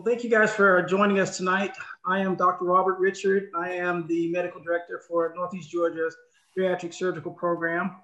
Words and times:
Well, 0.00 0.06
thank 0.06 0.24
you 0.24 0.30
guys 0.30 0.50
for 0.50 0.80
joining 0.80 1.20
us 1.20 1.36
tonight. 1.36 1.72
I 2.06 2.20
am 2.20 2.34
Dr. 2.34 2.64
Robert 2.64 2.98
Richard. 2.98 3.50
I 3.54 3.72
am 3.72 4.06
the 4.06 4.30
medical 4.30 4.58
director 4.58 5.02
for 5.06 5.30
Northeast 5.36 5.70
Georgia's 5.70 6.16
Bariatric 6.56 6.94
Surgical 6.94 7.32
Program 7.32 7.96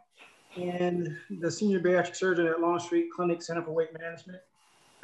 and 0.56 1.16
the 1.40 1.50
senior 1.50 1.80
bariatric 1.80 2.14
surgeon 2.14 2.48
at 2.48 2.60
Longstreet 2.60 3.10
Clinic 3.10 3.40
Center 3.40 3.62
for 3.62 3.70
Weight 3.70 3.98
Management. 3.98 4.40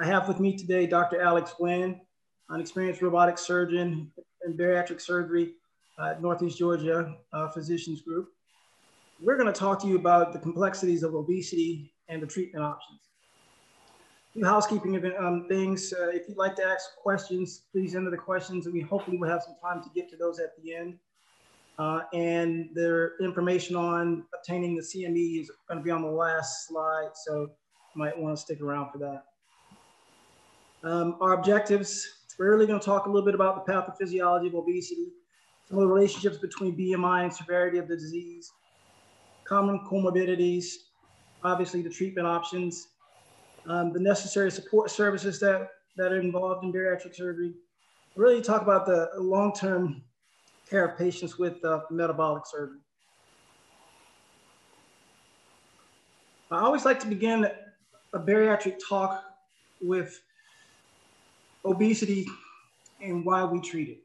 I 0.01 0.05
have 0.05 0.29
with 0.29 0.39
me 0.39 0.55
today 0.55 0.87
Dr. 0.87 1.23
Alex 1.23 1.55
Nguyen, 1.59 1.99
an 2.51 2.61
experienced 2.61 3.01
robotic 3.01 3.39
surgeon 3.39 4.13
in 4.45 4.53
bariatric 4.55 5.01
surgery 5.01 5.55
at 5.99 6.21
Northeast 6.21 6.59
Georgia 6.59 7.17
uh, 7.33 7.49
Physicians 7.49 8.03
Group. 8.03 8.29
We're 9.19 9.39
going 9.39 9.51
to 9.51 9.59
talk 9.59 9.81
to 9.81 9.87
you 9.87 9.97
about 9.97 10.35
the 10.35 10.41
complexities 10.41 11.03
of 11.03 11.15
obesity 11.15 11.91
and 12.11 12.23
the 12.23 12.27
treatment 12.27 12.67
options 12.67 13.12
few 14.33 14.45
housekeeping 14.45 14.95
event, 14.95 15.15
um, 15.19 15.47
things. 15.49 15.93
Uh, 15.93 16.09
if 16.09 16.29
you'd 16.29 16.39
like 16.39 16.57
to 16.57 16.65
ask 16.65 16.97
questions, 16.97 17.63
please 17.71 17.95
enter 17.95 18.11
the 18.11 18.17
questions 18.17 18.67
and 18.67 18.75
we 18.75 18.81
hopefully 18.81 19.19
will 19.19 19.29
have 19.29 19.43
some 19.43 19.57
time 19.63 19.83
to 19.83 19.91
get 19.95 20.09
to 20.11 20.17
those 20.17 20.39
at 20.39 20.51
the 20.63 20.75
end. 20.75 20.99
Uh, 21.79 22.01
and 22.13 22.71
their 22.75 23.19
information 23.21 23.77
on 23.77 24.25
obtaining 24.35 24.77
the 24.77 24.83
CME 24.83 25.41
is 25.41 25.51
going 25.69 25.79
to 25.79 25.85
be 25.85 25.91
on 25.91 26.03
the 26.03 26.09
last 26.09 26.67
slide, 26.69 27.11
so 27.15 27.41
you 27.41 27.49
might 27.97 28.17
want 28.19 28.37
to 28.37 28.41
stick 28.41 28.61
around 28.61 28.91
for 28.91 28.99
that. 28.99 29.25
Um, 30.85 31.17
our 31.21 31.33
objectives, 31.33 32.07
we're 32.39 32.51
really 32.55 32.67
going 32.67 32.79
to 32.79 32.85
talk 32.85 33.07
a 33.07 33.09
little 33.09 33.25
bit 33.25 33.35
about 33.35 33.65
the 33.65 33.73
pathophysiology 33.73 34.49
of 34.49 34.55
obesity, 34.55 35.09
some 35.67 35.79
of 35.79 35.83
the 35.83 35.87
relationships 35.89 36.39
between 36.39 36.77
BMI 36.77 37.25
and 37.25 37.33
severity 37.33 37.79
of 37.79 37.89
the 37.89 37.97
disease, 37.97 38.53
common 39.45 39.81
comorbidities, 39.91 40.67
obviously 41.43 41.83
the 41.83 41.91
treatment 41.91 42.27
options, 42.27 42.89
um, 43.67 43.93
the 43.93 44.01
necessary 44.01 44.51
support 44.51 44.91
services 44.91 45.39
that, 45.41 45.69
that 45.97 46.13
are 46.13 46.21
involved 46.21 46.65
in 46.65 46.73
bariatric 46.73 47.15
surgery. 47.15 47.55
Really 48.17 48.43
talk 48.43 48.63
about 48.63 48.87
the 48.87 49.11
long-term 49.19 50.03
care 50.69 50.87
of 50.87 50.99
patients 50.99 51.39
with 51.39 51.65
uh, 51.65 51.81
metabolic 51.91 52.47
surgery. 52.47 52.79
I 56.51 56.61
always 56.61 56.85
like 56.85 57.01
to 57.01 57.07
begin 57.07 57.49
a 58.13 58.19
bariatric 58.19 58.77
talk 58.87 59.25
with 59.81 60.21
obesity 61.65 62.27
and 63.01 63.25
why 63.25 63.45
we 63.45 63.61
treat 63.61 63.89
it. 63.89 63.99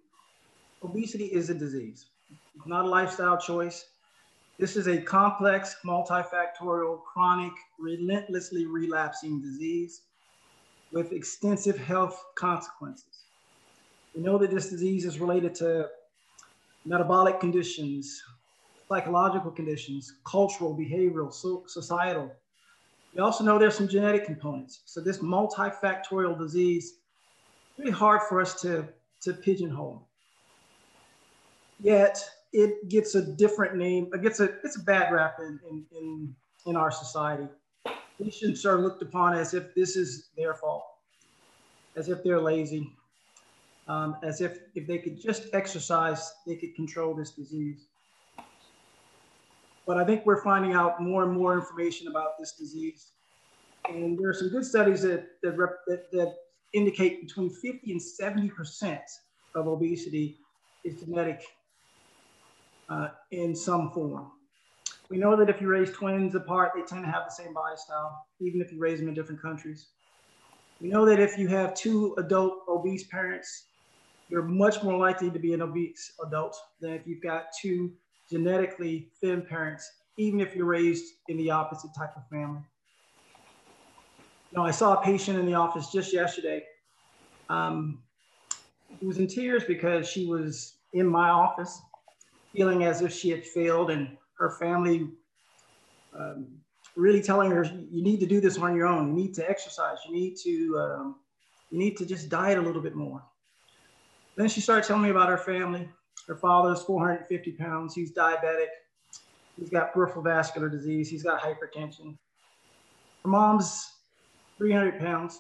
Obesity 0.84 1.26
is 1.26 1.50
a 1.50 1.54
disease, 1.54 2.06
not 2.66 2.86
a 2.86 2.88
lifestyle 2.88 3.38
choice. 3.38 3.86
This 4.60 4.76
is 4.76 4.88
a 4.88 5.00
complex, 5.00 5.76
multifactorial, 5.86 7.04
chronic, 7.04 7.54
relentlessly 7.78 8.66
relapsing 8.66 9.40
disease 9.40 10.02
with 10.92 11.12
extensive 11.12 11.78
health 11.78 12.20
consequences. 12.34 13.26
We 14.16 14.24
know 14.24 14.40
that 14.40 14.50
this 14.50 14.72
disease 14.72 15.06
is 15.06 15.20
related 15.20 15.54
to 15.56 15.90
metabolic 16.86 17.40
conditions, 17.40 18.24
psychological 18.90 19.52
conditions, 19.52 20.16
cultural, 20.26 20.76
behavioral, 20.76 21.32
so 21.32 21.64
societal. 21.68 22.32
We 23.14 23.22
also 23.22 23.44
know 23.44 23.60
there's 23.60 23.78
some 23.78 23.88
genetic 23.88 24.26
components. 24.26 24.82
So 24.86 25.02
this 25.02 25.20
multifactorial 25.20 26.36
disease, 26.36 26.96
really 27.78 27.92
hard 27.92 28.22
for 28.28 28.42
us 28.42 28.60
to, 28.62 28.88
to 29.22 29.34
pigeonhole. 29.34 30.08
Yet 31.80 32.28
it 32.58 32.90
gets 32.90 33.14
a 33.14 33.22
different 33.22 33.76
name. 33.76 34.10
It 34.14 34.24
gets 34.24 34.40
a 34.40 34.46
it's 34.64 34.78
a 34.78 34.84
bad 34.84 35.14
rap 35.14 35.38
in 35.40 35.60
in 35.70 35.86
in, 35.96 36.36
in 36.66 36.76
our 36.76 36.90
society. 36.90 37.48
Patients 38.20 38.66
are 38.66 38.80
looked 38.80 39.04
upon 39.04 39.36
as 39.36 39.54
if 39.54 39.76
this 39.76 39.96
is 39.96 40.30
their 40.36 40.56
fault, 40.56 40.84
as 41.96 42.10
if 42.10 42.24
they're 42.24 42.42
lazy, 42.42 42.92
um, 43.88 44.18
as 44.24 44.42
if 44.42 44.58
if 44.74 44.88
they 44.88 44.98
could 44.98 45.22
just 45.22 45.54
exercise, 45.54 46.34
they 46.48 46.56
could 46.56 46.74
control 46.76 47.14
this 47.14 47.32
disease. 47.32 47.86
But 49.86 49.98
I 49.98 50.04
think 50.04 50.26
we're 50.26 50.44
finding 50.44 50.74
out 50.74 51.00
more 51.00 51.24
and 51.24 51.32
more 51.32 51.54
information 51.54 52.08
about 52.08 52.40
this 52.40 52.54
disease. 52.54 53.12
And 53.88 54.18
there 54.20 54.30
are 54.30 54.34
some 54.34 54.50
good 54.50 54.66
studies 54.66 55.04
that, 55.04 55.28
that, 55.44 55.56
rep, 55.56 55.76
that, 55.88 56.12
that 56.12 56.36
indicate 56.74 57.26
between 57.26 57.50
50 57.50 57.94
and 57.94 58.02
70% 58.02 59.00
of 59.56 59.68
obesity 59.68 60.40
is 60.84 61.00
genetic 61.00 61.42
uh, 62.90 63.10
in 63.32 63.56
some 63.56 63.92
form. 63.92 64.32
We 65.10 65.18
know 65.18 65.36
that 65.38 65.50
if 65.50 65.62
you 65.62 65.68
raise 65.68 65.92
twins 65.92 66.36
apart, 66.36 66.72
they 66.76 66.82
tend 66.82 67.06
to 67.06 67.12
have 67.12 67.24
the 67.26 67.32
same 67.32 67.54
body 67.54 67.76
style, 67.78 68.26
even 68.42 68.62
if 68.62 68.72
you 68.72 68.80
raise 68.80 69.00
them 69.00 69.08
in 69.08 69.14
different 69.14 69.42
countries. 69.42 69.88
We 70.82 70.90
know 70.90 71.06
that 71.06 71.20
if 71.20 71.38
you 71.38 71.48
have 71.48 71.74
two 71.74 72.14
adult 72.18 72.64
obese 72.68 73.06
parents, 73.08 73.68
you're 74.30 74.44
much 74.44 74.84
more 74.84 74.98
likely 74.98 75.32
to 75.32 75.40
be 75.40 75.54
an 75.54 75.62
obese 75.62 76.14
adult 76.26 76.56
than 76.82 76.92
if 76.92 77.08
you've 77.08 77.24
got 77.24 77.46
two 77.60 77.94
genetically 78.30 79.10
thin 79.22 79.42
parents, 79.42 79.90
even 80.18 80.42
if 80.42 80.56
you're 80.56 80.66
raised 80.66 81.06
in 81.30 81.38
the 81.38 81.50
opposite 81.50 81.92
type 81.98 82.12
of 82.18 82.28
family. 82.30 82.62
You 84.52 84.60
know, 84.60 84.66
I 84.66 84.72
saw 84.72 84.94
a 84.96 85.04
patient 85.04 85.40
in 85.40 85.46
the 85.46 85.54
office 85.54 85.92
just 85.92 86.14
yesterday 86.14 86.64
um, 87.50 88.00
who 89.00 89.08
was 89.08 89.18
in 89.18 89.28
tears 89.28 89.64
because 89.64 90.08
she 90.08 90.26
was 90.26 90.78
in 90.94 91.08
my 91.08 91.30
office 91.30 91.82
feeling 92.58 92.84
as 92.84 93.02
if 93.02 93.14
she 93.14 93.30
had 93.30 93.46
failed 93.46 93.92
and 93.92 94.18
her 94.40 94.50
family 94.60 95.08
um, 96.18 96.48
really 96.96 97.22
telling 97.22 97.52
her 97.52 97.64
you 97.64 98.04
need 98.04 98.20
to 98.20 98.26
do 98.26 98.42
this 98.42 98.58
on 98.58 98.76
your 98.76 98.88
own. 98.88 99.10
You 99.10 99.14
need 99.14 99.34
to 99.36 99.48
exercise. 99.48 100.00
You 100.08 100.14
need 100.14 100.36
to 100.44 100.78
um, 100.80 101.16
you 101.70 101.78
need 101.78 101.96
to 101.98 102.06
just 102.06 102.30
diet 102.30 102.58
a 102.58 102.62
little 102.62 102.82
bit 102.82 102.96
more. 102.96 103.22
Then 104.36 104.50
she 104.50 104.60
started 104.60 104.86
telling 104.88 105.04
me 105.04 105.12
about 105.12 105.30
her 105.30 105.38
family. 105.38 105.88
Her 106.28 106.36
father 106.36 106.74
is 106.74 106.82
450 106.82 107.52
pounds. 107.54 107.94
He's 107.94 108.12
diabetic. 108.12 108.68
He's 109.58 109.70
got 109.70 109.94
peripheral 109.94 110.24
vascular 110.24 110.70
disease. 110.70 111.10
He's 111.10 111.24
got 111.24 111.42
hypertension. 111.42 112.18
Her 113.24 113.30
mom's 113.30 113.88
300 114.58 115.00
pounds 115.00 115.40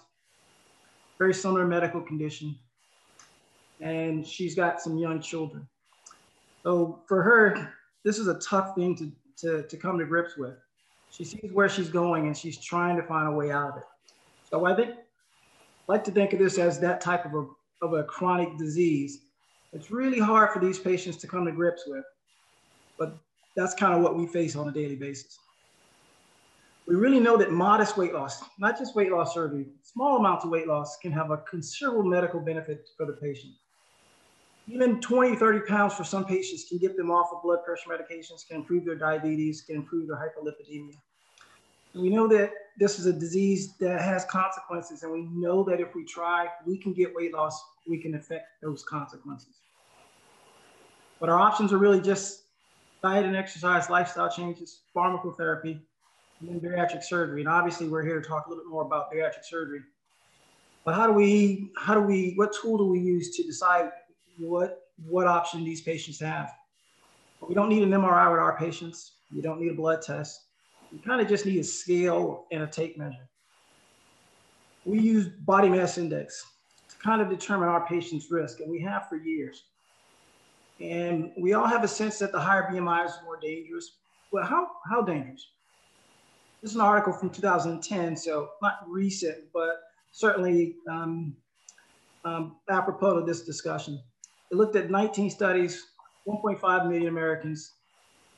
very 1.17 1.34
similar 1.34 1.66
medical 1.66 2.01
condition. 2.01 2.55
And 3.81 4.25
she's 4.25 4.53
got 4.55 4.79
some 4.79 4.97
young 4.97 5.19
children 5.19 5.67
so 6.67 7.00
for 7.07 7.23
her, 7.23 7.73
this 8.03 8.19
is 8.19 8.28
a 8.28 8.33
tough 8.39 8.75
thing 8.75 8.94
to, 8.97 9.09
to, 9.38 9.63
to 9.69 9.78
come 9.78 9.97
to 10.00 10.05
grips 10.05 10.35
with. 10.35 10.55
She 11.09 11.23
sees 11.23 11.50
where 11.53 11.69
she's 11.69 11.88
going 11.88 12.28
and 12.28 12.35
she's 12.35 12.57
trying 12.57 12.97
to 12.97 13.03
find 13.03 13.25
a 13.25 13.31
way 13.31 13.51
out 13.51 13.69
of 13.69 13.78
it. 13.78 13.83
So 14.50 14.66
I 14.66 14.75
think, 14.75 14.95
like 15.88 16.03
to 16.03 16.11
think 16.11 16.33
of 16.33 16.39
this 16.39 16.57
as 16.57 16.78
that 16.81 17.00
type 17.00 17.23
of 17.23 17.33
a, 17.35 17.85
of 17.85 17.94
a 17.94 18.03
chronic 18.03 18.57
disease. 18.57 19.22
It's 19.72 19.91
really 19.91 20.19
hard 20.19 20.51
for 20.51 20.59
these 20.59 20.78
patients 20.78 21.16
to 21.19 21.28
come 21.28 21.45
to 21.45 21.53
grips 21.53 21.83
with, 21.88 22.03
but 22.99 23.17
that's 23.55 23.73
kind 23.73 23.94
of 23.94 24.01
what 24.01 24.17
we 24.17 24.28
face 24.28 24.57
on 24.57 24.67
a 24.67 24.72
daily 24.73 24.97
basis. 24.97 25.39
We 26.85 26.95
really 26.95 27.22
know 27.22 27.38
that 27.38 27.53
modest 27.53 27.95
weight 27.95 28.13
loss, 28.13 28.44
not 28.59 28.78
just 28.78 28.94
weight 28.94 29.13
loss 29.13 29.34
surgery, 29.34 29.67
small 29.84 30.17
amounts 30.17 30.44
of 30.44 30.51
weight 30.51 30.67
loss 30.67 30.97
can 31.01 31.13
have 31.13 31.31
a 31.31 31.38
considerable 31.49 32.03
medical 32.03 32.41
benefit 32.41 32.89
for 32.97 33.05
the 33.05 33.13
patient 33.13 33.53
even 34.67 35.00
20, 35.00 35.35
30 35.35 35.59
pounds 35.61 35.94
for 35.94 36.03
some 36.03 36.25
patients 36.25 36.66
can 36.67 36.78
get 36.78 36.97
them 36.97 37.09
off 37.09 37.29
of 37.33 37.41
blood 37.41 37.59
pressure 37.66 37.89
medications, 37.89 38.45
can 38.45 38.57
improve 38.57 38.85
their 38.85 38.95
diabetes, 38.95 39.61
can 39.61 39.78
improve 39.78 40.07
their 40.07 40.17
hyperlipidemia. 40.17 40.95
And 41.94 42.03
we 42.03 42.09
know 42.09 42.28
that 42.28 42.51
this 42.78 43.00
is 43.00 43.05
a 43.05 43.13
disease 43.13 43.78
that 43.78 44.01
has 44.01 44.25
consequences, 44.25 45.03
and 45.03 45.11
we 45.11 45.23
know 45.33 45.63
that 45.63 45.79
if 45.79 45.95
we 45.95 46.03
try, 46.03 46.47
we 46.66 46.78
can 46.78 46.94
get 46.94 47.16
weight 47.16 47.33
loss, 47.33 47.63
we 47.88 47.97
can 47.97 48.16
affect 48.16 48.45
those 48.61 48.83
consequences. 48.83 49.55
But 51.19 51.29
our 51.29 51.39
options 51.39 51.72
are 51.72 51.78
really 51.78 52.01
just 52.01 52.44
diet 53.01 53.25
and 53.25 53.35
exercise, 53.35 53.89
lifestyle 53.89 54.29
changes, 54.29 54.81
pharmacotherapy, 54.95 55.79
and 56.41 56.49
then 56.49 56.59
bariatric 56.59 57.03
surgery. 57.03 57.39
And 57.39 57.49
obviously, 57.49 57.88
we're 57.88 58.03
here 58.03 58.22
to 58.22 58.28
talk 58.28 58.45
a 58.45 58.49
little 58.49 58.63
bit 58.63 58.69
more 58.69 58.84
about 58.84 59.11
bariatric 59.11 59.44
surgery. 59.44 59.79
But 60.84 60.94
how 60.94 61.07
do 61.07 61.13
we, 61.13 61.72
how 61.78 61.95
do 61.95 62.01
we, 62.01 62.34
what 62.35 62.53
tool 62.61 62.78
do 62.78 62.85
we 62.85 62.99
use 62.99 63.35
to 63.37 63.43
decide 63.43 63.90
what, 64.37 64.81
what 65.05 65.28
option 65.28 65.63
these 65.63 65.81
patients 65.81 66.19
have. 66.19 66.51
We 67.47 67.53
don't 67.53 67.69
need 67.69 67.84
an 67.84 67.91
MRI 67.91 68.31
with 68.31 68.39
our 68.39 68.57
patients. 68.57 69.13
You 69.31 69.41
don't 69.41 69.61
need 69.61 69.72
a 69.72 69.75
blood 69.75 70.01
test. 70.01 70.47
You 70.91 70.99
kind 70.99 71.22
of 71.22 71.28
just 71.28 71.45
need 71.45 71.59
a 71.59 71.63
scale 71.63 72.45
and 72.51 72.63
a 72.63 72.67
tape 72.67 72.97
measure. 72.97 73.28
We 74.85 74.99
use 74.99 75.28
body 75.28 75.69
mass 75.69 75.97
index 75.97 76.45
to 76.89 76.97
kind 76.97 77.22
of 77.22 77.29
determine 77.29 77.67
our 77.67 77.85
patient's 77.85 78.31
risk, 78.31 78.61
and 78.61 78.72
we 78.72 78.81
have 78.81 79.09
for 79.09 79.17
years. 79.17 79.66
And 80.79 81.31
we 81.37 81.53
all 81.53 81.67
have 81.67 81.83
a 81.83 81.87
sense 81.87 82.19
that 82.19 82.31
the 82.31 82.40
higher 82.40 82.69
BMI 82.72 83.05
is 83.05 83.13
more 83.25 83.37
dangerous. 83.40 83.97
Well, 84.31 84.45
how, 84.45 84.67
how 84.90 85.01
dangerous? 85.01 85.45
This 86.61 86.72
is 86.72 86.75
an 86.75 86.81
article 86.81 87.13
from 87.13 87.29
2010, 87.29 88.16
so 88.16 88.49
not 88.61 88.79
recent, 88.87 89.37
but 89.53 89.81
certainly 90.11 90.75
um, 90.90 91.35
um, 92.25 92.57
apropos 92.69 93.17
of 93.17 93.28
this 93.28 93.43
discussion. 93.43 94.01
It 94.52 94.55
looked 94.55 94.76
at 94.76 94.90
19 94.90 95.29
studies, 95.29 95.88
1.5 96.28 96.90
million 96.90 97.08
Americans, 97.08 97.73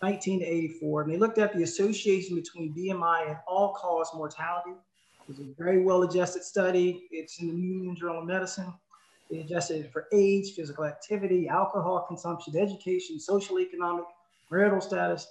19 0.02 0.40
to 0.40 0.46
84, 0.46 1.02
and 1.04 1.12
they 1.12 1.18
looked 1.18 1.38
at 1.38 1.54
the 1.54 1.64
association 1.64 2.36
between 2.36 2.74
BMI 2.74 3.28
and 3.28 3.38
all-cause 3.48 4.10
mortality. 4.16 4.72
It 4.72 5.28
was 5.28 5.40
a 5.40 5.54
very 5.58 5.84
well-adjusted 5.84 6.44
study. 6.44 7.08
It's 7.12 7.42
in 7.42 7.48
the 7.48 7.54
New 7.54 7.80
England 7.80 7.98
Journal 7.98 8.20
of 8.20 8.26
Medicine. 8.26 8.74
They 9.30 9.40
adjusted 9.40 9.86
it 9.86 9.94
for 9.94 10.08
age, 10.12 10.54
physical 10.56 10.86
activity, 10.86 11.48
alcohol 11.48 12.06
consumption, 12.08 12.58
education, 12.58 13.20
social, 13.20 13.60
economic, 13.60 14.06
marital 14.50 14.82
status, 14.82 15.28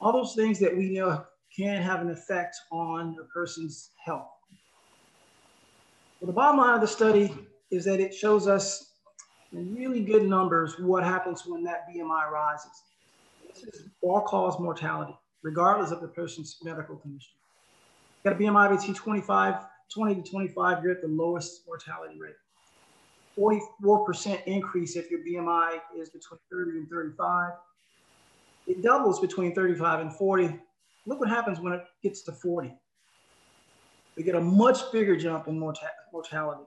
all 0.00 0.12
those 0.12 0.34
things 0.34 0.58
that 0.58 0.76
we 0.76 0.90
know 0.90 1.24
can 1.56 1.80
have 1.80 2.00
an 2.00 2.10
effect 2.10 2.56
on 2.70 3.16
a 3.20 3.24
person's 3.32 3.90
health. 4.04 4.28
Well, 6.20 6.26
the 6.26 6.32
bottom 6.32 6.58
line 6.58 6.74
of 6.74 6.80
the 6.80 6.86
study 6.86 7.34
is 7.70 7.84
that 7.86 8.00
it 8.00 8.14
shows 8.14 8.46
us 8.46 8.89
really 9.52 10.02
good 10.02 10.28
numbers 10.28 10.78
what 10.78 11.04
happens 11.04 11.44
when 11.46 11.64
that 11.64 11.86
BMI 11.88 12.30
rises. 12.30 12.82
This 13.48 13.64
is 13.64 13.88
all 14.00 14.22
cause 14.22 14.58
mortality, 14.60 15.16
regardless 15.42 15.90
of 15.90 16.00
the 16.00 16.08
person's 16.08 16.56
medical 16.62 16.96
condition. 16.96 17.32
Got 18.24 18.34
a 18.34 18.36
BMI 18.36 18.76
between 18.76 18.94
25, 18.94 19.64
20 19.92 20.14
to 20.14 20.30
25, 20.30 20.84
you're 20.84 20.92
at 20.92 21.02
the 21.02 21.08
lowest 21.08 21.62
mortality 21.66 22.14
rate. 22.20 22.34
44% 23.38 24.44
increase 24.44 24.96
if 24.96 25.10
your 25.10 25.20
BMI 25.20 25.78
is 25.96 26.10
between 26.10 26.38
30 26.50 26.78
and 26.78 26.88
35. 26.88 27.52
It 28.66 28.82
doubles 28.82 29.20
between 29.20 29.54
35 29.54 30.00
and 30.00 30.12
40. 30.12 30.60
Look 31.06 31.20
what 31.20 31.28
happens 31.28 31.60
when 31.60 31.72
it 31.72 31.82
gets 32.02 32.22
to 32.22 32.32
40. 32.32 32.72
We 34.16 34.22
get 34.22 34.34
a 34.34 34.40
much 34.40 34.92
bigger 34.92 35.16
jump 35.16 35.48
in 35.48 35.58
mortality. 35.58 36.64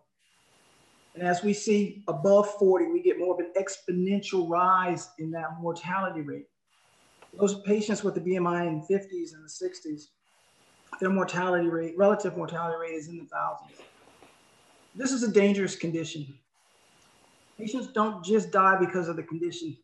And 1.15 1.27
as 1.27 1.43
we 1.43 1.53
see 1.53 2.03
above 2.07 2.49
40, 2.55 2.87
we 2.87 3.01
get 3.01 3.19
more 3.19 3.33
of 3.33 3.39
an 3.39 3.53
exponential 3.57 4.49
rise 4.49 5.09
in 5.19 5.29
that 5.31 5.59
mortality 5.59 6.21
rate. 6.21 6.47
Those 7.39 7.61
patients 7.61 8.03
with 8.03 8.15
the 8.15 8.21
BMI 8.21 8.67
in 8.67 8.79
the 8.79 8.93
50s 8.93 9.33
and 9.33 9.43
the 9.43 9.49
60s, 9.49 10.07
their 10.99 11.09
mortality 11.09 11.67
rate, 11.67 11.93
relative 11.97 12.37
mortality 12.37 12.77
rate 12.79 12.95
is 12.95 13.07
in 13.07 13.17
the 13.17 13.25
thousands. 13.25 13.79
This 14.95 15.11
is 15.11 15.23
a 15.23 15.31
dangerous 15.31 15.75
condition. 15.75 16.27
Patients 17.57 17.87
don't 17.87 18.23
just 18.23 18.51
die 18.51 18.77
because 18.79 19.07
of 19.07 19.15
the 19.15 19.23
condition, 19.23 19.75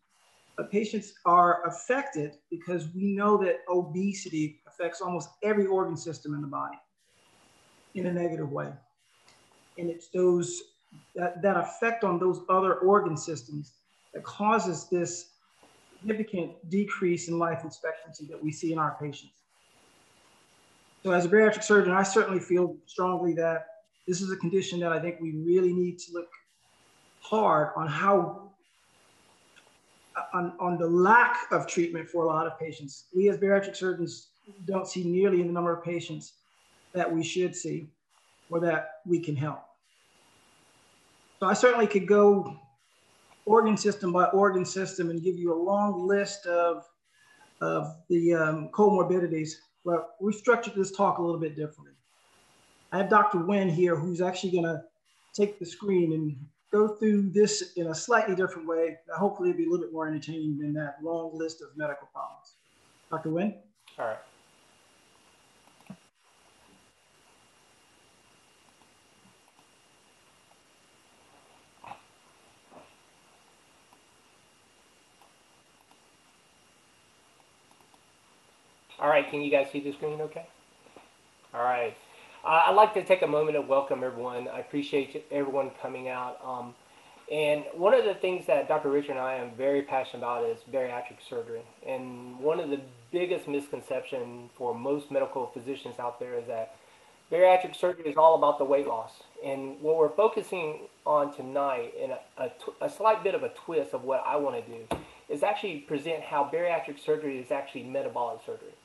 but 0.57 0.71
patients 0.71 1.13
are 1.25 1.65
affected 1.67 2.37
because 2.49 2.87
we 2.93 3.05
know 3.15 3.37
that 3.43 3.59
obesity 3.69 4.61
affects 4.67 5.01
almost 5.01 5.29
every 5.43 5.65
organ 5.65 5.97
system 5.97 6.33
in 6.33 6.41
the 6.41 6.47
body 6.47 6.77
in 7.95 8.05
a 8.07 8.11
negative 8.11 8.51
way. 8.51 8.71
And 9.77 9.89
it's 9.89 10.09
those 10.09 10.61
that, 11.15 11.41
that 11.41 11.57
effect 11.57 12.03
on 12.03 12.19
those 12.19 12.41
other 12.49 12.75
organ 12.75 13.17
systems 13.17 13.73
that 14.13 14.23
causes 14.23 14.87
this 14.89 15.31
significant 15.99 16.51
decrease 16.69 17.27
in 17.27 17.37
life 17.37 17.63
expectancy 17.65 18.25
that 18.25 18.41
we 18.41 18.51
see 18.51 18.71
in 18.71 18.79
our 18.79 18.97
patients. 18.99 19.33
So 21.03 21.11
as 21.11 21.25
a 21.25 21.29
bariatric 21.29 21.63
surgeon, 21.63 21.91
I 21.93 22.03
certainly 22.03 22.39
feel 22.39 22.75
strongly 22.85 23.33
that 23.33 23.67
this 24.07 24.21
is 24.21 24.31
a 24.31 24.37
condition 24.37 24.79
that 24.79 24.91
I 24.91 24.99
think 24.99 25.17
we 25.21 25.31
really 25.31 25.73
need 25.73 25.99
to 25.99 26.13
look 26.13 26.29
hard 27.21 27.69
on 27.75 27.87
how 27.87 28.49
on, 30.33 30.53
on 30.59 30.77
the 30.77 30.87
lack 30.87 31.49
of 31.51 31.67
treatment 31.67 32.09
for 32.09 32.23
a 32.23 32.27
lot 32.27 32.45
of 32.45 32.59
patients. 32.59 33.05
We 33.15 33.29
as 33.29 33.37
bariatric 33.37 33.75
surgeons 33.75 34.29
don't 34.65 34.87
see 34.87 35.03
nearly 35.03 35.41
the 35.43 35.51
number 35.51 35.73
of 35.73 35.83
patients 35.83 36.33
that 36.93 37.09
we 37.09 37.23
should 37.23 37.55
see 37.55 37.87
or 38.49 38.59
that 38.59 38.95
we 39.05 39.19
can 39.19 39.35
help. 39.35 39.68
So 41.39 41.47
I 41.47 41.53
certainly 41.53 41.87
could 41.87 42.07
go 42.07 42.59
organ 43.45 43.77
system 43.77 44.11
by 44.11 44.25
organ 44.25 44.65
system 44.65 45.09
and 45.09 45.23
give 45.23 45.37
you 45.37 45.53
a 45.53 45.59
long 45.61 46.05
list 46.05 46.45
of, 46.45 46.83
of 47.61 47.95
the 48.09 48.33
um, 48.33 48.69
comorbidities, 48.73 49.51
but 49.85 50.15
we 50.19 50.33
structured 50.33 50.75
this 50.75 50.91
talk 50.91 51.17
a 51.17 51.21
little 51.21 51.39
bit 51.39 51.55
differently. 51.55 51.93
I 52.91 52.97
have 52.97 53.09
Dr. 53.09 53.39
Nguyen 53.39 53.71
here 53.71 53.95
who's 53.95 54.21
actually 54.21 54.51
gonna 54.51 54.83
take 55.33 55.59
the 55.59 55.65
screen 55.65 56.11
and 56.11 56.35
go 56.71 56.95
through 56.97 57.29
this 57.29 57.73
in 57.77 57.87
a 57.87 57.95
slightly 57.95 58.35
different 58.35 58.67
way. 58.67 58.97
Hopefully 59.15 59.49
it'll 59.49 59.57
be 59.57 59.65
a 59.65 59.69
little 59.69 59.85
bit 59.85 59.93
more 59.93 60.07
entertaining 60.07 60.57
than 60.57 60.73
that 60.73 60.97
long 61.01 61.31
list 61.33 61.61
of 61.61 61.69
medical 61.77 62.09
problems. 62.11 62.55
Dr. 63.09 63.29
Nguyen? 63.29 63.55
All 63.97 64.07
right. 64.07 64.17
All 79.09 79.15
right, 79.15 79.27
can 79.27 79.41
you 79.41 79.49
guys 79.49 79.71
see 79.71 79.79
the 79.79 79.91
screen 79.91 80.21
okay? 80.21 80.45
All 81.51 81.63
right. 81.63 81.97
Uh, 82.45 82.61
I'd 82.67 82.75
like 82.75 82.93
to 82.93 83.03
take 83.03 83.23
a 83.23 83.27
moment 83.27 83.55
to 83.55 83.61
welcome 83.61 84.03
everyone. 84.03 84.47
I 84.47 84.59
appreciate 84.59 85.25
everyone 85.31 85.71
coming 85.81 86.09
out. 86.09 86.37
Um, 86.45 86.75
and 87.31 87.63
one 87.73 87.95
of 87.95 88.05
the 88.05 88.13
things 88.13 88.45
that 88.45 88.67
Dr. 88.67 88.91
Richard 88.91 89.13
and 89.13 89.19
I 89.19 89.37
am 89.37 89.49
very 89.57 89.81
passionate 89.81 90.19
about 90.19 90.45
is 90.45 90.59
bariatric 90.71 91.27
surgery. 91.27 91.63
And 91.87 92.37
one 92.37 92.59
of 92.59 92.69
the 92.69 92.81
biggest 93.11 93.47
misconceptions 93.47 94.51
for 94.55 94.75
most 94.75 95.09
medical 95.09 95.47
physicians 95.47 95.97
out 95.97 96.19
there 96.19 96.35
is 96.35 96.45
that 96.45 96.75
bariatric 97.31 97.75
surgery 97.75 98.11
is 98.11 98.15
all 98.15 98.35
about 98.35 98.59
the 98.59 98.65
weight 98.65 98.85
loss. 98.85 99.23
And 99.43 99.81
what 99.81 99.97
we're 99.97 100.09
focusing 100.09 100.81
on 101.07 101.33
tonight, 101.35 101.95
in 101.99 102.11
a, 102.37 102.51
a 102.79 102.87
slight 102.87 103.23
bit 103.23 103.33
of 103.33 103.41
a 103.41 103.49
twist 103.49 103.95
of 103.95 104.03
what 104.03 104.23
I 104.23 104.35
want 104.35 104.63
to 104.63 104.71
do, 104.71 104.85
is 105.29 105.41
actually 105.41 105.77
present 105.77 106.21
how 106.21 106.47
bariatric 106.53 107.03
surgery 107.03 107.39
is 107.39 107.49
actually 107.49 107.85
metabolic 107.85 108.41
surgery. 108.45 108.75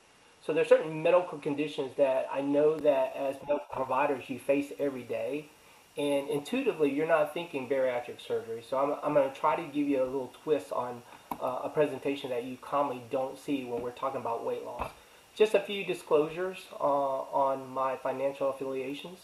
So 0.45 0.53
there's 0.53 0.67
certain 0.67 1.01
medical 1.01 1.39
conditions 1.39 1.93
that 1.97 2.27
I 2.31 2.41
know 2.41 2.77
that 2.77 3.15
as 3.15 3.35
medical 3.47 3.65
providers 3.71 4.29
you 4.29 4.37
face 4.37 4.71
every 4.77 5.01
day, 5.01 5.49
and 5.97 6.29
intuitively 6.29 6.91
you're 6.91 7.07
not 7.07 7.33
thinking 7.33 7.67
bariatric 7.67 8.21
surgery. 8.21 8.63
So 8.69 8.77
I'm, 8.77 8.99
I'm 9.01 9.13
going 9.13 9.27
to 9.27 9.35
try 9.35 9.55
to 9.55 9.63
give 9.63 9.87
you 9.87 10.03
a 10.03 10.05
little 10.05 10.33
twist 10.43 10.71
on 10.71 11.01
uh, 11.41 11.61
a 11.63 11.69
presentation 11.69 12.29
that 12.29 12.43
you 12.43 12.57
commonly 12.61 13.01
don't 13.09 13.39
see 13.39 13.63
when 13.63 13.81
we're 13.81 13.91
talking 13.91 14.21
about 14.21 14.45
weight 14.45 14.63
loss. 14.63 14.91
Just 15.35 15.55
a 15.55 15.59
few 15.59 15.83
disclosures 15.83 16.59
uh, 16.79 16.83
on 16.83 17.67
my 17.69 17.97
financial 17.97 18.49
affiliations. 18.49 19.19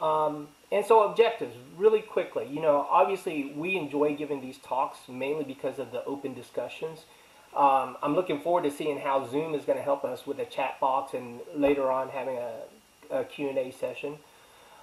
Um, 0.00 0.48
and 0.70 0.84
so 0.84 1.08
objectives, 1.08 1.56
really 1.76 2.02
quickly. 2.02 2.46
You 2.50 2.60
know, 2.60 2.86
obviously 2.90 3.52
we 3.56 3.76
enjoy 3.76 4.14
giving 4.14 4.42
these 4.42 4.58
talks 4.58 4.98
mainly 5.08 5.44
because 5.44 5.78
of 5.78 5.90
the 5.90 6.04
open 6.04 6.34
discussions. 6.34 7.06
Um, 7.56 7.96
I'm 8.02 8.14
looking 8.14 8.40
forward 8.40 8.64
to 8.64 8.70
seeing 8.70 8.98
how 8.98 9.28
Zoom 9.28 9.54
is 9.54 9.64
going 9.64 9.78
to 9.78 9.84
help 9.84 10.04
us 10.04 10.26
with 10.26 10.38
a 10.40 10.44
chat 10.44 10.80
box 10.80 11.14
and 11.14 11.40
later 11.54 11.90
on 11.90 12.08
having 12.08 12.36
a, 12.36 12.60
a 13.10 13.24
Q&A 13.24 13.70
session. 13.70 14.18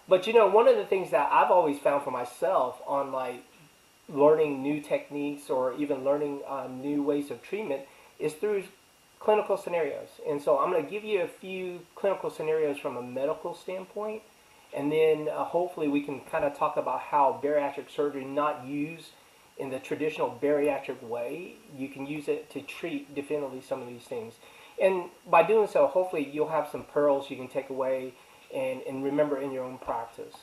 But 0.07 0.25
you 0.25 0.33
know, 0.33 0.47
one 0.47 0.67
of 0.67 0.77
the 0.77 0.85
things 0.85 1.11
that 1.11 1.29
I've 1.31 1.51
always 1.51 1.79
found 1.79 2.03
for 2.03 2.11
myself 2.11 2.81
on 2.87 3.11
like 3.11 3.43
learning 4.07 4.61
new 4.63 4.81
techniques 4.81 5.49
or 5.49 5.73
even 5.75 6.03
learning 6.03 6.41
uh, 6.47 6.67
new 6.67 7.03
ways 7.03 7.29
of 7.29 7.41
treatment 7.41 7.83
is 8.19 8.33
through 8.33 8.63
clinical 9.19 9.57
scenarios. 9.57 10.09
And 10.27 10.41
so 10.41 10.59
I'm 10.59 10.71
going 10.71 10.83
to 10.83 10.89
give 10.89 11.03
you 11.03 11.21
a 11.21 11.27
few 11.27 11.81
clinical 11.95 12.29
scenarios 12.29 12.77
from 12.77 12.97
a 12.97 13.01
medical 13.01 13.53
standpoint, 13.53 14.23
and 14.73 14.91
then 14.91 15.29
uh, 15.29 15.43
hopefully 15.43 15.87
we 15.87 16.01
can 16.01 16.21
kind 16.21 16.43
of 16.43 16.57
talk 16.57 16.77
about 16.77 17.01
how 17.01 17.39
bariatric 17.43 17.89
surgery 17.93 18.25
not 18.25 18.65
used 18.65 19.09
in 19.61 19.69
the 19.69 19.79
traditional 19.79 20.37
bariatric 20.41 21.03
way, 21.03 21.53
you 21.77 21.87
can 21.87 22.07
use 22.07 22.27
it 22.27 22.49
to 22.49 22.61
treat 22.61 23.13
definitively 23.13 23.61
some 23.61 23.79
of 23.79 23.87
these 23.87 24.03
things. 24.03 24.33
And 24.81 25.05
by 25.29 25.43
doing 25.43 25.67
so, 25.67 25.85
hopefully 25.85 26.27
you'll 26.33 26.49
have 26.49 26.67
some 26.71 26.83
pearls 26.83 27.29
you 27.29 27.37
can 27.37 27.47
take 27.47 27.69
away 27.69 28.15
and, 28.53 28.81
and 28.81 29.03
remember 29.03 29.39
in 29.39 29.51
your 29.51 29.63
own 29.63 29.77
practice. 29.77 30.33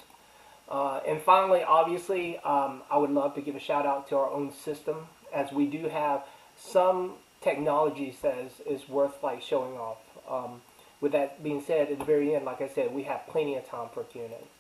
Uh, 0.69 1.01
and 1.07 1.21
finally, 1.21 1.65
obviously, 1.65 2.39
um, 2.39 2.83
I 2.91 2.99
would 2.99 3.11
love 3.11 3.35
to 3.35 3.41
give 3.41 3.57
a 3.57 3.61
shout 3.61 3.87
out 3.87 4.09
to 4.11 4.17
our 4.17 4.31
own 4.31 4.53
system 4.53 5.09
as 5.35 5.51
we 5.51 5.67
do 5.67 5.89
have 5.89 6.23
some 6.57 7.15
technologies 7.41 8.19
that 8.23 8.39
is, 8.39 8.53
is 8.67 8.89
worth 8.89 9.21
like 9.23 9.43
showing 9.43 9.77
off. 9.77 9.99
Um, 10.31 10.61
with 11.01 11.13
that 11.13 11.43
being 11.43 11.61
said, 11.61 11.91
at 11.91 11.99
the 11.99 12.05
very 12.05 12.37
end, 12.37 12.45
like 12.45 12.61
I 12.61 12.69
said, 12.69 12.95
we 12.95 13.03
have 13.05 13.27
plenty 13.29 13.57
of 13.57 13.69
time 13.69 13.89
for 13.93 14.05
Q&A. 14.05 14.58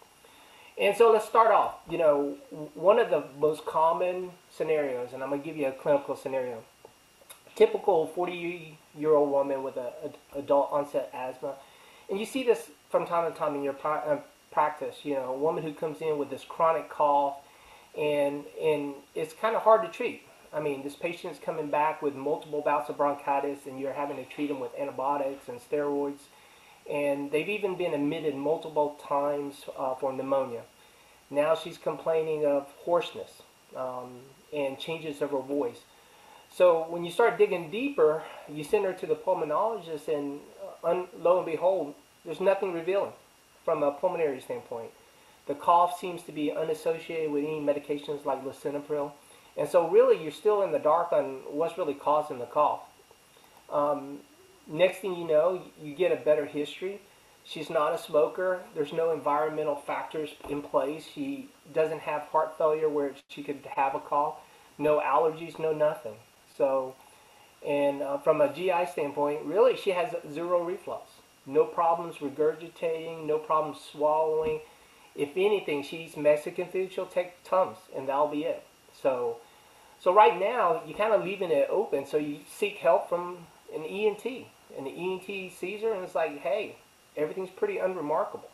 And 0.80 0.96
so 0.96 1.10
let's 1.10 1.26
start 1.26 1.50
off. 1.50 1.74
You 1.90 1.98
know, 1.98 2.36
one 2.74 2.98
of 2.98 3.10
the 3.10 3.24
most 3.38 3.66
common 3.66 4.30
scenarios, 4.50 5.12
and 5.12 5.22
I'm 5.22 5.30
going 5.30 5.42
to 5.42 5.46
give 5.46 5.56
you 5.56 5.66
a 5.66 5.72
clinical 5.72 6.14
scenario. 6.14 6.62
Typical 7.56 8.06
40 8.06 8.78
year 8.96 9.14
old 9.14 9.30
woman 9.30 9.64
with 9.64 9.76
a, 9.76 9.92
a, 10.34 10.38
adult 10.38 10.68
onset 10.70 11.10
asthma. 11.12 11.54
And 12.08 12.20
you 12.20 12.26
see 12.26 12.44
this 12.44 12.70
from 12.90 13.06
time 13.06 13.30
to 13.30 13.36
time 13.36 13.56
in 13.56 13.62
your 13.62 13.76
uh, 13.84 14.18
practice. 14.52 14.98
You 15.02 15.14
know, 15.14 15.32
a 15.32 15.38
woman 15.38 15.64
who 15.64 15.72
comes 15.72 16.00
in 16.00 16.16
with 16.16 16.30
this 16.30 16.44
chronic 16.48 16.88
cough, 16.88 17.38
and, 17.98 18.44
and 18.62 18.94
it's 19.16 19.34
kind 19.34 19.56
of 19.56 19.62
hard 19.62 19.82
to 19.82 19.88
treat. 19.88 20.22
I 20.52 20.60
mean, 20.60 20.84
this 20.84 20.94
patient's 20.94 21.40
coming 21.40 21.68
back 21.68 22.00
with 22.00 22.14
multiple 22.14 22.62
bouts 22.62 22.88
of 22.88 22.96
bronchitis, 22.96 23.66
and 23.66 23.80
you're 23.80 23.92
having 23.92 24.16
to 24.16 24.24
treat 24.24 24.46
them 24.46 24.60
with 24.60 24.70
antibiotics 24.78 25.48
and 25.48 25.60
steroids 25.60 26.20
and 26.90 27.30
they've 27.30 27.48
even 27.48 27.76
been 27.76 27.94
admitted 27.94 28.34
multiple 28.34 28.98
times 29.06 29.64
uh, 29.76 29.94
for 29.94 30.12
pneumonia. 30.12 30.62
Now 31.30 31.54
she's 31.54 31.76
complaining 31.76 32.46
of 32.46 32.66
hoarseness 32.84 33.42
um, 33.76 34.20
and 34.52 34.78
changes 34.78 35.20
of 35.20 35.30
her 35.30 35.40
voice. 35.40 35.80
So 36.54 36.86
when 36.88 37.04
you 37.04 37.10
start 37.10 37.36
digging 37.36 37.70
deeper, 37.70 38.22
you 38.48 38.64
send 38.64 38.84
her 38.86 38.94
to 38.94 39.06
the 39.06 39.14
pulmonologist, 39.14 40.08
and 40.08 40.40
uh, 40.82 41.04
lo 41.18 41.36
and 41.38 41.46
behold, 41.46 41.94
there's 42.24 42.40
nothing 42.40 42.72
revealing 42.72 43.12
from 43.64 43.82
a 43.82 43.92
pulmonary 43.92 44.40
standpoint. 44.40 44.90
The 45.46 45.54
cough 45.54 45.98
seems 45.98 46.22
to 46.22 46.32
be 46.32 46.52
unassociated 46.52 47.30
with 47.30 47.44
any 47.44 47.60
medications 47.60 48.24
like 48.24 48.44
lisinopril. 48.44 49.12
And 49.56 49.68
so 49.68 49.88
really 49.88 50.22
you're 50.22 50.32
still 50.32 50.62
in 50.62 50.72
the 50.72 50.78
dark 50.78 51.12
on 51.12 51.40
what's 51.50 51.76
really 51.76 51.94
causing 51.94 52.38
the 52.38 52.46
cough. 52.46 52.80
Um, 53.70 54.20
next 54.68 54.98
thing 54.98 55.16
you 55.16 55.26
know, 55.26 55.62
you 55.82 55.94
get 55.94 56.12
a 56.12 56.16
better 56.16 56.46
history. 56.46 57.00
She's 57.44 57.70
not 57.70 57.94
a 57.94 57.98
smoker. 57.98 58.60
There's 58.74 58.92
no 58.92 59.10
environmental 59.10 59.76
factors 59.76 60.30
in 60.48 60.60
place. 60.60 61.06
She 61.14 61.48
doesn't 61.72 62.00
have 62.00 62.22
heart 62.22 62.58
failure 62.58 62.88
where 62.88 63.12
she 63.28 63.42
could 63.42 63.66
have 63.74 63.94
a 63.94 64.00
call. 64.00 64.42
No 64.76 65.00
allergies, 65.00 65.58
no 65.58 65.72
nothing. 65.72 66.16
So, 66.56 66.94
and 67.66 68.02
uh, 68.02 68.18
from 68.18 68.40
a 68.40 68.52
GI 68.52 68.86
standpoint, 68.92 69.44
really 69.44 69.76
she 69.76 69.90
has 69.90 70.14
zero 70.30 70.62
reflux. 70.62 71.10
No 71.46 71.64
problems 71.64 72.16
regurgitating, 72.16 73.24
no 73.26 73.38
problems 73.38 73.78
swallowing. 73.90 74.60
If 75.16 75.30
anything, 75.34 75.82
she's 75.82 76.16
Mexican 76.16 76.68
food, 76.68 76.92
she'll 76.92 77.06
take 77.06 77.42
Tums, 77.42 77.78
and 77.96 78.08
that'll 78.08 78.28
be 78.28 78.44
it. 78.44 78.64
So, 79.02 79.38
so 79.98 80.14
right 80.14 80.38
now, 80.38 80.82
you're 80.86 80.96
kind 80.96 81.12
of 81.14 81.24
leaving 81.24 81.50
it 81.50 81.66
open. 81.70 82.06
So 82.06 82.18
you 82.18 82.40
seek 82.48 82.76
help 82.76 83.08
from 83.08 83.46
an 83.74 83.84
ENT, 83.84 84.46
and 84.78 84.86
the 84.86 84.90
ENT 84.90 85.52
sees 85.52 85.82
her 85.82 85.92
and 85.92 86.04
it's 86.04 86.14
like, 86.14 86.38
hey, 86.38 86.76
everything's 87.16 87.50
pretty 87.50 87.78
unremarkable. 87.78 88.48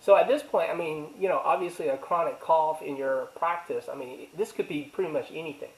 So 0.00 0.16
at 0.16 0.26
this 0.26 0.42
point, 0.42 0.70
I 0.70 0.74
mean, 0.74 1.10
you 1.16 1.28
know, 1.28 1.40
obviously 1.44 1.86
a 1.86 1.96
chronic 1.96 2.40
cough 2.40 2.82
in 2.82 2.96
your 2.96 3.26
practice, 3.36 3.84
I 3.92 3.94
mean, 3.94 4.26
this 4.36 4.50
could 4.50 4.66
be 4.66 4.90
pretty 4.92 5.12
much 5.12 5.26
anything. 5.32 5.70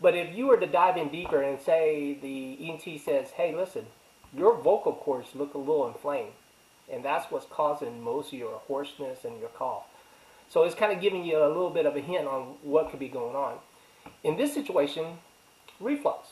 But 0.00 0.14
if 0.14 0.36
you 0.36 0.48
were 0.48 0.58
to 0.58 0.66
dive 0.66 0.96
in 0.96 1.08
deeper 1.08 1.40
and 1.42 1.58
say 1.58 2.18
the 2.20 2.68
ENT 2.68 3.00
says, 3.00 3.30
hey, 3.30 3.54
listen, 3.54 3.86
your 4.36 4.60
vocal 4.60 4.92
cords 4.92 5.28
look 5.34 5.54
a 5.54 5.58
little 5.58 5.88
inflamed, 5.88 6.32
and 6.92 7.04
that's 7.04 7.30
what's 7.30 7.46
causing 7.46 8.02
most 8.02 8.32
of 8.32 8.38
your 8.38 8.58
hoarseness 8.66 9.24
and 9.24 9.38
your 9.40 9.48
cough. 9.48 9.84
So 10.50 10.64
it's 10.64 10.74
kind 10.74 10.92
of 10.92 11.00
giving 11.00 11.24
you 11.24 11.38
a 11.38 11.48
little 11.48 11.70
bit 11.70 11.86
of 11.86 11.96
a 11.96 12.00
hint 12.00 12.26
on 12.26 12.56
what 12.62 12.90
could 12.90 13.00
be 13.00 13.08
going 13.08 13.36
on. 13.36 13.58
In 14.24 14.36
this 14.36 14.54
situation, 14.54 15.18
reflux. 15.80 16.28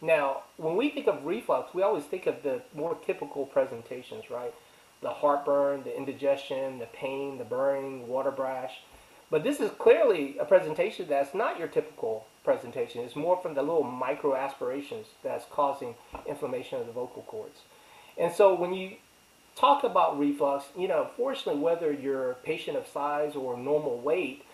Now, 0.00 0.42
when 0.56 0.76
we 0.76 0.90
think 0.90 1.06
of 1.08 1.24
reflux, 1.24 1.74
we 1.74 1.82
always 1.82 2.04
think 2.04 2.26
of 2.26 2.42
the 2.42 2.62
more 2.74 2.96
typical 3.06 3.46
presentations, 3.46 4.30
right? 4.30 4.54
The 5.02 5.10
heartburn, 5.10 5.82
the 5.84 5.96
indigestion, 5.96 6.78
the 6.78 6.86
pain, 6.86 7.38
the 7.38 7.44
burning, 7.44 8.06
water 8.08 8.30
brash. 8.30 8.80
But 9.30 9.44
this 9.44 9.60
is 9.60 9.70
clearly 9.72 10.38
a 10.38 10.44
presentation 10.44 11.06
that's 11.08 11.34
not 11.34 11.58
your 11.58 11.68
typical 11.68 12.26
presentation. 12.44 13.02
It's 13.02 13.16
more 13.16 13.40
from 13.42 13.54
the 13.54 13.62
little 13.62 13.82
micro 13.82 14.34
aspirations 14.34 15.08
that's 15.22 15.44
causing 15.50 15.96
inflammation 16.26 16.80
of 16.80 16.86
the 16.86 16.92
vocal 16.92 17.22
cords. 17.22 17.60
And 18.16 18.32
so 18.32 18.54
when 18.54 18.72
you 18.72 18.96
talk 19.54 19.84
about 19.84 20.18
reflux, 20.18 20.66
you 20.76 20.88
know, 20.88 21.10
fortunately, 21.16 21.60
whether 21.60 21.92
you're 21.92 22.30
a 22.30 22.36
patient 22.36 22.76
of 22.76 22.86
size 22.86 23.34
or 23.34 23.56
normal 23.56 23.98
weight, 23.98 24.44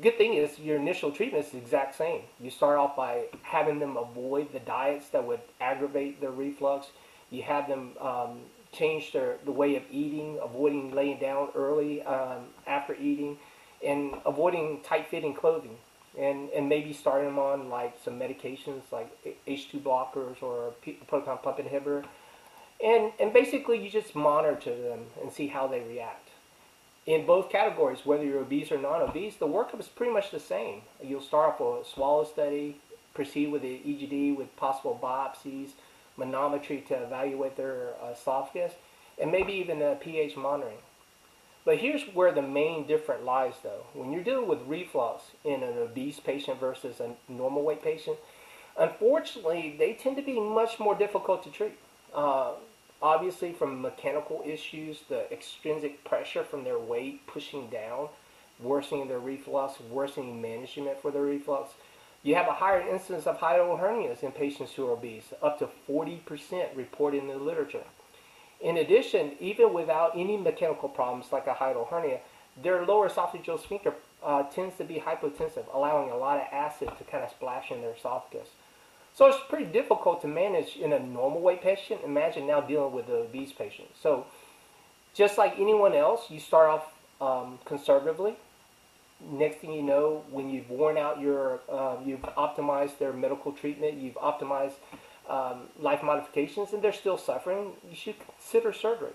good 0.00 0.16
thing 0.16 0.34
is 0.34 0.58
your 0.58 0.76
initial 0.76 1.10
treatment 1.10 1.44
is 1.44 1.52
the 1.52 1.58
exact 1.58 1.96
same. 1.96 2.22
You 2.40 2.50
start 2.50 2.78
off 2.78 2.96
by 2.96 3.24
having 3.42 3.78
them 3.78 3.96
avoid 3.96 4.52
the 4.52 4.60
diets 4.60 5.08
that 5.10 5.26
would 5.26 5.40
aggravate 5.60 6.20
their 6.20 6.30
reflux. 6.30 6.88
You 7.30 7.42
have 7.42 7.68
them 7.68 7.92
um, 8.00 8.40
change 8.72 9.12
their 9.12 9.38
the 9.44 9.52
way 9.52 9.76
of 9.76 9.82
eating, 9.90 10.38
avoiding 10.42 10.92
laying 10.92 11.18
down 11.18 11.48
early 11.54 12.02
um, 12.02 12.46
after 12.66 12.94
eating, 12.94 13.38
and 13.84 14.14
avoiding 14.24 14.80
tight-fitting 14.82 15.34
clothing. 15.34 15.76
And, 16.18 16.50
and 16.50 16.68
maybe 16.68 16.92
starting 16.92 17.28
them 17.28 17.38
on 17.38 17.68
like 17.68 17.94
some 18.04 18.18
medications 18.18 18.82
like 18.90 19.16
H2 19.46 19.80
blockers 19.80 20.42
or 20.42 20.74
proton 21.06 21.38
pump 21.38 21.58
inhibitor. 21.58 22.04
And, 22.82 23.12
and 23.20 23.32
basically 23.32 23.80
you 23.82 23.88
just 23.90 24.16
monitor 24.16 24.74
them 24.74 25.06
and 25.22 25.32
see 25.32 25.46
how 25.46 25.68
they 25.68 25.80
react 25.80 26.29
in 27.06 27.26
both 27.26 27.50
categories, 27.50 28.04
whether 28.04 28.24
you're 28.24 28.40
obese 28.40 28.70
or 28.70 28.78
non-obese, 28.78 29.36
the 29.36 29.46
workup 29.46 29.80
is 29.80 29.88
pretty 29.88 30.12
much 30.12 30.30
the 30.30 30.40
same. 30.40 30.82
You'll 31.02 31.22
start 31.22 31.54
off 31.54 31.60
with 31.60 31.86
a 31.86 31.90
swallow 31.90 32.24
study, 32.24 32.80
proceed 33.14 33.50
with 33.50 33.62
the 33.62 33.78
EGD 33.78 34.36
with 34.36 34.54
possible 34.56 34.98
biopsies, 35.02 35.70
manometry 36.18 36.86
to 36.88 36.94
evaluate 36.94 37.56
their 37.56 37.94
uh, 38.02 38.10
esophagus, 38.10 38.74
and 39.20 39.32
maybe 39.32 39.52
even 39.54 39.80
a 39.82 39.94
pH 39.96 40.36
monitoring. 40.36 40.78
But 41.64 41.78
here's 41.78 42.02
where 42.14 42.32
the 42.32 42.42
main 42.42 42.86
difference 42.86 43.24
lies 43.24 43.54
though. 43.62 43.84
When 43.94 44.12
you're 44.12 44.24
dealing 44.24 44.48
with 44.48 44.60
reflux 44.66 45.24
in 45.44 45.62
an 45.62 45.76
obese 45.78 46.20
patient 46.20 46.58
versus 46.58 47.00
a 47.00 47.14
normal 47.30 47.62
weight 47.62 47.82
patient, 47.82 48.16
unfortunately, 48.78 49.76
they 49.78 49.92
tend 49.92 50.16
to 50.16 50.22
be 50.22 50.40
much 50.40 50.78
more 50.78 50.94
difficult 50.94 51.42
to 51.44 51.50
treat. 51.50 51.78
Uh, 52.14 52.52
Obviously, 53.02 53.52
from 53.52 53.80
mechanical 53.80 54.42
issues, 54.44 55.00
the 55.08 55.30
extrinsic 55.32 56.04
pressure 56.04 56.44
from 56.44 56.64
their 56.64 56.78
weight 56.78 57.26
pushing 57.26 57.68
down, 57.70 58.08
worsening 58.62 59.08
their 59.08 59.18
reflux, 59.18 59.80
worsening 59.80 60.40
management 60.40 61.00
for 61.00 61.10
their 61.10 61.22
reflux. 61.22 61.72
You 62.22 62.34
have 62.34 62.48
a 62.48 62.52
higher 62.52 62.86
incidence 62.86 63.26
of 63.26 63.38
hiatal 63.38 63.80
hernias 63.80 64.22
in 64.22 64.32
patients 64.32 64.72
who 64.72 64.86
are 64.86 64.92
obese, 64.92 65.32
up 65.42 65.58
to 65.60 65.68
40% 65.88 66.76
reported 66.76 67.22
in 67.22 67.28
the 67.28 67.38
literature. 67.38 67.84
In 68.60 68.76
addition, 68.76 69.32
even 69.40 69.72
without 69.72 70.12
any 70.14 70.36
mechanical 70.36 70.90
problems 70.90 71.32
like 71.32 71.46
a 71.46 71.54
hiatal 71.54 71.88
hernia, 71.88 72.20
their 72.62 72.84
lower 72.84 73.08
esophageal 73.08 73.58
sphincter 73.58 73.94
uh, 74.22 74.42
tends 74.42 74.76
to 74.76 74.84
be 74.84 74.96
hypotensive, 74.96 75.64
allowing 75.72 76.10
a 76.10 76.16
lot 76.16 76.36
of 76.36 76.46
acid 76.52 76.90
to 76.98 77.04
kind 77.04 77.24
of 77.24 77.30
splash 77.30 77.70
in 77.70 77.80
their 77.80 77.94
esophagus. 77.94 78.48
So 79.14 79.26
it's 79.26 79.38
pretty 79.48 79.66
difficult 79.66 80.22
to 80.22 80.28
manage 80.28 80.76
in 80.76 80.92
a 80.92 80.98
normal 80.98 81.40
weight 81.40 81.62
patient. 81.62 82.00
Imagine 82.04 82.46
now 82.46 82.60
dealing 82.60 82.92
with 82.92 83.08
a 83.08 83.16
obese 83.16 83.52
patient. 83.52 83.88
So 84.00 84.26
just 85.14 85.36
like 85.36 85.54
anyone 85.58 85.94
else, 85.94 86.30
you 86.30 86.40
start 86.40 86.70
off 86.70 86.94
um, 87.20 87.58
conservatively. 87.64 88.36
Next 89.20 89.58
thing 89.58 89.72
you 89.72 89.82
know, 89.82 90.24
when 90.30 90.48
you've 90.48 90.70
worn 90.70 90.96
out 90.96 91.20
your, 91.20 91.60
uh, 91.70 91.96
you've 92.04 92.22
optimized 92.22 92.98
their 92.98 93.12
medical 93.12 93.52
treatment, 93.52 93.98
you've 93.98 94.14
optimized 94.14 94.74
um, 95.28 95.68
life 95.78 96.02
modifications, 96.02 96.72
and 96.72 96.82
they're 96.82 96.92
still 96.92 97.18
suffering, 97.18 97.72
you 97.88 97.94
should 97.94 98.16
consider 98.18 98.72
surgery. 98.72 99.12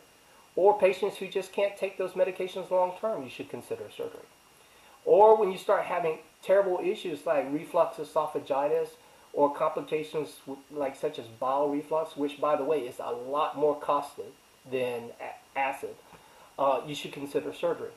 Or 0.55 0.77
patients 0.79 1.17
who 1.17 1.27
just 1.27 1.51
can't 1.51 1.75
take 1.75 1.97
those 1.97 2.11
medications 2.11 2.69
long 2.69 2.93
term, 3.01 3.23
you 3.23 3.29
should 3.29 3.49
consider 3.49 3.83
surgery. 3.89 4.27
Or 5.03 5.37
when 5.37 5.51
you 5.51 5.57
start 5.57 5.85
having 5.85 6.19
terrible 6.41 6.79
issues 6.83 7.25
like 7.25 7.51
reflux 7.51 7.97
esophagitis, 7.97 8.89
or 9.35 9.53
complications 9.53 10.29
like 10.71 10.95
such 10.95 11.19
as 11.19 11.25
bowel 11.39 11.69
reflux, 11.69 12.15
which 12.15 12.39
by 12.39 12.55
the 12.55 12.63
way 12.63 12.79
is 12.79 12.95
a 12.99 13.11
lot 13.11 13.57
more 13.57 13.77
costly 13.77 14.25
than 14.71 15.11
acid, 15.55 15.93
uh, 16.57 16.79
you 16.87 16.95
should 16.95 17.11
consider 17.11 17.53
surgery. 17.53 17.91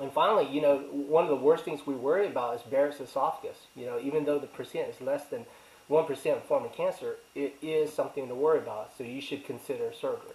And 0.00 0.12
finally, 0.12 0.48
you 0.52 0.60
know, 0.60 0.78
one 0.90 1.24
of 1.24 1.30
the 1.30 1.36
worst 1.36 1.64
things 1.64 1.86
we 1.86 1.94
worry 1.94 2.26
about 2.26 2.56
is 2.56 2.62
Barrett's 2.62 3.00
esophagus. 3.00 3.56
You 3.74 3.86
know, 3.86 4.00
even 4.00 4.24
though 4.24 4.38
the 4.38 4.46
percent 4.46 4.88
is 4.88 5.00
less 5.00 5.26
than 5.26 5.46
1% 5.88 6.42
form 6.42 6.64
of 6.64 6.72
cancer, 6.72 7.16
it 7.34 7.56
is 7.62 7.92
something 7.92 8.28
to 8.28 8.34
worry 8.34 8.58
about, 8.58 8.92
so 8.96 9.04
you 9.04 9.20
should 9.20 9.44
consider 9.44 9.92
surgery. 9.92 10.34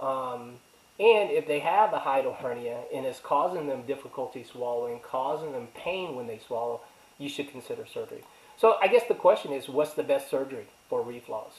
Um, 0.00 0.56
and 0.98 1.30
if 1.30 1.46
they 1.46 1.60
have 1.60 1.92
a 1.92 1.98
hiatal 1.98 2.36
hernia 2.36 2.80
and 2.92 3.04
it's 3.04 3.20
causing 3.20 3.66
them 3.66 3.82
difficulty 3.82 4.44
swallowing, 4.44 5.00
causing 5.00 5.52
them 5.52 5.68
pain 5.74 6.14
when 6.14 6.26
they 6.26 6.38
swallow, 6.38 6.80
you 7.18 7.28
should 7.28 7.50
consider 7.50 7.86
surgery. 7.86 8.24
So 8.58 8.76
I 8.80 8.88
guess 8.88 9.04
the 9.06 9.14
question 9.14 9.52
is, 9.52 9.68
what's 9.68 9.92
the 9.92 10.02
best 10.02 10.30
surgery 10.30 10.66
for 10.88 11.02
reflux? 11.02 11.56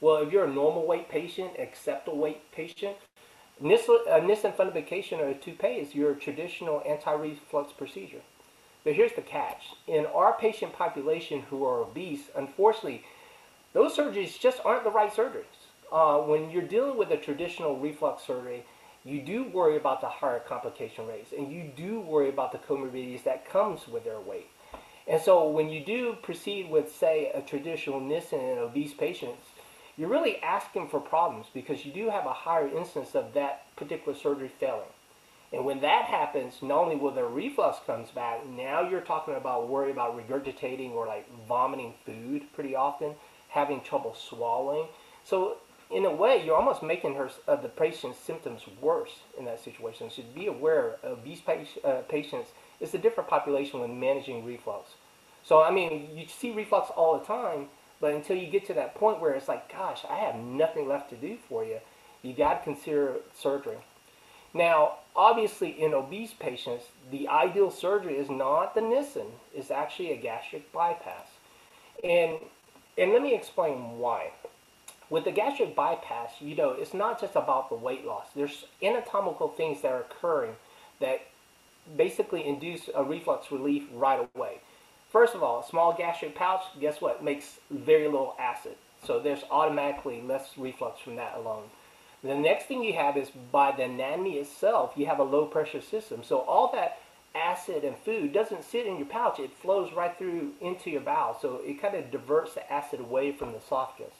Well, 0.00 0.16
if 0.16 0.32
you're 0.32 0.46
a 0.46 0.52
normal 0.52 0.84
weight 0.84 1.08
patient, 1.08 1.52
acceptable 1.58 2.18
weight 2.18 2.50
patient, 2.50 2.96
Nissen, 3.60 3.98
Nissen 4.26 4.52
fundoplication 4.52 5.20
or 5.20 5.28
a 5.28 5.34
Toupet 5.34 5.78
is 5.78 5.94
your 5.94 6.14
traditional 6.14 6.82
anti-reflux 6.84 7.72
procedure. 7.72 8.22
But 8.82 8.94
here's 8.94 9.12
the 9.12 9.22
catch. 9.22 9.74
In 9.86 10.06
our 10.06 10.32
patient 10.32 10.72
population 10.72 11.42
who 11.50 11.64
are 11.64 11.82
obese, 11.82 12.30
unfortunately, 12.34 13.04
those 13.72 13.96
surgeries 13.96 14.40
just 14.40 14.60
aren't 14.64 14.84
the 14.84 14.90
right 14.90 15.12
surgeries. 15.12 15.44
Uh, 15.92 16.18
when 16.18 16.50
you're 16.50 16.62
dealing 16.62 16.96
with 16.96 17.12
a 17.12 17.16
traditional 17.16 17.78
reflux 17.78 18.24
surgery, 18.26 18.64
you 19.04 19.20
do 19.20 19.44
worry 19.44 19.76
about 19.76 20.00
the 20.00 20.08
higher 20.08 20.40
complication 20.40 21.06
rates, 21.06 21.32
and 21.36 21.52
you 21.52 21.70
do 21.76 22.00
worry 22.00 22.28
about 22.28 22.50
the 22.50 22.58
comorbidities 22.58 23.22
that 23.24 23.48
comes 23.48 23.86
with 23.86 24.04
their 24.04 24.20
weight. 24.20 24.48
And 25.10 25.20
so 25.20 25.48
when 25.48 25.70
you 25.70 25.84
do 25.84 26.16
proceed 26.22 26.70
with, 26.70 26.94
say, 26.94 27.32
a 27.34 27.42
traditional 27.42 27.98
Nissen 27.98 28.38
in 28.38 28.58
obese 28.58 28.94
patients, 28.94 29.44
you're 29.96 30.08
really 30.08 30.40
asking 30.40 30.88
for 30.88 31.00
problems 31.00 31.46
because 31.52 31.84
you 31.84 31.92
do 31.92 32.08
have 32.10 32.26
a 32.26 32.32
higher 32.32 32.68
instance 32.68 33.16
of 33.16 33.34
that 33.34 33.74
particular 33.74 34.16
surgery 34.16 34.52
failing. 34.60 34.86
And 35.52 35.64
when 35.64 35.80
that 35.80 36.04
happens, 36.04 36.62
not 36.62 36.78
only 36.78 36.94
will 36.94 37.10
their 37.10 37.26
reflux 37.26 37.78
comes 37.84 38.12
back, 38.12 38.46
now 38.46 38.88
you're 38.88 39.00
talking 39.00 39.34
about 39.34 39.68
worry 39.68 39.90
about 39.90 40.16
regurgitating 40.16 40.92
or 40.92 41.08
like 41.08 41.26
vomiting 41.48 41.94
food 42.06 42.44
pretty 42.54 42.76
often, 42.76 43.16
having 43.48 43.80
trouble 43.80 44.14
swallowing. 44.14 44.86
So 45.24 45.56
in 45.90 46.04
a 46.04 46.14
way, 46.14 46.40
you're 46.46 46.54
almost 46.54 46.84
making 46.84 47.16
her 47.16 47.30
uh, 47.48 47.56
the 47.56 47.68
patient's 47.68 48.20
symptoms 48.20 48.62
worse 48.80 49.22
in 49.36 49.44
that 49.46 49.58
situation. 49.58 50.08
So 50.08 50.22
be 50.36 50.46
aware, 50.46 50.98
obese 51.02 51.42
uh, 51.84 52.02
patients 52.08 52.50
it's 52.80 52.94
a 52.94 52.98
different 52.98 53.28
population 53.28 53.80
when 53.80 54.00
managing 54.00 54.44
reflux. 54.44 54.92
So, 55.44 55.62
I 55.62 55.70
mean, 55.70 56.10
you 56.14 56.26
see 56.26 56.52
reflux 56.52 56.90
all 56.96 57.18
the 57.18 57.24
time, 57.24 57.68
but 58.00 58.14
until 58.14 58.36
you 58.36 58.46
get 58.46 58.66
to 58.66 58.74
that 58.74 58.94
point 58.94 59.20
where 59.20 59.32
it's 59.32 59.48
like, 59.48 59.70
gosh, 59.72 60.04
I 60.08 60.16
have 60.16 60.36
nothing 60.36 60.88
left 60.88 61.10
to 61.10 61.16
do 61.16 61.36
for 61.48 61.64
you, 61.64 61.78
you 62.22 62.32
got 62.32 62.58
to 62.58 62.64
consider 62.64 63.16
surgery. 63.34 63.78
Now, 64.52 64.98
obviously 65.14 65.70
in 65.70 65.94
obese 65.94 66.32
patients, 66.32 66.86
the 67.10 67.28
ideal 67.28 67.70
surgery 67.70 68.16
is 68.16 68.28
not 68.28 68.74
the 68.74 68.80
Nissen, 68.80 69.26
it's 69.54 69.70
actually 69.70 70.12
a 70.12 70.16
gastric 70.16 70.72
bypass. 70.72 71.26
And, 72.02 72.38
and 72.98 73.12
let 73.12 73.22
me 73.22 73.34
explain 73.34 73.98
why. 73.98 74.32
With 75.08 75.24
the 75.24 75.32
gastric 75.32 75.74
bypass, 75.74 76.34
you 76.40 76.54
know, 76.54 76.70
it's 76.70 76.94
not 76.94 77.20
just 77.20 77.34
about 77.34 77.68
the 77.68 77.74
weight 77.74 78.04
loss. 78.04 78.26
There's 78.34 78.64
anatomical 78.82 79.48
things 79.48 79.82
that 79.82 79.92
are 79.92 80.00
occurring 80.00 80.54
that 81.00 81.22
basically 81.96 82.46
induce 82.46 82.88
a 82.94 83.02
reflux 83.02 83.50
relief 83.50 83.84
right 83.92 84.28
away. 84.34 84.60
First 85.10 85.34
of 85.34 85.42
all, 85.42 85.60
a 85.60 85.66
small 85.66 85.92
gastric 85.92 86.36
pouch, 86.36 86.62
guess 86.80 87.00
what? 87.00 87.24
Makes 87.24 87.58
very 87.70 88.04
little 88.06 88.36
acid. 88.38 88.76
So 89.04 89.18
there's 89.18 89.42
automatically 89.50 90.22
less 90.22 90.56
reflux 90.56 91.00
from 91.00 91.16
that 91.16 91.36
alone. 91.36 91.64
The 92.22 92.34
next 92.34 92.66
thing 92.66 92.84
you 92.84 92.92
have 92.92 93.16
is 93.16 93.30
by 93.50 93.72
the 93.72 93.84
anatomy 93.84 94.34
itself, 94.34 94.92
you 94.94 95.06
have 95.06 95.18
a 95.18 95.24
low 95.24 95.46
pressure 95.46 95.80
system. 95.80 96.22
So 96.22 96.40
all 96.40 96.70
that 96.74 96.98
acid 97.34 97.82
and 97.82 97.96
food 97.98 98.32
doesn't 98.32 98.62
sit 98.62 98.86
in 98.86 98.98
your 98.98 99.06
pouch, 99.06 99.40
it 99.40 99.52
flows 99.52 99.92
right 99.92 100.16
through 100.16 100.52
into 100.60 100.90
your 100.90 101.00
bowel. 101.00 101.36
So 101.40 101.60
it 101.64 101.80
kind 101.80 101.96
of 101.96 102.10
diverts 102.10 102.54
the 102.54 102.70
acid 102.72 103.00
away 103.00 103.32
from 103.32 103.52
the 103.52 103.58
esophagus. 103.58 104.14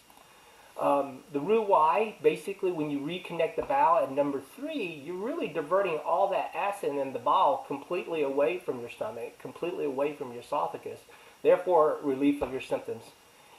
Um, 0.80 1.18
the 1.34 1.40
Roux-Y, 1.40 2.16
basically, 2.22 2.72
when 2.72 2.90
you 2.90 3.00
reconnect 3.00 3.56
the 3.56 3.62
bowel 3.62 4.02
at 4.02 4.10
number 4.10 4.40
three, 4.56 5.02
you're 5.04 5.14
really 5.14 5.48
diverting 5.48 5.98
all 5.98 6.28
that 6.30 6.52
acid 6.54 6.94
in 6.96 7.12
the 7.12 7.18
bowel 7.18 7.64
completely 7.68 8.22
away 8.22 8.58
from 8.58 8.80
your 8.80 8.88
stomach, 8.88 9.38
completely 9.38 9.84
away 9.84 10.14
from 10.14 10.32
your 10.32 10.40
esophagus. 10.40 11.00
Therefore, 11.42 11.98
relief 12.02 12.40
of 12.40 12.50
your 12.50 12.62
symptoms. 12.62 13.04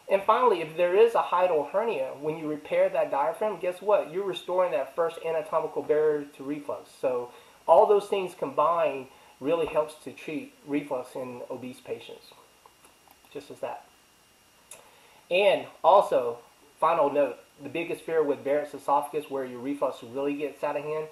And 0.09 0.23
finally, 0.23 0.61
if 0.61 0.75
there 0.75 0.95
is 0.95 1.13
a 1.13 1.21
hiatal 1.21 1.69
hernia, 1.71 2.13
when 2.19 2.37
you 2.37 2.47
repair 2.47 2.89
that 2.89 3.11
diaphragm, 3.11 3.59
guess 3.59 3.81
what? 3.83 4.11
You're 4.11 4.25
restoring 4.25 4.71
that 4.71 4.95
first 4.95 5.19
anatomical 5.23 5.83
barrier 5.83 6.25
to 6.37 6.43
reflux. 6.43 6.89
So 6.99 7.29
all 7.67 7.85
those 7.85 8.07
things 8.07 8.33
combined 8.33 9.07
really 9.39 9.67
helps 9.67 9.93
to 10.03 10.11
treat 10.11 10.53
reflux 10.65 11.15
in 11.15 11.41
obese 11.51 11.79
patients. 11.79 12.31
Just 13.31 13.51
as 13.51 13.59
that. 13.59 13.85
And 15.29 15.67
also, 15.83 16.39
final 16.81 17.11
note, 17.11 17.37
the 17.63 17.69
biggest 17.69 18.01
fear 18.01 18.23
with 18.23 18.43
Barrett's 18.43 18.73
esophagus 18.73 19.29
where 19.29 19.45
your 19.45 19.59
reflux 19.59 20.03
really 20.03 20.33
gets 20.33 20.63
out 20.63 20.75
of 20.75 20.83
hand, 20.83 21.05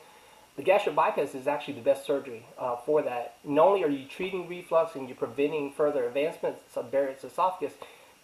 the 0.57 0.63
gastric 0.63 0.95
bypass 0.95 1.35
is 1.35 1.47
actually 1.47 1.75
the 1.75 1.81
best 1.81 2.05
surgery 2.05 2.45
uh, 2.57 2.75
for 2.75 3.01
that. 3.03 3.35
Not 3.45 3.67
only 3.67 3.83
are 3.83 3.89
you 3.89 4.05
treating 4.05 4.49
reflux 4.49 4.95
and 4.95 5.07
you're 5.07 5.15
preventing 5.15 5.71
further 5.71 6.05
advancements 6.05 6.75
of 6.75 6.91
Barrett's 6.91 7.23
esophagus, 7.23 7.73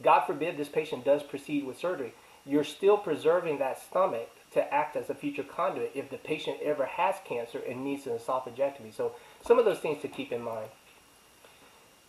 God 0.01 0.25
forbid 0.25 0.57
this 0.57 0.67
patient 0.67 1.05
does 1.05 1.23
proceed 1.23 1.65
with 1.65 1.77
surgery, 1.77 2.13
you're 2.45 2.65
still 2.65 2.97
preserving 2.97 3.59
that 3.59 3.81
stomach 3.81 4.29
to 4.51 4.73
act 4.73 4.95
as 4.95 5.09
a 5.09 5.15
future 5.15 5.43
conduit 5.43 5.91
if 5.95 6.09
the 6.09 6.17
patient 6.17 6.57
ever 6.63 6.85
has 6.85 7.15
cancer 7.25 7.59
and 7.59 7.85
needs 7.85 8.07
an 8.07 8.17
esophagectomy. 8.17 8.93
So 8.93 9.13
some 9.45 9.59
of 9.59 9.65
those 9.65 9.79
things 9.79 10.01
to 10.01 10.07
keep 10.07 10.31
in 10.31 10.41
mind. 10.41 10.67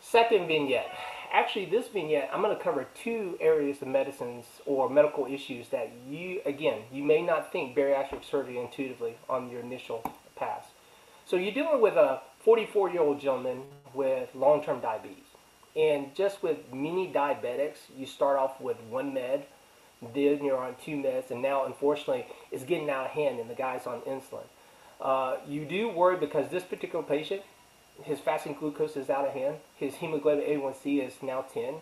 Second 0.00 0.48
vignette. 0.48 0.96
Actually, 1.32 1.66
this 1.66 1.88
vignette, 1.88 2.30
I'm 2.32 2.42
going 2.42 2.56
to 2.56 2.62
cover 2.62 2.86
two 2.94 3.36
areas 3.40 3.82
of 3.82 3.88
medicines 3.88 4.44
or 4.64 4.88
medical 4.88 5.26
issues 5.26 5.68
that 5.68 5.90
you, 6.08 6.40
again, 6.44 6.82
you 6.92 7.02
may 7.04 7.22
not 7.22 7.52
think 7.52 7.76
bariatric 7.76 8.24
surgery 8.24 8.58
intuitively 8.58 9.16
on 9.28 9.50
your 9.50 9.60
initial 9.60 10.02
pass. 10.36 10.64
So 11.26 11.36
you're 11.36 11.52
dealing 11.52 11.80
with 11.80 11.94
a 11.94 12.20
44 12.40 12.90
year 12.90 13.02
old 13.02 13.20
gentleman 13.20 13.62
with 13.94 14.34
long 14.34 14.62
term 14.62 14.80
diabetes. 14.80 15.24
And 15.74 16.14
just 16.14 16.42
with 16.42 16.72
many 16.72 17.12
diabetics, 17.12 17.78
you 17.96 18.06
start 18.06 18.38
off 18.38 18.60
with 18.60 18.78
one 18.88 19.12
med, 19.12 19.46
then 20.14 20.44
you're 20.44 20.58
on 20.58 20.76
two 20.82 20.96
meds, 20.96 21.30
and 21.30 21.42
now 21.42 21.64
unfortunately 21.64 22.26
it's 22.50 22.64
getting 22.64 22.88
out 22.88 23.06
of 23.06 23.10
hand 23.12 23.40
and 23.40 23.50
the 23.50 23.54
guy's 23.54 23.86
on 23.86 24.00
insulin. 24.02 24.44
Uh, 25.00 25.36
you 25.46 25.64
do 25.64 25.88
worry 25.88 26.16
because 26.16 26.50
this 26.50 26.62
particular 26.64 27.04
patient, 27.04 27.42
his 28.02 28.20
fasting 28.20 28.54
glucose 28.58 28.96
is 28.96 29.10
out 29.10 29.26
of 29.26 29.32
hand, 29.32 29.56
his 29.76 29.96
hemoglobin 29.96 30.44
A1C 30.44 31.06
is 31.06 31.14
now 31.22 31.42
10, 31.52 31.74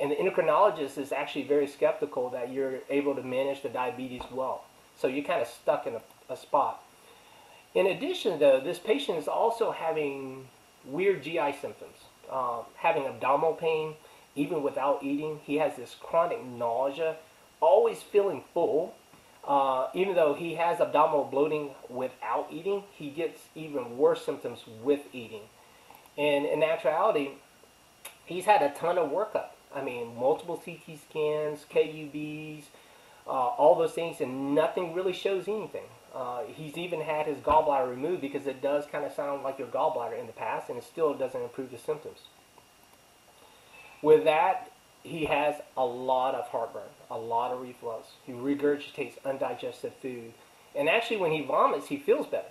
and 0.00 0.10
the 0.10 0.16
endocrinologist 0.16 0.98
is 0.98 1.12
actually 1.12 1.44
very 1.44 1.66
skeptical 1.66 2.30
that 2.30 2.52
you're 2.52 2.80
able 2.90 3.14
to 3.14 3.22
manage 3.22 3.62
the 3.62 3.68
diabetes 3.68 4.22
well. 4.32 4.64
So 4.96 5.06
you're 5.06 5.24
kind 5.24 5.42
of 5.42 5.48
stuck 5.48 5.86
in 5.86 5.94
a, 5.94 6.02
a 6.28 6.36
spot. 6.36 6.82
In 7.74 7.86
addition, 7.86 8.38
though, 8.38 8.60
this 8.60 8.78
patient 8.78 9.18
is 9.18 9.26
also 9.26 9.72
having 9.72 10.48
weird 10.84 11.22
GI 11.22 11.54
symptoms 11.60 11.96
um, 12.30 12.64
having 12.76 13.06
abdominal 13.06 13.54
pain, 13.54 13.94
even 14.34 14.62
without 14.62 15.02
eating. 15.02 15.40
He 15.44 15.56
has 15.56 15.76
this 15.76 15.96
chronic 16.00 16.44
nausea, 16.44 17.16
always 17.60 18.02
feeling 18.02 18.44
full. 18.52 18.94
Uh, 19.46 19.88
even 19.94 20.14
though 20.14 20.32
he 20.32 20.54
has 20.54 20.80
abdominal 20.80 21.24
bloating 21.24 21.70
without 21.90 22.48
eating, 22.50 22.82
he 22.92 23.10
gets 23.10 23.40
even 23.54 23.98
worse 23.98 24.24
symptoms 24.24 24.64
with 24.82 25.00
eating. 25.12 25.42
And 26.16 26.46
in 26.46 26.62
actuality, 26.62 27.30
he's 28.24 28.44
had 28.44 28.62
a 28.62 28.70
ton 28.70 28.98
of 28.98 29.10
workup. 29.10 29.48
I 29.74 29.82
mean, 29.82 30.16
multiple 30.16 30.56
CT 30.56 30.98
scans, 31.08 31.66
KUBs, 31.70 32.64
uh, 33.26 33.30
all 33.30 33.76
those 33.76 33.92
things, 33.92 34.20
and 34.20 34.54
nothing 34.54 34.94
really 34.94 35.12
shows 35.12 35.48
anything. 35.48 35.86
Uh, 36.14 36.42
he's 36.46 36.78
even 36.78 37.00
had 37.00 37.26
his 37.26 37.38
gallbladder 37.38 37.90
removed 37.90 38.20
because 38.20 38.46
it 38.46 38.62
does 38.62 38.84
kind 38.86 39.04
of 39.04 39.12
sound 39.12 39.42
like 39.42 39.58
your 39.58 39.66
gallbladder 39.66 40.18
in 40.18 40.26
the 40.26 40.32
past, 40.32 40.68
and 40.68 40.78
it 40.78 40.84
still 40.84 41.14
doesn't 41.14 41.42
improve 41.42 41.72
the 41.72 41.78
symptoms. 41.78 42.20
With 44.00 44.24
that, 44.24 44.70
he 45.02 45.24
has 45.24 45.56
a 45.76 45.84
lot 45.84 46.34
of 46.34 46.46
heartburn, 46.48 46.82
a 47.10 47.18
lot 47.18 47.50
of 47.52 47.60
reflux. 47.60 48.08
He 48.24 48.32
regurgitates 48.32 49.14
undigested 49.24 49.92
food. 50.00 50.32
And 50.76 50.88
actually, 50.88 51.16
when 51.16 51.32
he 51.32 51.42
vomits, 51.42 51.88
he 51.88 51.98
feels 51.98 52.26
better. 52.26 52.48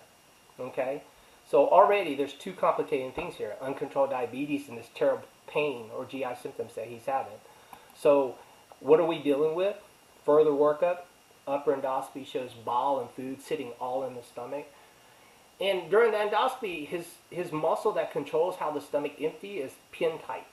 Okay? 0.60 1.04
So 1.54 1.68
already 1.68 2.16
there's 2.16 2.34
two 2.34 2.54
complicating 2.54 3.12
things 3.12 3.36
here 3.36 3.54
uncontrolled 3.62 4.10
diabetes 4.10 4.68
and 4.70 4.76
this 4.76 4.90
terrible 4.96 5.28
pain 5.46 5.92
or 5.96 6.04
GI 6.04 6.34
symptoms 6.42 6.74
that 6.74 6.88
he's 6.88 7.06
having. 7.06 7.38
So, 7.96 8.40
what 8.80 9.00
are 9.00 9.06
we 9.06 9.20
dealing 9.20 9.54
with? 9.54 9.76
Further 10.26 10.50
workup, 10.50 11.02
upper 11.48 11.76
endoscopy 11.76 12.26
shows 12.26 12.54
bile 12.54 12.98
and 13.02 13.10
food 13.12 13.40
sitting 13.40 13.70
all 13.80 14.04
in 14.04 14.16
the 14.16 14.24
stomach. 14.24 14.66
And 15.62 15.92
during 15.92 16.12
the 16.12 16.18
endoscopy, 16.18 16.88
his, 16.88 17.06
his 17.30 17.52
muscle 17.52 17.92
that 17.92 18.12
controls 18.12 18.56
how 18.56 18.72
the 18.72 18.82
stomach 18.82 19.22
empty 19.22 19.60
is 19.60 19.74
pin 19.92 20.18
tight. 20.26 20.48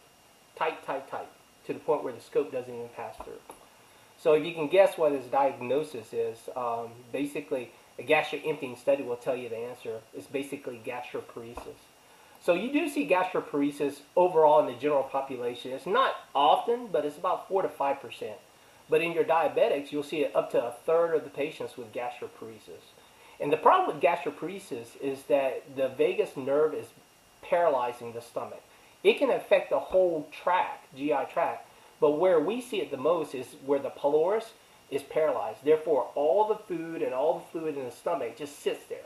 Tight, 0.55 0.85
tight, 0.85 1.11
tight. 1.11 1.31
To 1.67 1.73
the 1.73 1.81
point 1.81 2.05
where 2.05 2.13
the 2.13 2.21
scope 2.21 2.53
doesn't 2.53 2.75
even 2.75 2.91
pass 2.95 3.17
through. 3.25 3.41
So 4.19 4.35
if 4.35 4.45
you 4.45 4.53
can 4.53 4.69
guess 4.69 4.99
what 4.99 5.13
his 5.13 5.25
diagnosis 5.25 6.13
is, 6.13 6.37
um, 6.55 6.91
basically 7.11 7.73
a 8.01 8.03
gastric 8.03 8.47
emptying 8.47 8.77
study 8.77 9.03
will 9.03 9.17
tell 9.17 9.37
you 9.37 9.51
the 9.51 9.59
answer. 9.59 10.01
It's 10.15 10.27
basically 10.27 10.81
gastroparesis. 10.85 11.77
So 12.43 12.55
you 12.55 12.73
do 12.73 12.89
see 12.89 13.07
gastroparesis 13.07 13.99
overall 14.17 14.61
in 14.61 14.67
the 14.67 14.81
general 14.81 15.03
population. 15.03 15.73
It's 15.73 15.87
not 15.87 16.15
often, 16.35 16.89
but 16.91 17.05
it's 17.05 17.19
about 17.19 17.47
4 17.49 17.63
to 17.63 17.69
5 17.69 18.01
percent. 18.01 18.39
But 18.89 19.03
in 19.03 19.13
your 19.13 19.25
diabetics, 19.25 19.93
you'll 19.93 20.03
see 20.03 20.23
it 20.23 20.35
up 20.35 20.51
to 20.53 20.65
a 20.65 20.73
third 20.73 21.15
of 21.15 21.25
the 21.25 21.31
patients 21.31 21.77
with 21.77 21.93
gastroparesis. 21.93 22.83
And 23.39 23.53
the 23.53 23.59
problem 23.59 23.95
with 23.95 24.03
gastroparesis 24.03 25.01
is 25.01 25.23
that 25.25 25.77
the 25.77 25.89
vagus 25.89 26.37
nerve 26.37 26.75
is 26.75 26.87
paralyzing 27.43 28.13
the 28.13 28.21
stomach. 28.23 28.63
It 29.05 29.19
can 29.19 29.31
affect 29.31 29.71
the 29.71 29.79
whole 29.79 30.29
tract, 30.31 30.95
GI 30.97 31.27
tract, 31.33 31.69
but 32.01 32.19
where 32.19 32.41
we 32.41 32.61
see 32.61 32.81
it 32.81 32.91
the 32.91 32.97
most 32.97 33.35
is 33.35 33.57
where 33.65 33.79
the 33.79 33.91
pylorus 33.91 34.53
is 34.91 35.03
paralyzed. 35.03 35.65
Therefore, 35.65 36.11
all 36.15 36.49
the 36.49 36.57
food 36.57 37.03
and 37.03 37.15
all 37.15 37.39
the 37.39 37.45
fluid 37.53 37.77
in 37.77 37.85
the 37.85 37.91
stomach 37.91 38.37
just 38.37 38.61
sits 38.61 38.85
there. 38.89 38.99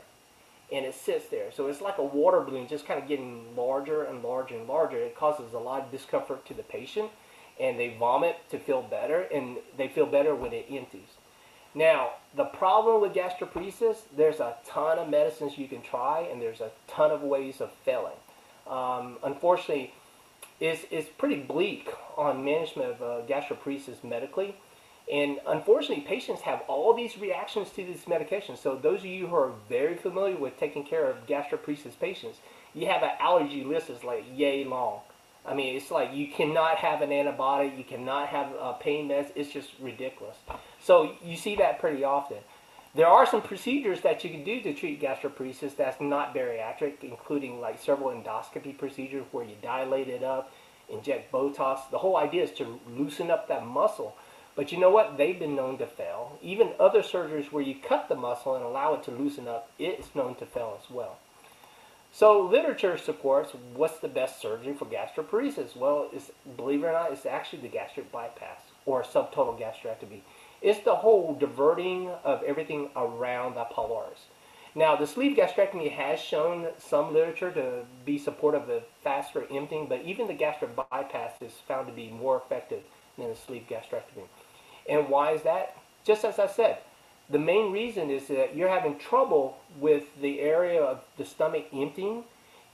And 0.71 0.85
it 0.85 0.95
sits 0.95 1.29
there. 1.29 1.51
So 1.51 1.67
it's 1.67 1.81
like 1.81 1.99
a 1.99 2.03
water 2.03 2.41
balloon 2.41 2.67
just 2.67 2.87
kind 2.87 3.01
of 3.01 3.07
getting 3.07 3.55
larger 3.55 4.03
and 4.03 4.23
larger 4.23 4.55
and 4.55 4.67
larger. 4.67 4.97
It 4.97 5.15
causes 5.15 5.53
a 5.53 5.59
lot 5.59 5.83
of 5.83 5.91
discomfort 5.91 6.45
to 6.47 6.53
the 6.53 6.63
patient 6.63 7.11
and 7.59 7.79
they 7.79 7.95
vomit 7.97 8.37
to 8.49 8.59
feel 8.59 8.81
better, 8.81 9.21
and 9.21 9.57
they 9.77 9.87
feel 9.87 10.05
better 10.05 10.35
when 10.35 10.51
it 10.51 10.65
empties. 10.69 11.07
Now, 11.73 12.11
the 12.35 12.45
problem 12.45 13.01
with 13.01 13.13
gastroparesis, 13.13 13.97
there's 14.15 14.39
a 14.39 14.55
ton 14.65 14.99
of 14.99 15.09
medicines 15.09 15.57
you 15.57 15.67
can 15.67 15.81
try, 15.81 16.21
and 16.21 16.41
there's 16.41 16.61
a 16.61 16.71
ton 16.87 17.11
of 17.11 17.21
ways 17.21 17.61
of 17.61 17.71
failing. 17.83 18.15
Um, 18.67 19.17
unfortunately, 19.23 19.93
it's, 20.59 20.85
it's 20.89 21.09
pretty 21.17 21.37
bleak 21.37 21.89
on 22.17 22.43
management 22.43 22.91
of 22.91 23.01
uh, 23.01 23.25
gastroparesis 23.27 24.03
medically. 24.03 24.55
And 25.11 25.39
unfortunately, 25.45 26.03
patients 26.03 26.41
have 26.41 26.63
all 26.67 26.93
these 26.93 27.17
reactions 27.17 27.69
to 27.71 27.85
these 27.85 28.05
medications. 28.05 28.57
So 28.57 28.75
those 28.75 28.99
of 28.99 29.05
you 29.05 29.27
who 29.27 29.35
are 29.35 29.53
very 29.69 29.95
familiar 29.95 30.35
with 30.35 30.59
taking 30.59 30.83
care 30.83 31.09
of 31.09 31.27
gastroparesis 31.27 31.99
patients, 31.99 32.39
you 32.73 32.87
have 32.87 33.03
an 33.03 33.11
allergy 33.19 33.63
list 33.63 33.89
that's 33.89 34.03
like 34.03 34.25
yay 34.35 34.63
long. 34.63 35.01
I 35.45 35.53
mean, 35.53 35.75
it's 35.75 35.91
like 35.91 36.13
you 36.13 36.27
cannot 36.27 36.77
have 36.77 37.01
an 37.01 37.11
antibiotic, 37.11 37.77
you 37.77 37.83
cannot 37.83 38.29
have 38.29 38.47
a 38.59 38.77
pain 38.79 39.09
meds. 39.09 39.31
It's 39.35 39.51
just 39.51 39.69
ridiculous. 39.79 40.37
So 40.81 41.13
you 41.23 41.37
see 41.37 41.55
that 41.57 41.79
pretty 41.79 42.03
often. 42.03 42.37
There 42.95 43.07
are 43.07 43.25
some 43.25 43.41
procedures 43.41 44.01
that 44.01 44.23
you 44.23 44.29
can 44.29 44.43
do 44.43 44.61
to 44.61 44.73
treat 44.73 45.01
gastroparesis 45.01 45.75
that's 45.75 46.01
not 46.01 46.33
bariatric, 46.33 47.03
including 47.03 47.59
like 47.59 47.79
several 47.79 48.09
endoscopy 48.09 48.75
procedures 48.75 49.25
where 49.31 49.43
you 49.43 49.55
dilate 49.61 50.07
it 50.07 50.23
up, 50.23 50.51
inject 50.89 51.31
Botox. 51.31 51.91
The 51.91 51.97
whole 51.97 52.17
idea 52.17 52.43
is 52.43 52.51
to 52.53 52.79
loosen 52.89 53.29
up 53.29 53.49
that 53.49 53.67
muscle. 53.67 54.15
But 54.55 54.71
you 54.71 54.77
know 54.77 54.89
what? 54.89 55.17
They've 55.17 55.37
been 55.37 55.55
known 55.55 55.77
to 55.79 55.87
fail. 55.87 56.39
Even 56.41 56.71
other 56.79 57.01
surgeries 57.01 57.51
where 57.51 57.63
you 57.63 57.75
cut 57.75 58.07
the 58.07 58.15
muscle 58.15 58.55
and 58.55 58.63
allow 58.63 58.93
it 58.93 59.03
to 59.03 59.11
loosen 59.11 59.47
up, 59.47 59.69
it's 59.77 60.15
known 60.15 60.35
to 60.35 60.45
fail 60.45 60.79
as 60.81 60.89
well. 60.89 61.17
So 62.13 62.41
literature 62.41 62.97
supports 62.97 63.51
what's 63.73 63.99
the 63.99 64.07
best 64.07 64.41
surgery 64.41 64.73
for 64.73 64.85
gastroparesis. 64.85 65.75
Well, 65.75 66.09
it's, 66.13 66.31
believe 66.55 66.83
it 66.83 66.87
or 66.87 66.93
not, 66.93 67.11
it's 67.11 67.25
actually 67.25 67.63
the 67.63 67.67
gastric 67.67 68.09
bypass 68.09 68.61
or 68.85 69.03
subtotal 69.03 69.59
gastrectomy. 69.59 70.21
It's 70.61 70.79
the 70.79 70.95
whole 70.95 71.35
diverting 71.35 72.09
of 72.23 72.41
everything 72.43 72.89
around 72.95 73.55
the 73.55 73.65
pylorus. 73.65 74.27
Now, 74.73 74.95
the 74.95 75.07
sleeve 75.07 75.37
gastrectomy 75.37 75.91
has 75.91 76.21
shown 76.21 76.67
some 76.77 77.13
literature 77.13 77.51
to 77.51 77.85
be 78.05 78.17
supportive 78.17 78.69
of 78.69 78.83
faster 79.03 79.45
emptying, 79.51 79.87
but 79.87 80.01
even 80.03 80.27
the 80.27 80.33
gastric 80.33 80.71
bypass 80.89 81.33
is 81.41 81.53
found 81.67 81.87
to 81.87 81.93
be 81.93 82.09
more 82.09 82.37
effective 82.37 82.83
than 83.17 83.29
the 83.29 83.35
sleeve 83.35 83.63
gastrectomy. 83.69 84.27
And 84.89 85.09
why 85.09 85.31
is 85.31 85.43
that? 85.43 85.77
Just 86.03 86.23
as 86.23 86.39
I 86.39 86.47
said, 86.47 86.79
the 87.29 87.39
main 87.39 87.71
reason 87.71 88.09
is 88.09 88.27
that 88.27 88.55
you're 88.55 88.69
having 88.69 88.99
trouble 88.99 89.57
with 89.79 90.03
the 90.21 90.39
area 90.39 90.81
of 90.81 91.03
the 91.17 91.25
stomach 91.25 91.65
emptying, 91.73 92.23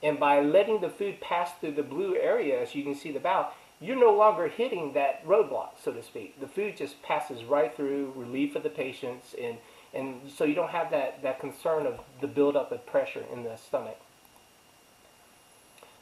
and 0.03 0.19
by 0.19 0.41
letting 0.41 0.81
the 0.81 0.89
food 0.89 1.21
pass 1.21 1.51
through 1.59 1.73
the 1.73 1.83
blue 1.83 2.15
area, 2.15 2.61
as 2.61 2.75
you 2.75 2.83
can 2.83 2.95
see 2.95 3.11
the 3.11 3.19
bowel, 3.19 3.53
you're 3.79 3.99
no 3.99 4.13
longer 4.13 4.47
hitting 4.47 4.93
that 4.93 5.25
roadblock, 5.25 5.69
so 5.83 5.91
to 5.91 6.03
speak. 6.03 6.39
The 6.39 6.47
food 6.47 6.77
just 6.77 7.01
passes 7.01 7.43
right 7.43 7.75
through, 7.75 8.13
relief 8.15 8.53
for 8.53 8.59
the 8.59 8.69
patients, 8.69 9.33
and, 9.41 9.57
and 9.93 10.29
so 10.35 10.43
you 10.43 10.53
don't 10.53 10.69
have 10.69 10.91
that, 10.91 11.23
that 11.23 11.39
concern 11.39 11.85
of 11.85 11.99
the 12.19 12.27
buildup 12.27 12.71
of 12.71 12.85
pressure 12.85 13.23
in 13.31 13.43
the 13.43 13.55
stomach. 13.55 13.99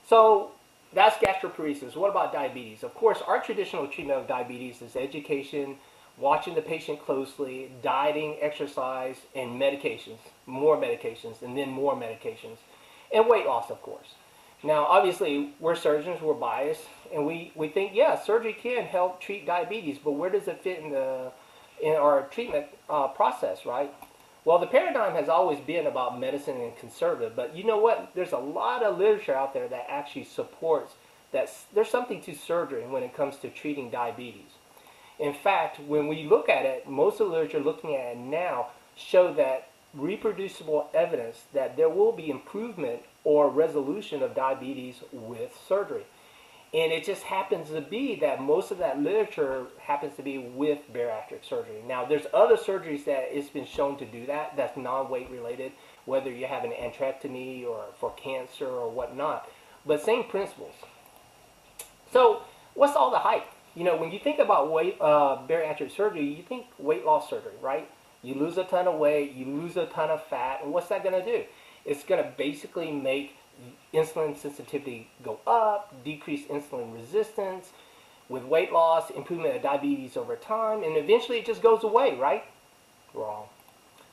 So 0.08 0.52
that's 0.92 1.18
gastroparesis. 1.18 1.96
What 1.96 2.10
about 2.10 2.34
diabetes? 2.34 2.84
Of 2.84 2.96
course, 2.96 3.22
our 3.28 3.40
traditional 3.42 3.88
treatment 3.88 4.20
of 4.20 4.28
diabetes 4.28 4.82
is 4.82 4.96
education, 4.96 5.78
watching 6.20 6.56
the 6.56 6.62
patient 6.62 7.04
closely, 7.06 7.72
dieting, 7.82 8.38
exercise, 8.42 9.18
and 9.36 9.60
medications, 9.60 10.18
more 10.46 10.78
medications, 10.78 11.42
and 11.42 11.58
then 11.58 11.70
more 11.70 11.96
medications, 11.96 12.58
and 13.14 13.28
weight 13.28 13.46
loss, 13.46 13.70
of 13.70 13.82
course. 13.82 14.16
Now, 14.62 14.86
obviously, 14.86 15.54
we're 15.60 15.76
surgeons, 15.76 16.22
we're 16.22 16.34
biased, 16.34 16.84
and 17.14 17.26
we, 17.26 17.54
we 17.56 17.70
think, 17.70 17.94
yeah, 17.96 18.20
surgery 18.22 18.54
can 18.54 18.84
help 18.84 19.22
treat 19.22 19.46
diabetes, 19.46 19.98
but 20.04 20.12
where 20.12 20.30
does 20.30 20.48
it 20.48 20.62
fit 20.62 20.80
in, 20.80 20.92
the, 20.92 21.32
in 21.82 21.96
our 21.96 22.24
treatment 22.24 22.66
uh, 22.90 23.08
process, 23.08 23.66
right? 23.66 23.94
Well, 24.44 24.60
the 24.60 24.68
paradigm 24.68 25.14
has 25.14 25.30
always 25.30 25.60
been 25.60 25.88
about 25.88 26.20
medicine 26.20 26.60
and 26.60 26.76
conservative, 26.78 27.36
but 27.36 27.56
you 27.56 27.64
know 27.64 27.78
what? 27.78 28.12
There's 28.16 28.34
a 28.34 28.38
lot 28.38 28.84
of 28.84 28.98
literature 28.98 29.36
out 29.36 29.54
there 29.54 29.68
that 29.70 29.86
actually 29.90 30.26
supports 30.26 30.94
that 31.32 31.50
there's 31.74 31.90
something 31.90 32.22
to 32.24 32.36
surgery 32.36 32.86
when 32.88 33.04
it 33.04 33.16
comes 33.16 33.38
to 33.38 33.50
treating 33.50 33.90
diabetes. 33.90 34.52
In 35.20 35.34
fact, 35.34 35.80
when 35.82 36.08
we 36.08 36.24
look 36.24 36.48
at 36.48 36.66
it, 36.66 36.88
most 36.88 37.20
of 37.20 37.28
the 37.28 37.34
literature 37.34 37.60
looking 37.60 37.96
at 37.96 38.14
it 38.14 38.18
now 38.18 38.68
show 38.96 39.34
that 39.34 39.70
reproducible 39.94 40.90
evidence 40.94 41.44
that 41.54 41.76
there 41.76 41.90
will 41.90 42.12
be 42.12 42.30
improvement 42.30 43.02
or 43.24 43.50
resolution 43.50 44.24
of 44.24 44.36
diabetes 44.36 45.02
with 45.12 45.60
surgery. 45.68 46.06
And 46.72 46.92
it 46.92 47.04
just 47.04 47.24
happens 47.24 47.70
to 47.72 47.82
be 47.82 48.16
that 48.20 48.42
most 48.42 48.70
of 48.70 48.78
that 48.78 49.02
literature 49.02 49.66
happens 49.80 50.16
to 50.18 50.22
be 50.22 50.38
with 50.38 50.80
bariatric 50.94 51.44
surgery. 51.44 51.82
Now, 51.88 52.06
there's 52.06 52.28
other 52.32 52.56
surgeries 52.56 53.06
that 53.06 53.30
it's 53.32 53.50
been 53.50 53.66
shown 53.66 53.98
to 53.98 54.06
do 54.06 54.28
that, 54.28 54.56
that's 54.56 54.78
non-weight 54.78 55.32
related, 55.32 55.72
whether 56.06 56.32
you 56.32 56.46
have 56.46 56.64
an 56.64 56.72
antrectomy 56.72 57.66
or 57.66 57.86
for 58.00 58.12
cancer 58.12 58.68
or 58.68 58.90
whatnot. 58.90 59.50
But 59.84 60.04
same 60.04 60.26
principles. 60.26 60.76
So, 62.14 62.44
what's 62.76 62.96
all 62.96 63.10
the 63.10 63.18
hype? 63.18 63.48
You 63.80 63.86
know, 63.86 63.96
when 63.96 64.12
you 64.12 64.20
think 64.20 64.40
about 64.40 64.70
weight 64.70 64.98
uh, 65.00 65.38
bariatric 65.48 65.96
surgery, 65.96 66.26
you 66.26 66.44
think 66.44 66.66
weight 66.78 67.06
loss 67.06 67.30
surgery, 67.30 67.54
right? 67.62 67.90
You 68.22 68.36
lose 68.36 68.58
a 68.58 68.66
ton 68.66 68.90
of 68.90 69.00
weight, 69.00 69.32
you 69.32 69.46
lose 69.46 69.78
a 69.78 69.86
ton 69.86 70.10
of 70.10 70.22
fat, 70.26 70.60
and 70.62 70.74
what's 70.74 70.90
that 70.90 71.02
going 71.02 71.18
to 71.18 71.24
do? 71.24 71.46
It's 71.86 72.04
going 72.04 72.22
to 72.22 72.30
basically 72.38 72.92
make 72.92 73.38
insulin 73.94 74.38
sensitivity 74.38 75.10
go 75.24 75.40
up, 75.48 75.94
decrease 76.04 76.46
insulin 76.48 76.94
resistance, 76.94 77.70
with 78.28 78.44
weight 78.44 78.74
loss, 78.74 79.12
improvement 79.12 79.56
of 79.56 79.62
diabetes 79.62 80.18
over 80.18 80.36
time, 80.36 80.84
and 80.84 80.98
eventually 80.98 81.38
it 81.40 81.46
just 81.46 81.62
goes 81.62 81.86
away, 81.86 82.18
right? 82.18 82.44
Wrong. 83.14 83.46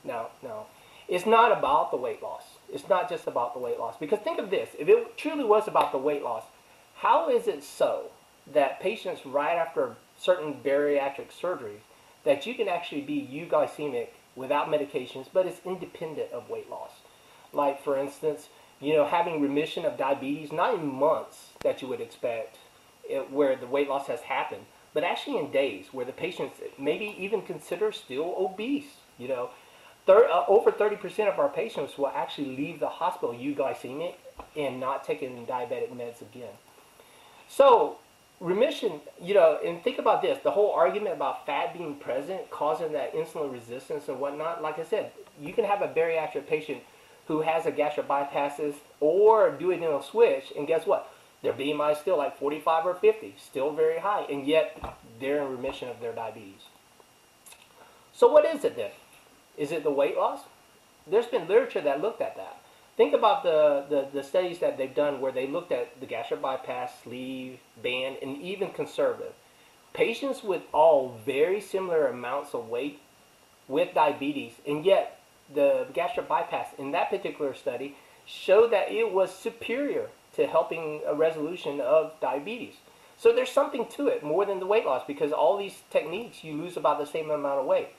No, 0.05 0.27
no. 0.41 0.67
It's 1.09 1.25
not 1.25 1.51
about 1.51 1.91
the 1.91 1.97
weight 1.97 2.23
loss. 2.23 2.43
It's 2.71 2.87
not 2.87 3.09
just 3.09 3.27
about 3.27 3.53
the 3.53 3.59
weight 3.59 3.79
loss. 3.79 3.97
Because 3.99 4.19
think 4.19 4.39
of 4.39 4.49
this 4.49 4.69
if 4.79 4.87
it 4.87 5.17
truly 5.17 5.43
was 5.43 5.67
about 5.67 5.91
the 5.91 5.97
weight 5.97 6.23
loss, 6.23 6.43
how 6.95 7.29
is 7.29 7.49
it 7.49 7.65
so 7.65 8.11
that 8.53 8.79
patients 8.79 9.25
right 9.25 9.55
after 9.55 9.95
certain 10.17 10.55
bariatric 10.63 11.27
surgeries 11.31 11.81
that 12.23 12.45
you 12.45 12.55
can 12.55 12.67
actually 12.67 13.01
be 13.01 13.21
euglycemic 13.31 14.09
without 14.35 14.67
medications, 14.67 15.27
but 15.31 15.45
it's 15.45 15.61
independent 15.65 16.31
of 16.31 16.49
weight 16.49 16.69
loss. 16.69 16.91
Like 17.53 17.83
for 17.83 17.97
instance, 17.97 18.49
you 18.79 18.93
know, 18.93 19.05
having 19.05 19.41
remission 19.41 19.85
of 19.85 19.97
diabetes, 19.97 20.51
not 20.51 20.75
in 20.75 20.85
months 20.85 21.49
that 21.61 21.81
you 21.81 21.87
would 21.87 22.01
expect 22.01 22.57
it, 23.03 23.31
where 23.31 23.55
the 23.55 23.65
weight 23.65 23.89
loss 23.89 24.07
has 24.07 24.21
happened, 24.21 24.65
but 24.93 25.03
actually 25.03 25.37
in 25.37 25.51
days 25.51 25.87
where 25.91 26.05
the 26.05 26.11
patients 26.11 26.59
maybe 26.77 27.15
even 27.17 27.41
consider 27.41 27.91
still 27.91 28.35
obese. 28.37 28.97
You 29.17 29.29
know, 29.29 29.49
Thir- 30.05 30.29
uh, 30.31 30.45
over 30.47 30.71
30% 30.71 31.27
of 31.27 31.37
our 31.37 31.49
patients 31.49 31.97
will 31.97 32.07
actually 32.07 32.55
leave 32.55 32.79
the 32.79 32.87
hospital 32.87 33.35
euglycemic 33.35 34.15
and 34.55 34.79
not 34.79 35.03
taking 35.03 35.45
diabetic 35.45 35.91
meds 35.91 36.21
again. 36.21 36.53
So 37.49 37.97
remission, 38.39 39.01
you 39.21 39.33
know, 39.33 39.59
and 39.65 39.83
think 39.83 39.97
about 39.97 40.21
this 40.21 40.39
the 40.43 40.51
whole 40.51 40.71
argument 40.71 41.15
about 41.15 41.45
fat 41.45 41.73
being 41.73 41.95
present 41.95 42.49
causing 42.49 42.91
that 42.93 43.13
insulin 43.13 43.51
resistance 43.51 44.07
and 44.07 44.19
whatnot. 44.19 44.61
Like 44.61 44.79
I 44.79 44.83
said, 44.83 45.11
you 45.39 45.53
can 45.53 45.65
have 45.65 45.81
a 45.81 45.87
bariatric 45.87 46.47
patient 46.47 46.81
who 47.27 47.41
has 47.41 47.65
a 47.65 47.71
gastric 47.71 48.07
bypasses 48.07 48.75
or 48.99 49.51
duodenal 49.51 50.03
switch, 50.03 50.53
and 50.57 50.67
guess 50.67 50.85
what? 50.85 51.11
Their 51.43 51.53
BMI 51.53 51.93
is 51.93 51.99
still 51.99 52.17
like 52.17 52.39
45 52.39 52.85
or 52.85 52.95
50, 52.95 53.35
still 53.37 53.71
very 53.71 53.99
high, 53.99 54.25
and 54.29 54.47
yet 54.47 54.97
they're 55.19 55.41
in 55.41 55.51
remission 55.51 55.89
of 55.89 55.99
their 55.99 56.13
diabetes. 56.13 56.61
So, 58.13 58.31
what 58.31 58.45
is 58.45 58.63
it 58.63 58.75
then? 58.75 58.91
Is 59.57 59.71
it 59.71 59.83
the 59.83 59.91
weight 59.91 60.17
loss? 60.17 60.41
There's 61.05 61.27
been 61.27 61.47
literature 61.47 61.81
that 61.81 62.01
looked 62.01 62.21
at 62.21 62.35
that. 62.37 62.57
Think 62.97 63.13
about 63.13 63.43
the, 63.43 63.85
the, 63.89 64.07
the, 64.11 64.23
studies 64.23 64.57
that 64.57 64.79
they've 64.79 64.93
done 64.93 65.21
where 65.21 65.31
they 65.31 65.45
looked 65.45 65.71
at 65.71 65.99
the 65.99 66.07
gastric 66.07 66.41
bypass, 66.41 66.91
sleeve, 67.03 67.59
band, 67.83 68.17
and 68.23 68.41
even 68.41 68.71
conservative. 68.71 69.33
Patients 69.93 70.43
with 70.43 70.63
all 70.73 71.15
very 71.23 71.61
similar 71.61 72.07
amounts 72.07 72.55
of 72.55 72.69
weight 72.69 72.99
with 73.67 73.93
diabetes, 73.93 74.53
and 74.67 74.83
yet 74.83 75.19
the 75.53 75.85
gastric 75.93 76.27
bypass 76.27 76.69
in 76.79 76.91
that 76.91 77.11
particular 77.11 77.53
study 77.53 77.95
showed 78.25 78.71
that 78.71 78.91
it 78.91 79.13
was 79.13 79.33
superior 79.33 80.09
to 80.35 80.47
helping 80.47 81.01
a 81.05 81.13
resolution 81.13 81.79
of 81.79 82.13
diabetes. 82.19 82.75
So 83.15 83.31
there's 83.31 83.51
something 83.51 83.85
to 83.95 84.07
it 84.07 84.23
more 84.23 84.43
than 84.43 84.59
the 84.59 84.65
weight 84.65 84.85
loss 84.85 85.03
because 85.05 85.31
all 85.31 85.57
these 85.57 85.83
techniques 85.91 86.43
you 86.43 86.53
lose 86.53 86.77
about 86.77 86.99
the 86.99 87.05
same 87.05 87.29
amount 87.29 87.59
of 87.59 87.67
weight. 87.67 87.89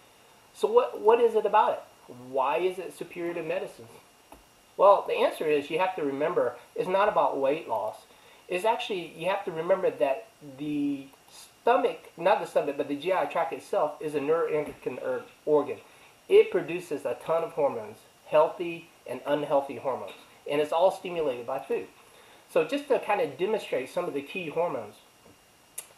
So 0.54 0.66
what, 0.66 1.00
what 1.00 1.20
is 1.20 1.36
it 1.36 1.46
about 1.46 1.72
it? 1.72 2.14
Why 2.30 2.58
is 2.58 2.78
it 2.78 2.96
superior 2.96 3.34
to 3.34 3.42
medicines? 3.42 3.88
Well, 4.78 5.04
the 5.06 5.14
answer 5.14 5.44
is 5.44 5.70
you 5.70 5.80
have 5.80 5.96
to 5.96 6.04
remember 6.04 6.54
it's 6.74 6.88
not 6.88 7.08
about 7.08 7.38
weight 7.38 7.68
loss. 7.68 7.96
It's 8.48 8.64
actually, 8.64 9.12
you 9.14 9.28
have 9.28 9.44
to 9.44 9.52
remember 9.52 9.90
that 9.90 10.28
the 10.56 11.08
stomach, 11.30 12.10
not 12.16 12.40
the 12.40 12.46
stomach, 12.46 12.76
but 12.78 12.88
the 12.88 12.96
GI 12.96 13.26
tract 13.30 13.52
itself 13.52 13.96
is 14.00 14.14
a 14.14 14.20
neuroendocrine 14.20 15.02
er, 15.04 15.24
organ. 15.44 15.78
It 16.28 16.50
produces 16.50 17.04
a 17.04 17.18
ton 17.22 17.42
of 17.42 17.52
hormones, 17.52 17.98
healthy 18.26 18.88
and 19.06 19.20
unhealthy 19.26 19.76
hormones, 19.76 20.12
and 20.50 20.60
it's 20.60 20.72
all 20.72 20.92
stimulated 20.92 21.46
by 21.46 21.58
food. 21.58 21.88
So 22.50 22.64
just 22.64 22.88
to 22.88 23.00
kind 23.00 23.20
of 23.20 23.36
demonstrate 23.36 23.90
some 23.90 24.04
of 24.04 24.14
the 24.14 24.22
key 24.22 24.48
hormones, 24.48 24.94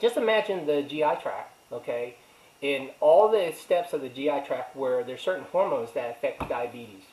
just 0.00 0.16
imagine 0.16 0.66
the 0.66 0.82
GI 0.82 1.20
tract, 1.22 1.52
okay, 1.70 2.14
in 2.62 2.90
all 3.00 3.28
the 3.28 3.52
steps 3.52 3.92
of 3.92 4.00
the 4.00 4.08
GI 4.08 4.42
tract 4.46 4.74
where 4.74 5.04
there's 5.04 5.20
certain 5.20 5.44
hormones 5.52 5.92
that 5.92 6.10
affect 6.10 6.48
diabetes. 6.48 7.04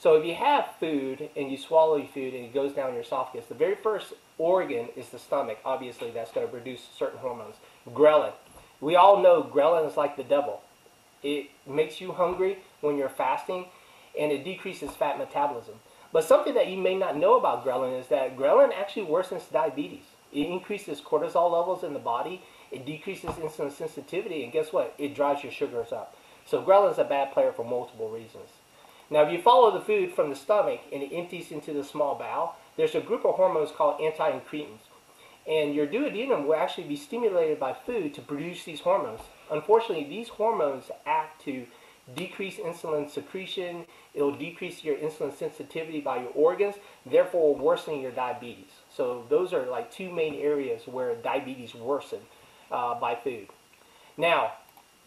So 0.00 0.14
if 0.14 0.24
you 0.24 0.34
have 0.34 0.74
food 0.78 1.28
and 1.36 1.50
you 1.50 1.58
swallow 1.58 1.96
your 1.96 2.06
food 2.06 2.32
and 2.32 2.44
it 2.44 2.54
goes 2.54 2.72
down 2.72 2.92
your 2.92 3.02
esophagus, 3.02 3.46
the 3.46 3.54
very 3.54 3.74
first 3.74 4.14
organ 4.38 4.88
is 4.94 5.08
the 5.08 5.18
stomach. 5.18 5.58
Obviously, 5.64 6.12
that's 6.12 6.30
going 6.30 6.46
to 6.46 6.52
produce 6.52 6.86
certain 6.96 7.18
hormones. 7.18 7.56
Ghrelin. 7.88 8.32
We 8.80 8.94
all 8.94 9.20
know 9.20 9.42
ghrelin 9.42 9.88
is 9.90 9.96
like 9.96 10.16
the 10.16 10.22
devil. 10.22 10.62
It 11.24 11.50
makes 11.66 12.00
you 12.00 12.12
hungry 12.12 12.58
when 12.80 12.96
you're 12.96 13.08
fasting, 13.08 13.66
and 14.18 14.30
it 14.30 14.44
decreases 14.44 14.92
fat 14.92 15.18
metabolism. 15.18 15.74
But 16.12 16.22
something 16.22 16.54
that 16.54 16.68
you 16.68 16.78
may 16.78 16.94
not 16.94 17.16
know 17.16 17.36
about 17.36 17.64
ghrelin 17.64 17.98
is 17.98 18.06
that 18.06 18.36
ghrelin 18.36 18.72
actually 18.72 19.06
worsens 19.06 19.50
diabetes. 19.50 20.04
It 20.32 20.46
increases 20.46 21.00
cortisol 21.00 21.50
levels 21.50 21.82
in 21.82 21.92
the 21.92 21.98
body. 21.98 22.42
It 22.70 22.86
decreases 22.86 23.30
insulin 23.30 23.72
sensitivity, 23.72 24.44
and 24.44 24.52
guess 24.52 24.72
what? 24.72 24.94
It 24.96 25.16
drives 25.16 25.42
your 25.42 25.50
sugars 25.50 25.90
up. 25.90 26.14
So 26.46 26.62
ghrelin 26.62 26.92
is 26.92 26.98
a 26.98 27.04
bad 27.04 27.32
player 27.32 27.50
for 27.50 27.64
multiple 27.64 28.10
reasons. 28.10 28.50
Now, 29.10 29.22
if 29.22 29.32
you 29.32 29.40
follow 29.40 29.70
the 29.70 29.84
food 29.84 30.12
from 30.12 30.30
the 30.30 30.36
stomach 30.36 30.80
and 30.92 31.02
it 31.02 31.12
empties 31.12 31.50
into 31.50 31.72
the 31.72 31.84
small 31.84 32.14
bowel, 32.14 32.56
there's 32.76 32.94
a 32.94 33.00
group 33.00 33.24
of 33.24 33.36
hormones 33.36 33.70
called 33.70 34.00
anti-incretins. 34.00 34.80
And 35.46 35.74
your 35.74 35.86
duodenum 35.86 36.46
will 36.46 36.54
actually 36.54 36.84
be 36.84 36.96
stimulated 36.96 37.58
by 37.58 37.72
food 37.72 38.12
to 38.14 38.20
produce 38.20 38.64
these 38.64 38.80
hormones. 38.80 39.20
Unfortunately, 39.50 40.04
these 40.04 40.28
hormones 40.28 40.90
act 41.06 41.42
to 41.44 41.66
decrease 42.14 42.56
insulin 42.56 43.10
secretion, 43.10 43.84
it'll 44.14 44.36
decrease 44.36 44.84
your 44.84 44.96
insulin 44.96 45.36
sensitivity 45.36 46.00
by 46.00 46.18
your 46.18 46.30
organs, 46.34 46.76
therefore 47.04 47.54
worsening 47.54 48.00
your 48.00 48.12
diabetes. 48.12 48.70
So 48.94 49.24
those 49.28 49.52
are 49.52 49.66
like 49.66 49.90
two 49.90 50.10
main 50.10 50.34
areas 50.34 50.86
where 50.86 51.14
diabetes 51.16 51.74
worsen 51.74 52.20
uh, 52.70 52.98
by 52.98 53.14
food. 53.14 53.48
Now, 54.16 54.52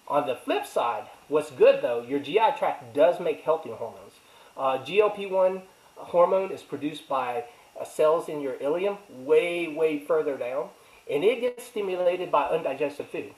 on 0.08 0.28
the 0.28 0.36
flip 0.36 0.66
side, 0.66 1.06
what's 1.32 1.50
good 1.52 1.82
though, 1.82 2.04
your 2.04 2.20
GI 2.20 2.58
tract 2.58 2.94
does 2.94 3.20
make 3.20 3.42
healthy 3.42 3.70
hormones. 3.70 4.14
Uh, 4.58 4.78
GLP-1 4.80 5.62
hormone 5.96 6.52
is 6.52 6.62
produced 6.62 7.08
by 7.08 7.46
uh, 7.80 7.86
cells 7.86 8.28
in 8.28 8.42
your 8.42 8.56
ileum, 8.56 8.98
way, 9.10 9.68
way 9.68 9.98
further 9.98 10.38
down, 10.38 10.68
and 11.10 11.24
it 11.24 11.40
gets 11.40 11.64
stimulated 11.64 12.32
by 12.32 12.48
undigested 12.48 13.08
food. 13.08 13.34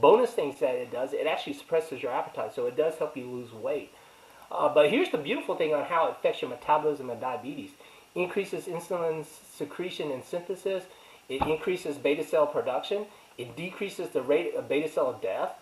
Bonus 0.00 0.30
things 0.30 0.60
that 0.60 0.76
it 0.76 0.92
does, 0.92 1.12
it 1.12 1.26
actually 1.26 1.52
suppresses 1.54 2.02
your 2.02 2.12
appetite, 2.12 2.54
so 2.54 2.66
it 2.66 2.76
does 2.76 2.96
help 2.96 3.16
you 3.16 3.26
lose 3.26 3.52
weight. 3.52 3.90
Uh, 4.50 4.72
but 4.72 4.90
here's 4.90 5.10
the 5.10 5.18
beautiful 5.18 5.56
thing 5.56 5.74
on 5.74 5.84
how 5.84 6.06
it 6.06 6.12
affects 6.12 6.40
your 6.40 6.50
metabolism 6.50 7.10
and 7.10 7.20
diabetes. 7.20 7.70
Increases 8.14 8.66
insulin 8.66 9.26
secretion 9.26 10.10
and 10.10 10.22
synthesis. 10.22 10.84
It 11.28 11.42
increases 11.42 11.96
beta 11.96 12.24
cell 12.24 12.46
production. 12.46 13.06
It 13.38 13.56
decreases 13.56 14.10
the 14.10 14.22
rate 14.22 14.54
of 14.54 14.68
beta 14.68 14.88
cell 14.88 15.18
death. 15.20 15.54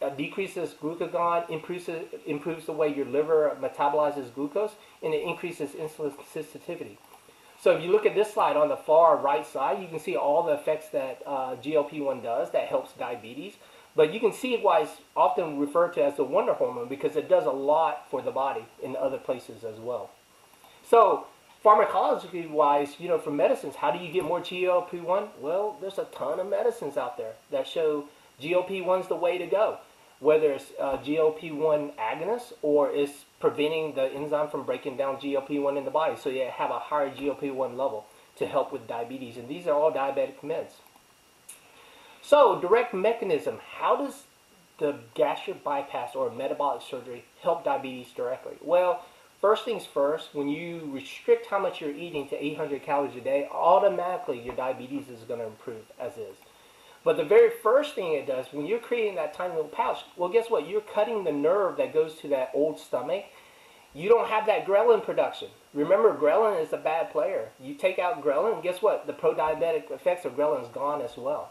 It 0.00 0.16
decreases 0.16 0.74
glucagon, 0.80 1.50
improves, 1.50 1.90
improves 2.26 2.66
the 2.66 2.72
way 2.72 2.94
your 2.94 3.06
liver 3.06 3.56
metabolizes 3.60 4.34
glucose, 4.34 4.72
and 5.02 5.12
it 5.12 5.22
increases 5.22 5.70
insulin 5.70 6.14
sensitivity. 6.32 6.98
So 7.60 7.76
if 7.76 7.82
you 7.84 7.92
look 7.92 8.06
at 8.06 8.14
this 8.14 8.32
slide 8.32 8.56
on 8.56 8.68
the 8.68 8.76
far 8.76 9.18
right 9.18 9.46
side, 9.46 9.82
you 9.82 9.88
can 9.88 9.98
see 9.98 10.16
all 10.16 10.42
the 10.42 10.54
effects 10.54 10.88
that 10.90 11.20
uh, 11.26 11.56
GLP-1 11.56 12.22
does 12.22 12.50
that 12.52 12.68
helps 12.68 12.92
diabetes. 12.94 13.54
But 13.94 14.14
you 14.14 14.20
can 14.20 14.32
see 14.32 14.56
why 14.56 14.82
it's 14.82 14.92
often 15.14 15.58
referred 15.58 15.92
to 15.94 16.04
as 16.04 16.16
the 16.16 16.24
wonder 16.24 16.54
hormone 16.54 16.88
because 16.88 17.16
it 17.16 17.28
does 17.28 17.44
a 17.44 17.50
lot 17.50 18.08
for 18.10 18.22
the 18.22 18.30
body 18.30 18.64
in 18.82 18.96
other 18.96 19.18
places 19.18 19.64
as 19.64 19.78
well. 19.78 20.10
So 20.88 21.26
pharmacologically 21.62 22.48
wise, 22.48 22.94
you 22.98 23.08
know, 23.08 23.18
for 23.18 23.30
medicines, 23.30 23.74
how 23.76 23.90
do 23.90 23.98
you 23.98 24.10
get 24.10 24.24
more 24.24 24.40
GLP-1? 24.40 25.28
Well, 25.40 25.76
there's 25.80 25.98
a 25.98 26.04
ton 26.04 26.40
of 26.40 26.48
medicines 26.48 26.96
out 26.96 27.18
there 27.18 27.34
that 27.50 27.66
show 27.66 28.06
GLP-1's 28.40 29.08
the 29.08 29.16
way 29.16 29.36
to 29.36 29.46
go. 29.46 29.78
Whether 30.20 30.52
it's 30.52 30.66
uh, 30.78 30.98
GLP-1 30.98 31.94
agonist 31.96 32.52
or 32.62 32.90
it's 32.90 33.24
preventing 33.40 33.94
the 33.94 34.12
enzyme 34.12 34.48
from 34.48 34.64
breaking 34.64 34.96
down 34.96 35.16
GLP-1 35.16 35.78
in 35.78 35.84
the 35.84 35.90
body, 35.90 36.16
so 36.16 36.28
you 36.28 36.46
have 36.52 36.70
a 36.70 36.78
higher 36.78 37.10
GLP-1 37.10 37.76
level 37.76 38.06
to 38.36 38.46
help 38.46 38.72
with 38.72 38.86
diabetes. 38.86 39.36
And 39.36 39.48
these 39.48 39.66
are 39.66 39.74
all 39.74 39.90
diabetic 39.90 40.40
meds. 40.42 40.72
So, 42.22 42.60
direct 42.60 42.92
mechanism. 42.92 43.60
How 43.78 43.96
does 43.96 44.24
the 44.78 44.96
gastric 45.14 45.64
bypass 45.64 46.14
or 46.14 46.30
metabolic 46.30 46.82
surgery 46.82 47.24
help 47.42 47.64
diabetes 47.64 48.12
directly? 48.12 48.54
Well, 48.62 49.04
first 49.40 49.64
things 49.64 49.86
first, 49.86 50.34
when 50.34 50.48
you 50.48 50.90
restrict 50.92 51.46
how 51.46 51.58
much 51.58 51.80
you're 51.80 51.94
eating 51.94 52.28
to 52.28 52.44
800 52.44 52.82
calories 52.82 53.16
a 53.16 53.20
day, 53.20 53.48
automatically 53.50 54.40
your 54.40 54.54
diabetes 54.54 55.08
is 55.08 55.20
going 55.24 55.40
to 55.40 55.46
improve 55.46 55.84
as 55.98 56.12
is. 56.18 56.36
But 57.02 57.16
the 57.16 57.24
very 57.24 57.50
first 57.62 57.94
thing 57.94 58.12
it 58.12 58.26
does, 58.26 58.46
when 58.52 58.66
you're 58.66 58.78
creating 58.78 59.14
that 59.14 59.32
tiny 59.32 59.54
little 59.54 59.70
pouch, 59.70 60.00
well, 60.16 60.28
guess 60.28 60.50
what? 60.50 60.68
You're 60.68 60.82
cutting 60.82 61.24
the 61.24 61.32
nerve 61.32 61.78
that 61.78 61.94
goes 61.94 62.14
to 62.16 62.28
that 62.28 62.50
old 62.52 62.78
stomach. 62.78 63.24
You 63.94 64.08
don't 64.08 64.28
have 64.28 64.46
that 64.46 64.66
ghrelin 64.66 65.02
production. 65.02 65.48
Remember, 65.72 66.14
ghrelin 66.14 66.62
is 66.62 66.72
a 66.72 66.76
bad 66.76 67.10
player. 67.10 67.50
You 67.58 67.74
take 67.74 67.98
out 67.98 68.22
ghrelin, 68.22 68.62
guess 68.62 68.82
what? 68.82 69.06
The 69.06 69.12
pro-diabetic 69.12 69.90
effects 69.90 70.24
of 70.24 70.36
ghrelin 70.36 70.62
is 70.62 70.68
gone 70.68 71.00
as 71.00 71.16
well. 71.16 71.50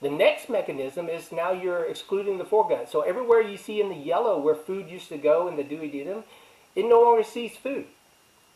The 0.00 0.10
next 0.10 0.48
mechanism 0.48 1.08
is 1.08 1.30
now 1.30 1.52
you're 1.52 1.84
excluding 1.84 2.38
the 2.38 2.44
foregut. 2.44 2.88
So 2.88 3.02
everywhere 3.02 3.40
you 3.40 3.56
see 3.56 3.80
in 3.80 3.88
the 3.88 3.94
yellow 3.94 4.40
where 4.40 4.56
food 4.56 4.88
used 4.88 5.08
to 5.10 5.18
go 5.18 5.46
in 5.46 5.56
the 5.56 5.62
duodenum, 5.62 6.24
it 6.74 6.88
no 6.88 7.00
longer 7.00 7.22
sees 7.22 7.56
food. 7.56 7.86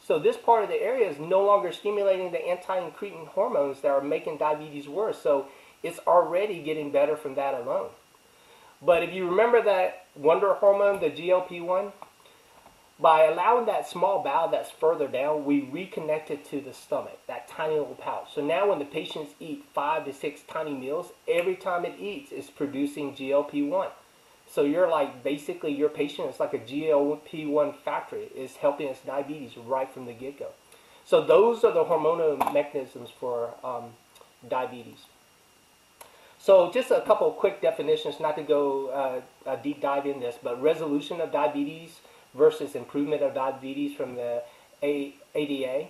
So 0.04 0.18
this 0.18 0.36
part 0.36 0.64
of 0.64 0.70
the 0.70 0.80
area 0.80 1.08
is 1.08 1.18
no 1.18 1.44
longer 1.44 1.70
stimulating 1.72 2.32
the 2.32 2.44
anti-incretin 2.44 3.28
hormones 3.28 3.80
that 3.82 3.88
are 3.90 4.00
making 4.00 4.38
diabetes 4.38 4.88
worse. 4.88 5.20
So 5.20 5.46
it's 5.86 6.00
already 6.06 6.60
getting 6.62 6.90
better 6.90 7.16
from 7.16 7.34
that 7.36 7.54
alone. 7.54 7.90
But 8.82 9.02
if 9.02 9.12
you 9.12 9.28
remember 9.28 9.62
that 9.62 10.06
wonder 10.14 10.54
hormone, 10.54 11.00
the 11.00 11.10
GLP-1, 11.10 11.92
by 12.98 13.24
allowing 13.24 13.66
that 13.66 13.88
small 13.88 14.22
bowel 14.22 14.48
that's 14.50 14.70
further 14.70 15.06
down, 15.06 15.44
we 15.44 15.62
reconnect 15.62 16.30
it 16.30 16.44
to 16.46 16.60
the 16.60 16.72
stomach, 16.72 17.18
that 17.26 17.46
tiny 17.46 17.74
little 17.74 17.94
pouch. 17.94 18.34
So 18.34 18.44
now 18.44 18.70
when 18.70 18.78
the 18.78 18.86
patients 18.86 19.34
eat 19.38 19.64
five 19.74 20.06
to 20.06 20.12
six 20.12 20.40
tiny 20.48 20.72
meals, 20.72 21.12
every 21.28 21.56
time 21.56 21.84
it 21.84 21.98
eats, 22.00 22.32
it's 22.32 22.48
producing 22.48 23.14
GLP-1. 23.14 23.90
So 24.48 24.62
you're 24.62 24.88
like, 24.88 25.22
basically 25.22 25.74
your 25.74 25.88
patient 25.88 26.30
is 26.30 26.40
like 26.40 26.54
a 26.54 26.58
GLP-1 26.58 27.76
factory. 27.76 28.28
It's 28.34 28.56
helping 28.56 28.88
us 28.88 28.98
diabetes 29.04 29.56
right 29.58 29.90
from 29.90 30.06
the 30.06 30.12
get-go. 30.12 30.48
So 31.04 31.22
those 31.22 31.64
are 31.64 31.72
the 31.72 31.84
hormonal 31.84 32.52
mechanisms 32.52 33.10
for 33.10 33.54
um, 33.62 33.90
diabetes. 34.48 35.04
So 36.46 36.70
just 36.70 36.92
a 36.92 37.00
couple 37.00 37.28
quick 37.32 37.60
definitions, 37.60 38.20
not 38.20 38.36
to 38.36 38.42
go 38.44 38.86
uh, 38.90 39.50
a 39.50 39.56
deep 39.56 39.80
dive 39.80 40.06
in 40.06 40.20
this, 40.20 40.36
but 40.40 40.62
resolution 40.62 41.20
of 41.20 41.32
diabetes 41.32 41.98
versus 42.36 42.76
improvement 42.76 43.20
of 43.20 43.34
diabetes 43.34 43.96
from 43.96 44.14
the 44.14 44.44
ADA. 44.80 45.88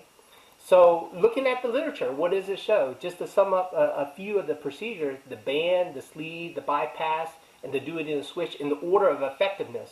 So 0.59 1.11
looking 1.13 1.47
at 1.47 1.61
the 1.61 1.69
literature, 1.69 2.11
what 2.11 2.31
does 2.31 2.49
it 2.49 2.59
show? 2.59 2.97
Just 2.99 3.19
to 3.19 3.27
sum 3.27 3.53
up 3.53 3.75
a, 3.75 4.07
a 4.09 4.13
few 4.17 4.39
of 4.39 4.47
the 4.47 4.55
procedures, 4.55 5.19
the 5.29 5.37
band, 5.37 5.95
the 5.95 6.01
sleeve, 6.01 6.55
the 6.55 6.63
bypass, 6.63 7.33
and 7.63 7.71
the 7.71 7.79
duodenal 7.79 8.25
switch 8.25 8.55
in 8.55 8.71
the 8.71 8.77
order 8.77 9.11
of 9.11 9.21
effectiveness. 9.21 9.91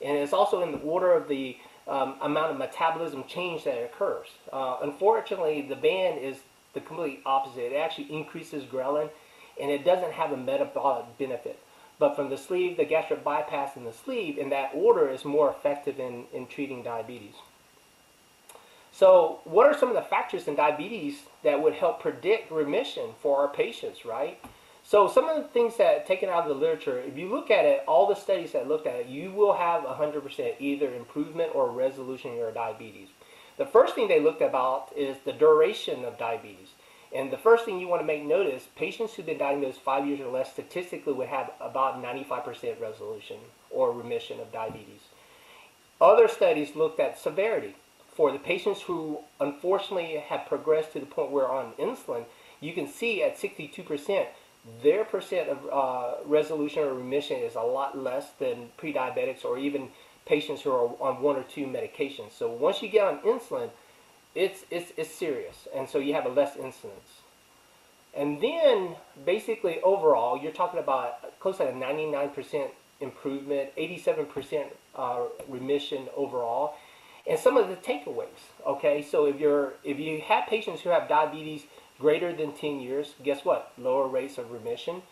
And 0.00 0.16
it's 0.16 0.32
also 0.32 0.62
in 0.62 0.70
the 0.70 0.78
order 0.78 1.14
of 1.14 1.26
the 1.26 1.56
um, 1.88 2.14
amount 2.22 2.52
of 2.52 2.58
metabolism 2.58 3.24
change 3.26 3.64
that 3.64 3.82
occurs. 3.82 4.28
Uh, 4.52 4.76
unfortunately, 4.82 5.62
the 5.62 5.74
band 5.74 6.20
is 6.20 6.36
the 6.74 6.80
complete 6.80 7.22
opposite. 7.26 7.72
It 7.72 7.76
actually 7.76 8.12
increases 8.14 8.62
ghrelin, 8.62 9.10
and 9.60 9.70
it 9.70 9.84
doesn't 9.84 10.12
have 10.12 10.32
a 10.32 10.36
metabolic 10.36 11.18
benefit. 11.18 11.58
But 11.98 12.14
from 12.14 12.28
the 12.28 12.36
sleeve, 12.36 12.76
the 12.76 12.84
gastric 12.84 13.24
bypass 13.24 13.76
in 13.76 13.84
the 13.84 13.92
sleeve, 13.92 14.36
in 14.36 14.50
that 14.50 14.72
order, 14.74 15.08
is 15.08 15.24
more 15.24 15.50
effective 15.50 15.98
in, 15.98 16.24
in 16.32 16.46
treating 16.46 16.82
diabetes. 16.82 17.34
So, 18.92 19.40
what 19.44 19.66
are 19.66 19.78
some 19.78 19.88
of 19.88 19.94
the 19.94 20.02
factors 20.02 20.48
in 20.48 20.56
diabetes 20.56 21.20
that 21.42 21.62
would 21.62 21.74
help 21.74 22.00
predict 22.00 22.50
remission 22.50 23.10
for 23.20 23.38
our 23.40 23.48
patients, 23.48 24.04
right? 24.04 24.38
So, 24.84 25.08
some 25.08 25.28
of 25.28 25.42
the 25.42 25.48
things 25.48 25.76
that 25.78 26.06
taken 26.06 26.28
out 26.28 26.44
of 26.44 26.48
the 26.48 26.54
literature, 26.54 26.98
if 27.00 27.16
you 27.18 27.28
look 27.28 27.50
at 27.50 27.64
it, 27.64 27.82
all 27.86 28.06
the 28.06 28.14
studies 28.14 28.52
that 28.52 28.68
looked 28.68 28.86
at 28.86 28.96
it, 28.96 29.06
you 29.06 29.32
will 29.32 29.54
have 29.54 29.82
100% 29.82 30.54
either 30.60 30.94
improvement 30.94 31.50
or 31.54 31.70
resolution 31.70 32.32
in 32.32 32.38
your 32.38 32.52
diabetes. 32.52 33.08
The 33.58 33.66
first 33.66 33.94
thing 33.94 34.08
they 34.08 34.20
looked 34.20 34.42
about 34.42 34.92
is 34.96 35.16
the 35.24 35.32
duration 35.32 36.04
of 36.04 36.18
diabetes. 36.18 36.68
And 37.14 37.30
the 37.30 37.38
first 37.38 37.64
thing 37.64 37.78
you 37.78 37.88
want 37.88 38.02
to 38.02 38.06
make 38.06 38.24
note 38.24 38.46
is 38.46 38.62
patients 38.76 39.14
who've 39.14 39.26
been 39.26 39.38
diagnosed 39.38 39.80
five 39.80 40.06
years 40.06 40.20
or 40.20 40.30
less 40.30 40.52
statistically 40.52 41.12
would 41.12 41.28
have 41.28 41.52
about 41.60 42.02
95% 42.02 42.80
resolution 42.80 43.36
or 43.70 43.92
remission 43.92 44.40
of 44.40 44.52
diabetes. 44.52 45.02
Other 46.00 46.28
studies 46.28 46.76
looked 46.76 47.00
at 47.00 47.18
severity. 47.18 47.74
For 48.14 48.32
the 48.32 48.38
patients 48.38 48.82
who 48.82 49.20
unfortunately 49.40 50.16
have 50.28 50.46
progressed 50.46 50.92
to 50.94 51.00
the 51.00 51.06
point 51.06 51.30
where 51.30 51.48
on 51.48 51.72
insulin, 51.78 52.24
you 52.60 52.72
can 52.72 52.88
see 52.88 53.22
at 53.22 53.38
62%, 53.38 54.26
their 54.82 55.04
percent 55.04 55.48
of 55.48 55.58
uh, 55.70 56.24
resolution 56.24 56.82
or 56.82 56.94
remission 56.94 57.38
is 57.38 57.54
a 57.54 57.60
lot 57.60 57.96
less 57.96 58.30
than 58.38 58.70
pre-diabetics 58.78 59.44
or 59.44 59.58
even 59.58 59.90
patients 60.24 60.62
who 60.62 60.70
are 60.70 60.88
on 61.00 61.22
one 61.22 61.36
or 61.36 61.44
two 61.44 61.66
medications. 61.66 62.32
So 62.32 62.50
once 62.50 62.82
you 62.82 62.88
get 62.88 63.06
on 63.06 63.18
insulin, 63.20 63.70
it's, 64.36 64.64
it's, 64.70 64.92
it's 64.96 65.10
serious. 65.10 65.66
And 65.74 65.88
so 65.88 65.98
you 65.98 66.14
have 66.14 66.26
a 66.26 66.28
less 66.28 66.56
incidence. 66.56 67.22
And 68.14 68.40
then 68.40 68.96
basically 69.24 69.80
overall, 69.80 70.38
you're 70.38 70.52
talking 70.52 70.78
about 70.78 71.38
close 71.40 71.56
to 71.56 71.68
a 71.68 71.72
99% 71.72 72.68
improvement, 73.00 73.74
87% 73.76 74.66
uh, 74.94 75.22
remission 75.48 76.08
overall. 76.14 76.74
And 77.26 77.38
some 77.38 77.56
of 77.56 77.68
the 77.68 77.76
takeaways, 77.76 78.52
okay? 78.66 79.02
So 79.02 79.26
if 79.26 79.40
you're 79.40 79.74
if 79.82 79.98
you 79.98 80.20
have 80.20 80.46
patients 80.46 80.82
who 80.82 80.90
have 80.90 81.08
diabetes 81.08 81.64
greater 81.98 82.32
than 82.32 82.52
10 82.52 82.80
years, 82.80 83.14
guess 83.24 83.44
what? 83.44 83.72
Lower 83.78 84.06
rates 84.06 84.38
of 84.38 84.52
remission. 84.52 85.02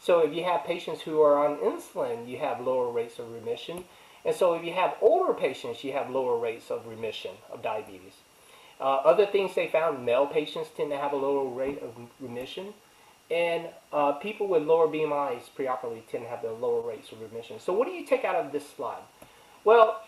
So 0.00 0.20
if 0.20 0.34
you 0.34 0.44
have 0.44 0.64
patients 0.64 1.00
who 1.00 1.20
are 1.22 1.46
on 1.46 1.56
insulin, 1.58 2.28
you 2.28 2.38
have 2.38 2.60
lower 2.60 2.90
rates 2.92 3.18
of 3.18 3.32
remission. 3.32 3.84
And 4.24 4.36
so 4.36 4.54
if 4.54 4.64
you 4.64 4.72
have 4.72 4.94
older 5.00 5.34
patients, 5.34 5.82
you 5.82 5.92
have 5.92 6.10
lower 6.10 6.38
rates 6.38 6.70
of 6.70 6.86
remission 6.86 7.32
of 7.50 7.62
diabetes. 7.62 8.14
Uh, 8.84 8.96
other 9.12 9.26
things 9.26 9.54
they 9.54 9.68
found, 9.68 10.04
male 10.04 10.26
patients 10.26 10.68
tend 10.76 10.90
to 10.90 10.98
have 10.98 11.12
a 11.14 11.16
lower 11.16 11.48
rate 11.48 11.80
of 11.82 11.96
remission. 12.20 12.66
And 13.30 13.62
uh, 13.92 14.12
people 14.12 14.46
with 14.46 14.64
lower 14.64 14.88
BMIs 14.88 15.44
preoperatively 15.56 16.02
tend 16.10 16.24
to 16.24 16.28
have 16.28 16.42
the 16.42 16.52
lower 16.52 16.82
rates 16.82 17.10
of 17.10 17.22
remission. 17.22 17.58
So 17.58 17.72
what 17.72 17.88
do 17.88 17.94
you 17.94 18.04
take 18.04 18.24
out 18.24 18.36
of 18.36 18.52
this 18.52 18.68
slide? 18.76 19.04
Well, 19.64 20.02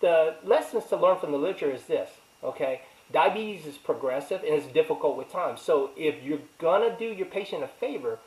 the 0.00 0.34
lessons 0.44 0.86
to 0.86 0.96
learn 0.96 1.18
from 1.20 1.30
the 1.30 1.38
literature 1.38 1.70
is 1.70 1.84
this, 1.84 2.10
okay? 2.42 2.80
Diabetes 3.12 3.66
is 3.66 3.76
progressive 3.78 4.42
and 4.42 4.52
it's 4.52 4.66
difficult 4.66 5.16
with 5.16 5.30
time. 5.30 5.56
So 5.56 5.90
if 5.96 6.22
you're 6.24 6.40
to 6.60 6.96
do 6.98 7.06
your 7.06 7.26
patient 7.26 7.62
a 7.62 7.68
favor, 7.68 8.18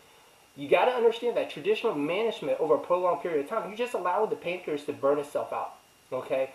You 0.56 0.68
got 0.68 0.86
to 0.86 0.92
understand 0.92 1.38
that 1.38 1.50
traditional 1.50 1.96
management 1.96 2.60
over 2.60 2.76
a 2.76 2.80
prolonged 2.80 3.22
period 3.22 3.44
of 3.44 3.50
time, 3.50 3.72
you 3.72 3.78
just 3.78 3.94
allow 3.94 4.26
the 4.26 4.36
pancreas 4.36 4.84
to 4.86 4.94
burn 4.94 5.20
itself 5.20 5.54
out. 5.54 5.76
Okay, 6.12 6.52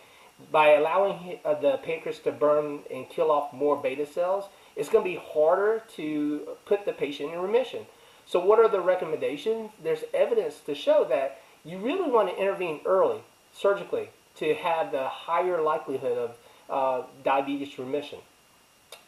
by 0.53 0.73
allowing 0.73 1.39
uh, 1.45 1.55
the 1.55 1.79
pancreas 1.79 2.19
to 2.21 2.33
burn 2.33 2.81
and 2.93 3.09
kill 3.09 3.31
off 3.31 3.53
more 3.53 3.77
beta 3.77 4.07
cells, 4.07 4.45
it's 4.75 4.89
going 4.89 5.05
to 5.05 5.11
be 5.11 5.21
harder 5.33 5.83
to 5.97 6.49
put 6.67 6.85
the 6.85 6.93
patient 6.93 7.33
in 7.33 7.41
remission. 7.41 7.87
So, 8.27 8.45
what 8.45 8.59
are 8.59 8.69
the 8.69 8.81
recommendations? 8.81 9.71
There's 9.83 10.05
evidence 10.13 10.61
to 10.67 10.75
show 10.75 11.05
that 11.09 11.41
you 11.65 11.79
really 11.79 12.11
want 12.11 12.29
to 12.29 12.37
intervene 12.37 12.81
early, 12.85 13.21
surgically, 13.53 14.11
to 14.37 14.55
have 14.55 14.93
the 14.93 15.09
higher 15.09 15.63
likelihood 15.63 16.19
of 16.19 16.37
uh, 16.69 17.07
diabetes 17.25 17.79
remission. 17.79 18.19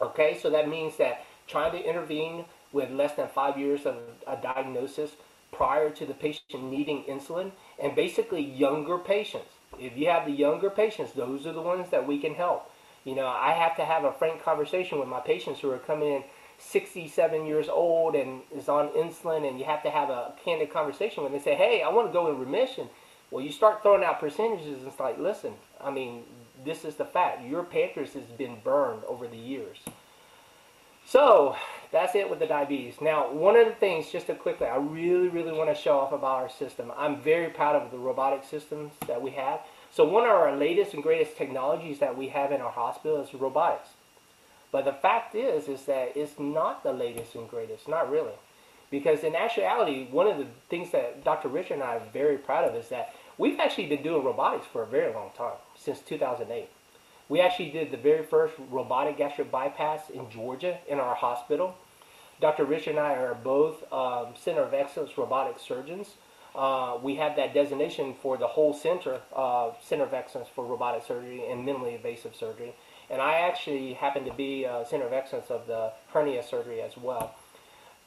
Okay, 0.01 0.39
so 0.41 0.49
that 0.49 0.67
means 0.67 0.97
that 0.97 1.25
trying 1.47 1.71
to 1.71 1.83
intervene 1.83 2.45
with 2.71 2.91
less 2.91 3.15
than 3.15 3.27
five 3.27 3.57
years 3.57 3.85
of 3.85 3.97
a 4.27 4.37
diagnosis 4.37 5.11
prior 5.51 5.89
to 5.89 6.05
the 6.05 6.13
patient 6.13 6.63
needing 6.63 7.03
insulin, 7.03 7.51
and 7.81 7.95
basically 7.95 8.41
younger 8.41 8.97
patients. 8.97 9.49
If 9.77 9.97
you 9.97 10.07
have 10.07 10.25
the 10.25 10.31
younger 10.31 10.69
patients, 10.69 11.13
those 11.13 11.45
are 11.45 11.53
the 11.53 11.61
ones 11.61 11.89
that 11.91 12.07
we 12.07 12.19
can 12.19 12.33
help. 12.33 12.71
You 13.05 13.15
know, 13.15 13.27
I 13.27 13.51
have 13.51 13.75
to 13.77 13.85
have 13.85 14.03
a 14.03 14.11
frank 14.11 14.43
conversation 14.43 14.99
with 14.99 15.07
my 15.07 15.19
patients 15.19 15.59
who 15.59 15.69
are 15.71 15.77
coming 15.77 16.09
in 16.09 16.23
67 16.57 17.45
years 17.45 17.69
old 17.69 18.15
and 18.15 18.41
is 18.53 18.67
on 18.67 18.89
insulin, 18.89 19.47
and 19.47 19.57
you 19.59 19.65
have 19.65 19.83
to 19.83 19.89
have 19.89 20.09
a 20.09 20.33
candid 20.43 20.71
conversation 20.71 21.23
when 21.23 21.31
they 21.31 21.39
say, 21.39 21.55
"Hey, 21.55 21.81
I 21.81 21.89
want 21.89 22.07
to 22.07 22.13
go 22.13 22.27
in 22.27 22.37
remission." 22.37 22.89
Well, 23.31 23.43
you 23.43 23.51
start 23.51 23.81
throwing 23.81 24.03
out 24.03 24.19
percentages. 24.19 24.79
And 24.79 24.87
it's 24.87 24.99
like, 24.99 25.19
listen, 25.19 25.53
I 25.79 25.91
mean, 25.91 26.23
this 26.65 26.83
is 26.83 26.95
the 26.95 27.05
fact. 27.05 27.45
Your 27.45 27.63
pancreas 27.63 28.13
has 28.13 28.23
been 28.23 28.59
burned 28.63 29.03
over 29.05 29.27
the 29.27 29.37
years. 29.37 29.77
So 31.05 31.55
that's 31.91 32.15
it 32.15 32.29
with 32.29 32.39
the 32.39 32.45
diabetes. 32.45 33.01
Now, 33.01 33.31
one 33.31 33.55
of 33.55 33.65
the 33.65 33.73
things, 33.73 34.11
just 34.11 34.27
to 34.27 34.35
quickly, 34.35 34.67
I 34.67 34.77
really, 34.77 35.27
really 35.27 35.51
want 35.51 35.75
to 35.75 35.81
show 35.81 35.97
off 35.99 36.11
about 36.11 36.41
our 36.43 36.49
system. 36.49 36.91
I'm 36.95 37.19
very 37.21 37.49
proud 37.49 37.75
of 37.75 37.91
the 37.91 37.97
robotic 37.97 38.43
systems 38.43 38.93
that 39.07 39.21
we 39.21 39.31
have. 39.31 39.61
So 39.91 40.05
one 40.05 40.23
of 40.23 40.29
our 40.29 40.55
latest 40.55 40.93
and 40.93 41.01
greatest 41.01 41.35
technologies 41.35 41.99
that 41.99 42.15
we 42.15 42.29
have 42.29 42.51
in 42.51 42.61
our 42.61 42.71
hospital 42.71 43.19
is 43.21 43.33
robotics. 43.33 43.89
But 44.71 44.85
the 44.85 44.93
fact 44.93 45.33
is, 45.33 45.67
is 45.67 45.85
that 45.85 46.15
it's 46.15 46.37
not 46.37 46.83
the 46.83 46.93
latest 46.93 47.33
and 47.33 47.49
greatest, 47.49 47.87
not 47.87 48.11
really. 48.11 48.33
Because 48.91 49.23
in 49.23 49.35
actuality, 49.35 50.07
one 50.11 50.27
of 50.27 50.37
the 50.37 50.45
things 50.69 50.91
that 50.91 51.23
Dr. 51.23 51.47
Richard 51.47 51.75
and 51.75 51.83
I 51.83 51.95
are 51.95 52.01
very 52.13 52.37
proud 52.37 52.69
of 52.69 52.75
is 52.75 52.89
that 52.89 53.15
we've 53.37 53.59
actually 53.59 53.87
been 53.87 54.03
doing 54.03 54.23
robotics 54.23 54.67
for 54.67 54.83
a 54.83 54.87
very 54.87 55.11
long 55.11 55.31
time, 55.35 55.57
since 55.75 55.99
2008. 56.01 56.69
We 57.29 57.41
actually 57.41 57.69
did 57.69 57.91
the 57.91 57.97
very 57.97 58.23
first 58.23 58.55
robotic 58.71 59.17
gastric 59.17 59.51
bypass 59.51 60.09
in 60.09 60.29
Georgia 60.31 60.79
in 60.87 60.99
our 60.99 61.13
hospital. 61.13 61.75
Dr. 62.41 62.65
Rich 62.65 62.87
and 62.87 62.97
I 62.97 63.13
are 63.15 63.35
both 63.35 63.91
um, 63.93 64.33
Center 64.35 64.61
of 64.63 64.73
Excellence 64.73 65.17
robotic 65.17 65.59
surgeons. 65.59 66.15
Uh, 66.55 66.97
we 67.03 67.15
have 67.15 67.35
that 67.35 67.53
designation 67.53 68.15
for 68.21 68.35
the 68.35 68.47
whole 68.47 68.73
center, 68.73 69.21
uh, 69.35 69.71
Center 69.83 70.05
of 70.05 70.13
Excellence 70.13 70.49
for 70.55 70.65
Robotic 70.65 71.05
Surgery 71.05 71.43
and 71.47 71.65
Minimally 71.67 71.95
Invasive 71.95 72.35
Surgery. 72.35 72.73
And 73.11 73.21
I 73.21 73.33
actually 73.41 73.93
happen 73.93 74.25
to 74.25 74.33
be 74.33 74.63
a 74.63 74.83
Center 74.89 75.05
of 75.05 75.13
Excellence 75.13 75.51
of 75.51 75.67
the 75.67 75.91
hernia 76.11 76.41
surgery 76.43 76.81
as 76.81 76.97
well. 76.97 77.35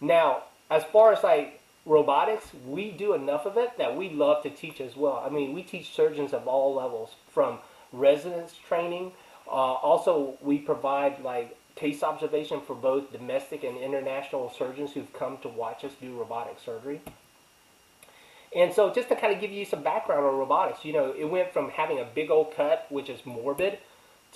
Now, 0.01 0.43
as 0.71 0.83
far 0.85 1.13
as 1.13 1.23
like 1.23 1.61
robotics, 1.87 2.51
we 2.67 2.91
do 2.91 3.15
enough 3.15 3.47
of 3.47 3.57
it 3.57 3.79
that 3.79 3.97
we 3.97 4.11
love 4.11 4.43
to 4.43 4.51
teach 4.51 4.81
as 4.81 4.97
well. 4.97 5.23
I 5.25 5.29
mean, 5.29 5.53
we 5.53 5.63
teach 5.63 5.95
surgeons 5.95 6.33
of 6.33 6.49
all 6.49 6.75
levels, 6.75 7.15
from 7.29 7.59
residents 7.93 8.55
training. 8.69 9.13
Uh, 9.47 9.51
also, 9.51 10.35
we 10.41 10.59
provide 10.59 11.23
like 11.23 11.57
case 11.75 12.03
observation 12.03 12.61
for 12.61 12.75
both 12.75 13.13
domestic 13.13 13.65
and 13.65 13.79
international 13.79 14.53
surgeons 14.57 14.93
who've 14.93 15.13
come 15.13 15.39
to 15.39 15.49
watch 15.49 15.85
us 15.85 15.93
do 16.01 16.19
robotic 16.19 16.59
surgery. 16.65 17.01
And 18.55 18.73
so, 18.73 18.93
just 18.93 19.09
to 19.09 19.17
kind 19.17 19.33
of 19.33 19.41
give 19.41 19.51
you 19.51 19.65
some 19.65 19.83
background 19.83 20.27
on 20.27 20.37
robotics, 20.37 20.85
you 20.85 20.93
know, 20.93 21.15
it 21.17 21.25
went 21.25 21.53
from 21.53 21.71
having 21.71 21.99
a 21.99 22.05
big 22.05 22.31
old 22.31 22.55
cut, 22.55 22.87
which 22.91 23.09
is 23.09 23.25
morbid, 23.25 23.79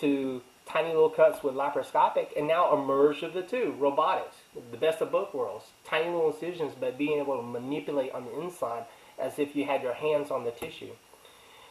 to 0.01 0.41
tiny 0.67 0.89
little 0.89 1.11
cuts 1.11 1.43
with 1.43 1.55
laparoscopic, 1.55 2.29
and 2.37 2.49
now 2.49 2.73
a 2.73 2.83
merge 2.83 3.23
of 3.23 3.35
the 3.35 3.43
two, 3.43 3.75
robotics, 3.79 4.37
the 4.71 4.77
best 4.77 5.01
of 5.01 5.13
both 5.13 5.35
worlds. 5.35 5.67
Tiny 5.85 6.07
little 6.07 6.33
incisions, 6.33 6.73
but 6.79 6.97
being 6.97 7.19
able 7.19 7.37
to 7.37 7.43
manipulate 7.43 8.13
on 8.13 8.25
the 8.25 8.41
inside 8.41 8.85
as 9.19 9.39
if 9.39 9.55
you 9.55 9.65
had 9.65 9.83
your 9.83 9.95
hands 9.95 10.31
on 10.31 10.45
the 10.45 10.51
tissue. 10.51 10.93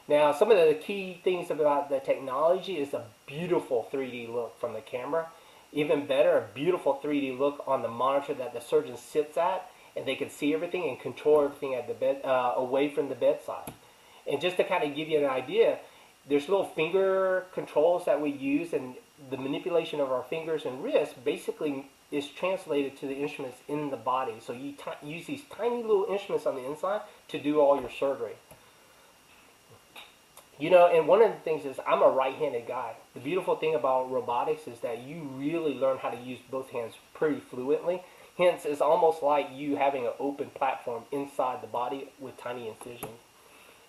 Now, 0.07 0.33
some 0.33 0.51
of 0.51 0.57
the 0.57 0.75
key 0.75 1.19
things 1.23 1.49
about 1.49 1.89
the 1.89 1.99
technology 1.99 2.77
is 2.77 2.93
a 2.93 3.05
beautiful 3.25 3.87
3D 3.91 4.31
look 4.31 4.59
from 4.59 4.73
the 4.73 4.81
camera. 4.81 5.29
Even 5.73 6.05
better, 6.05 6.37
a 6.37 6.53
beautiful 6.53 6.99
3D 7.03 7.37
look 7.37 7.63
on 7.65 7.81
the 7.81 7.87
monitor 7.87 8.35
that 8.35 8.53
the 8.53 8.61
surgeon 8.61 8.97
sits 8.97 9.35
at, 9.35 9.69
and 9.95 10.05
they 10.05 10.15
can 10.15 10.29
see 10.29 10.53
everything 10.53 10.87
and 10.87 10.99
control 10.99 11.43
everything 11.43 11.73
at 11.73 11.87
the 11.87 11.95
bed, 11.95 12.21
uh, 12.23 12.53
away 12.55 12.87
from 12.89 13.09
the 13.09 13.15
bedside. 13.15 13.73
And 14.27 14.39
just 14.39 14.57
to 14.57 14.63
kind 14.63 14.83
of 14.83 14.95
give 14.95 15.09
you 15.09 15.17
an 15.17 15.25
idea, 15.25 15.79
there's 16.29 16.47
little 16.49 16.65
finger 16.65 17.45
controls 17.53 18.05
that 18.05 18.21
we 18.21 18.29
use, 18.29 18.73
and 18.73 18.95
the 19.31 19.37
manipulation 19.37 19.99
of 19.99 20.11
our 20.11 20.23
fingers 20.23 20.65
and 20.65 20.83
wrists 20.83 21.15
basically 21.23 21.87
is 22.11 22.27
translated 22.27 22.95
to 22.99 23.07
the 23.07 23.15
instruments 23.15 23.57
in 23.67 23.89
the 23.89 23.97
body. 23.97 24.35
So 24.39 24.53
you 24.53 24.75
use 25.03 25.25
these 25.25 25.41
tiny 25.55 25.81
little 25.81 26.05
instruments 26.09 26.45
on 26.45 26.55
the 26.55 26.65
inside 26.65 27.01
to 27.29 27.39
do 27.39 27.59
all 27.59 27.79
your 27.81 27.89
surgery. 27.89 28.35
You 30.57 30.69
know, 30.69 30.87
and 30.87 31.07
one 31.07 31.21
of 31.21 31.31
the 31.31 31.39
things 31.39 31.65
is 31.65 31.77
I'm 31.85 32.01
a 32.01 32.09
right-handed 32.09 32.67
guy. 32.67 32.93
The 33.13 33.19
beautiful 33.19 33.57
thing 33.57 33.75
about 33.75 34.09
robotics 34.09 34.67
is 34.67 34.79
that 34.79 35.01
you 35.01 35.23
really 35.35 35.73
learn 35.73 35.97
how 35.97 36.09
to 36.09 36.17
use 36.17 36.39
both 36.49 36.69
hands 36.69 36.93
pretty 37.13 37.41
fluently. 37.41 38.01
Hence, 38.37 38.65
it's 38.65 38.81
almost 38.81 39.21
like 39.21 39.49
you 39.53 39.75
having 39.75 40.05
an 40.05 40.13
open 40.19 40.49
platform 40.55 41.03
inside 41.11 41.61
the 41.61 41.67
body 41.67 42.09
with 42.19 42.37
tiny 42.37 42.67
incisions. 42.67 43.19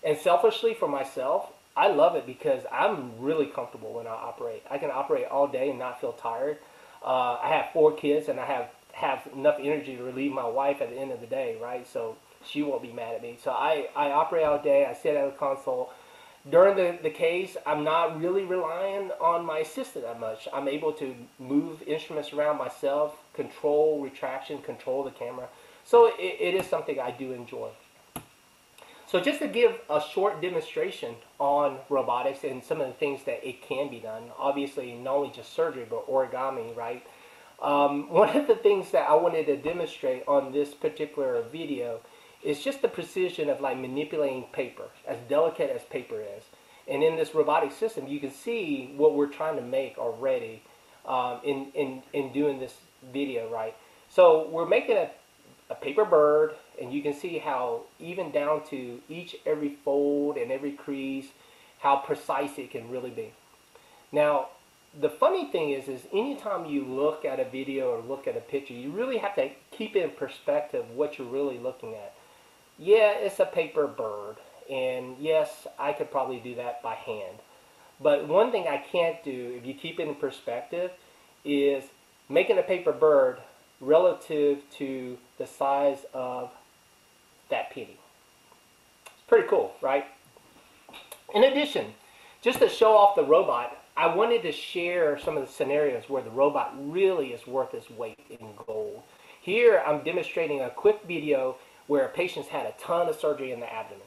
And 0.03 0.17
selfishly 0.17 0.73
for 0.73 0.87
myself, 0.87 1.51
I 1.75 1.87
love 1.87 2.15
it 2.15 2.25
because 2.25 2.63
I'm 2.71 3.19
really 3.19 3.45
comfortable 3.45 3.93
when 3.93 4.07
I 4.07 4.11
operate. 4.11 4.63
I 4.69 4.77
can 4.77 4.89
operate 4.89 5.27
all 5.29 5.47
day 5.47 5.69
and 5.69 5.79
not 5.79 6.01
feel 6.01 6.13
tired. 6.13 6.57
Uh, 7.03 7.37
I 7.41 7.49
have 7.49 7.71
four 7.71 7.93
kids 7.93 8.27
and 8.27 8.39
I 8.39 8.45
have 8.45 8.69
have 8.93 9.29
enough 9.31 9.57
energy 9.59 9.95
to 9.95 10.01
relieve 10.01 10.31
my 10.31 10.47
wife 10.47 10.81
at 10.81 10.89
the 10.89 10.97
end 10.97 11.11
of 11.11 11.21
the 11.21 11.27
day, 11.27 11.55
right? 11.61 11.87
So 11.87 12.17
she 12.43 12.63
won't 12.63 12.81
be 12.81 12.91
mad 12.91 13.13
at 13.13 13.21
me. 13.21 13.37
So 13.43 13.51
I, 13.51 13.89
I 13.95 14.09
operate 14.09 14.43
all 14.43 14.57
day. 14.57 14.87
I 14.87 14.93
sit 14.95 15.15
at 15.15 15.27
a 15.27 15.31
console. 15.31 15.91
During 16.49 16.75
the, 16.77 16.97
the 17.03 17.09
case, 17.09 17.57
I'm 17.65 17.83
not 17.83 18.21
really 18.21 18.43
relying 18.43 19.11
on 19.19 19.45
my 19.45 19.59
assistant 19.59 20.05
that 20.05 20.19
much. 20.19 20.47
I'm 20.53 20.67
able 20.67 20.93
to 20.93 21.13
move 21.39 21.81
instruments 21.83 22.31
around 22.31 22.57
myself, 22.57 23.17
control 23.33 24.01
retraction, 24.01 24.61
control 24.61 25.03
the 25.03 25.11
camera. 25.11 25.49
So 25.83 26.07
it, 26.17 26.37
it 26.39 26.55
is 26.55 26.65
something 26.65 26.99
I 26.99 27.11
do 27.11 27.33
enjoy. 27.33 27.69
So 29.07 29.21
just 29.21 29.39
to 29.39 29.47
give 29.47 29.79
a 29.89 30.01
short 30.01 30.41
demonstration 30.41 31.15
on 31.39 31.79
robotics 31.89 32.43
and 32.43 32.61
some 32.61 32.81
of 32.81 32.87
the 32.87 32.93
things 32.93 33.23
that 33.23 33.45
it 33.47 33.61
can 33.61 33.89
be 33.89 33.99
done, 33.99 34.23
obviously 34.37 34.95
not 34.95 35.15
only 35.15 35.31
just 35.33 35.53
surgery, 35.53 35.85
but 35.89 36.09
origami, 36.09 36.75
right? 36.75 37.05
Um, 37.61 38.09
one 38.09 38.35
of 38.35 38.47
the 38.47 38.55
things 38.55 38.91
that 38.91 39.09
I 39.09 39.15
wanted 39.15 39.45
to 39.45 39.55
demonstrate 39.55 40.23
on 40.27 40.51
this 40.51 40.73
particular 40.73 41.41
video 41.41 42.01
is 42.43 42.63
just 42.63 42.81
the 42.81 42.87
precision 42.87 43.49
of 43.49 43.61
like 43.61 43.77
manipulating 43.77 44.43
paper, 44.53 44.85
as 45.07 45.17
delicate 45.29 45.69
as 45.69 45.83
paper 45.83 46.21
is. 46.21 46.43
And 46.87 47.03
in 47.03 47.17
this 47.17 47.35
robotic 47.35 47.71
system, 47.71 48.07
you 48.07 48.19
can 48.19 48.31
see 48.31 48.93
what 48.95 49.13
we're 49.13 49.27
trying 49.27 49.57
to 49.57 49.61
make 49.61 49.97
already 49.97 50.63
um, 51.05 51.39
in, 51.43 51.67
in, 51.73 52.03
in 52.13 52.31
doing 52.31 52.59
this 52.59 52.75
video, 53.11 53.49
right? 53.49 53.75
So 54.09 54.47
we're 54.49 54.67
making 54.67 54.95
a, 54.95 55.09
a 55.69 55.75
paper 55.75 56.05
bird, 56.05 56.53
and 56.79 56.93
you 56.93 57.01
can 57.01 57.13
see 57.13 57.37
how 57.39 57.81
even 57.99 58.31
down 58.31 58.63
to 58.65 59.01
each 59.09 59.35
every 59.45 59.77
fold 59.83 60.37
and 60.37 60.51
every 60.51 60.71
crease 60.71 61.27
how 61.79 61.97
precise 61.97 62.57
it 62.57 62.71
can 62.71 62.89
really 62.89 63.09
be 63.09 63.33
now 64.11 64.47
the 64.99 65.09
funny 65.09 65.45
thing 65.51 65.71
is 65.71 65.87
is 65.87 66.01
anytime 66.13 66.65
you 66.65 66.83
look 66.83 67.25
at 67.25 67.39
a 67.39 67.45
video 67.45 67.91
or 67.91 68.01
look 68.01 68.27
at 68.27 68.37
a 68.37 68.41
picture 68.41 68.73
you 68.73 68.91
really 68.91 69.17
have 69.17 69.35
to 69.35 69.49
keep 69.71 69.95
in 69.95 70.09
perspective 70.11 70.85
what 70.91 71.17
you're 71.17 71.27
really 71.27 71.57
looking 71.57 71.93
at 71.93 72.13
yeah 72.77 73.13
it's 73.17 73.39
a 73.39 73.45
paper 73.45 73.87
bird 73.87 74.35
and 74.69 75.17
yes 75.19 75.67
i 75.79 75.93
could 75.93 76.11
probably 76.11 76.39
do 76.39 76.55
that 76.55 76.81
by 76.81 76.93
hand 76.93 77.37
but 78.01 78.27
one 78.27 78.51
thing 78.51 78.67
i 78.67 78.77
can't 78.77 79.23
do 79.23 79.55
if 79.57 79.65
you 79.65 79.73
keep 79.73 79.99
it 79.99 80.07
in 80.07 80.15
perspective 80.15 80.91
is 81.45 81.83
making 82.29 82.57
a 82.57 82.63
paper 82.63 82.91
bird 82.91 83.39
relative 83.79 84.59
to 84.77 85.17
the 85.37 85.45
size 85.45 86.05
of 86.13 86.51
that 87.49 87.71
penny. 87.71 87.97
It's 89.05 89.27
pretty 89.27 89.47
cool, 89.47 89.73
right? 89.81 90.05
In 91.33 91.43
addition, 91.43 91.93
just 92.41 92.59
to 92.59 92.69
show 92.69 92.95
off 92.95 93.15
the 93.15 93.23
robot, 93.23 93.77
I 93.95 94.13
wanted 94.13 94.41
to 94.43 94.51
share 94.51 95.19
some 95.19 95.37
of 95.37 95.45
the 95.45 95.51
scenarios 95.51 96.09
where 96.09 96.21
the 96.21 96.29
robot 96.29 96.73
really 96.79 97.27
is 97.33 97.45
worth 97.47 97.73
its 97.73 97.89
weight 97.89 98.19
in 98.29 98.49
gold. 98.65 99.03
Here 99.41 99.81
I'm 99.85 100.03
demonstrating 100.03 100.61
a 100.61 100.69
quick 100.69 100.99
video 101.07 101.55
where 101.87 102.05
a 102.05 102.09
patient's 102.09 102.49
had 102.49 102.65
a 102.65 102.73
ton 102.79 103.09
of 103.09 103.15
surgery 103.15 103.51
in 103.51 103.59
the 103.59 103.71
abdomen. 103.71 104.05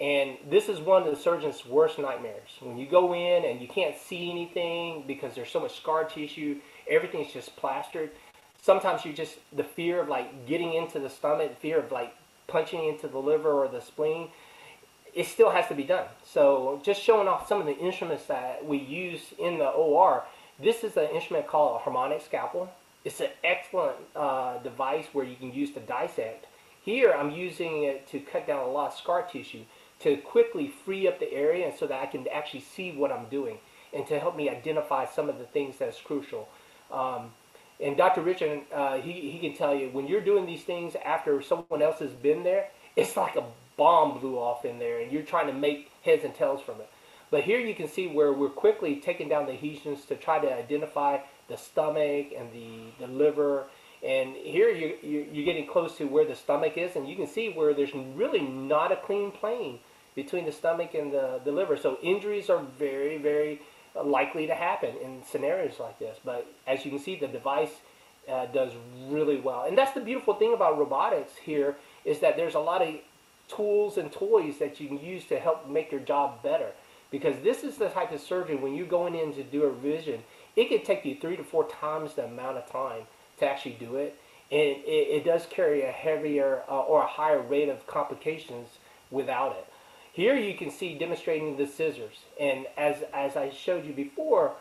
And 0.00 0.36
this 0.48 0.68
is 0.68 0.78
one 0.78 1.02
of 1.02 1.10
the 1.10 1.20
surgeon's 1.20 1.66
worst 1.66 1.98
nightmares. 1.98 2.50
When 2.60 2.78
you 2.78 2.86
go 2.86 3.14
in 3.14 3.44
and 3.44 3.60
you 3.60 3.66
can't 3.66 3.96
see 3.98 4.30
anything 4.30 5.04
because 5.06 5.34
there's 5.34 5.50
so 5.50 5.60
much 5.60 5.76
scar 5.76 6.04
tissue, 6.04 6.58
everything's 6.88 7.32
just 7.32 7.56
plastered. 7.56 8.10
sometimes 8.62 9.04
you 9.04 9.12
just 9.12 9.38
the 9.52 9.64
fear 9.64 10.00
of 10.00 10.08
like 10.08 10.46
getting 10.46 10.74
into 10.74 10.98
the 11.00 11.10
stomach, 11.10 11.58
fear 11.60 11.78
of 11.78 11.90
like 11.90 12.14
punching 12.46 12.84
into 12.84 13.08
the 13.08 13.18
liver 13.18 13.50
or 13.50 13.68
the 13.68 13.80
spleen, 13.80 14.28
it 15.14 15.26
still 15.26 15.50
has 15.50 15.66
to 15.68 15.74
be 15.74 15.82
done. 15.84 16.06
So 16.24 16.80
just 16.84 17.02
showing 17.02 17.28
off 17.28 17.48
some 17.48 17.60
of 17.60 17.66
the 17.66 17.76
instruments 17.76 18.26
that 18.26 18.64
we 18.64 18.78
use 18.78 19.34
in 19.38 19.58
the 19.58 19.68
OR. 19.68 20.24
This 20.62 20.84
is 20.84 20.96
an 20.96 21.08
instrument 21.14 21.46
called 21.46 21.76
a 21.76 21.78
harmonic 21.78 22.22
scalpel. 22.22 22.70
It's 23.04 23.20
an 23.20 23.30
excellent 23.44 23.96
uh, 24.14 24.58
device 24.58 25.06
where 25.12 25.24
you 25.24 25.36
can 25.36 25.52
use 25.52 25.72
to 25.72 25.80
dissect. 25.80 26.46
Here 26.88 27.12
I'm 27.12 27.30
using 27.32 27.82
it 27.82 28.06
to 28.12 28.18
cut 28.18 28.46
down 28.46 28.66
a 28.66 28.70
lot 28.70 28.92
of 28.92 28.98
scar 28.98 29.20
tissue 29.20 29.64
to 30.00 30.16
quickly 30.16 30.68
free 30.86 31.06
up 31.06 31.20
the 31.20 31.30
area 31.30 31.70
so 31.78 31.86
that 31.86 32.02
I 32.02 32.06
can 32.06 32.26
actually 32.28 32.62
see 32.62 32.92
what 32.92 33.12
I'm 33.12 33.26
doing 33.26 33.58
and 33.92 34.06
to 34.06 34.18
help 34.18 34.34
me 34.34 34.48
identify 34.48 35.04
some 35.04 35.28
of 35.28 35.38
the 35.38 35.44
things 35.44 35.76
that's 35.76 36.00
crucial. 36.00 36.48
Um, 36.90 37.32
and 37.78 37.94
Dr. 37.94 38.22
Richard, 38.22 38.62
uh, 38.72 38.96
he, 39.02 39.12
he 39.12 39.38
can 39.38 39.54
tell 39.54 39.74
you 39.74 39.90
when 39.90 40.06
you're 40.06 40.22
doing 40.22 40.46
these 40.46 40.62
things 40.62 40.96
after 41.04 41.42
someone 41.42 41.82
else 41.82 41.98
has 41.98 42.12
been 42.12 42.42
there, 42.42 42.68
it's 42.96 43.18
like 43.18 43.36
a 43.36 43.44
bomb 43.76 44.18
blew 44.18 44.38
off 44.38 44.64
in 44.64 44.78
there 44.78 45.00
and 45.00 45.12
you're 45.12 45.20
trying 45.20 45.48
to 45.48 45.52
make 45.52 45.90
heads 46.04 46.24
and 46.24 46.34
tails 46.34 46.62
from 46.62 46.80
it. 46.80 46.88
But 47.30 47.44
here 47.44 47.60
you 47.60 47.74
can 47.74 47.88
see 47.88 48.06
where 48.06 48.32
we're 48.32 48.48
quickly 48.48 48.96
taking 48.96 49.28
down 49.28 49.44
the 49.44 49.52
adhesions 49.52 50.06
to 50.06 50.16
try 50.16 50.38
to 50.38 50.50
identify 50.50 51.18
the 51.48 51.58
stomach 51.58 52.28
and 52.34 52.50
the, 52.50 53.06
the 53.06 53.12
liver. 53.12 53.66
And 54.04 54.36
here 54.36 54.70
you, 54.70 54.94
you, 55.02 55.26
you're 55.32 55.44
getting 55.44 55.66
close 55.66 55.96
to 55.96 56.04
where 56.04 56.24
the 56.24 56.36
stomach 56.36 56.76
is, 56.76 56.94
and 56.94 57.08
you 57.08 57.16
can 57.16 57.26
see 57.26 57.48
where 57.48 57.74
there's 57.74 57.94
really 57.94 58.40
not 58.40 58.92
a 58.92 58.96
clean 58.96 59.32
plane 59.32 59.80
between 60.14 60.44
the 60.44 60.52
stomach 60.52 60.94
and 60.94 61.12
the, 61.12 61.40
the 61.44 61.52
liver. 61.52 61.76
So 61.76 61.98
injuries 62.02 62.48
are 62.48 62.62
very, 62.78 63.18
very 63.18 63.60
likely 64.04 64.46
to 64.46 64.54
happen 64.54 64.94
in 65.02 65.22
scenarios 65.24 65.80
like 65.80 65.98
this. 65.98 66.18
But 66.24 66.46
as 66.66 66.84
you 66.84 66.90
can 66.90 67.00
see, 67.00 67.16
the 67.16 67.26
device 67.26 67.72
uh, 68.28 68.46
does 68.46 68.72
really 69.08 69.40
well. 69.40 69.64
And 69.64 69.76
that's 69.76 69.92
the 69.92 70.00
beautiful 70.00 70.34
thing 70.34 70.54
about 70.54 70.78
robotics 70.78 71.36
here 71.36 71.76
is 72.04 72.20
that 72.20 72.36
there's 72.36 72.54
a 72.54 72.60
lot 72.60 72.82
of 72.82 72.94
tools 73.48 73.96
and 73.96 74.12
toys 74.12 74.58
that 74.58 74.78
you 74.78 74.88
can 74.88 75.00
use 75.00 75.24
to 75.26 75.38
help 75.38 75.68
make 75.68 75.90
your 75.90 76.00
job 76.00 76.42
better. 76.42 76.70
Because 77.10 77.42
this 77.42 77.64
is 77.64 77.78
the 77.78 77.88
type 77.88 78.12
of 78.12 78.20
surgery 78.20 78.56
when 78.56 78.74
you're 78.74 78.86
going 78.86 79.14
in 79.14 79.32
to 79.34 79.42
do 79.42 79.64
a 79.64 79.68
revision, 79.68 80.22
it 80.56 80.68
could 80.68 80.84
take 80.84 81.04
you 81.04 81.16
three 81.18 81.36
to 81.36 81.44
four 81.44 81.66
times 81.68 82.14
the 82.14 82.24
amount 82.24 82.58
of 82.58 82.70
time 82.70 83.04
to 83.38 83.48
actually 83.48 83.76
do 83.80 83.96
it. 83.96 84.18
And 84.50 84.82
it, 84.84 85.08
it 85.16 85.24
does 85.24 85.46
carry 85.50 85.82
a 85.82 85.92
heavier 85.92 86.62
uh, 86.68 86.80
or 86.80 87.02
a 87.02 87.06
higher 87.06 87.40
rate 87.40 87.68
of 87.68 87.86
complications 87.86 88.68
without 89.10 89.52
it. 89.52 89.66
Here 90.12 90.36
you 90.36 90.56
can 90.56 90.70
see 90.70 90.98
demonstrating 90.98 91.56
the 91.56 91.66
scissors. 91.66 92.16
And 92.40 92.66
as, 92.76 93.04
as 93.12 93.36
I 93.36 93.50
showed 93.50 93.84
you 93.84 93.92
before, 93.92 94.52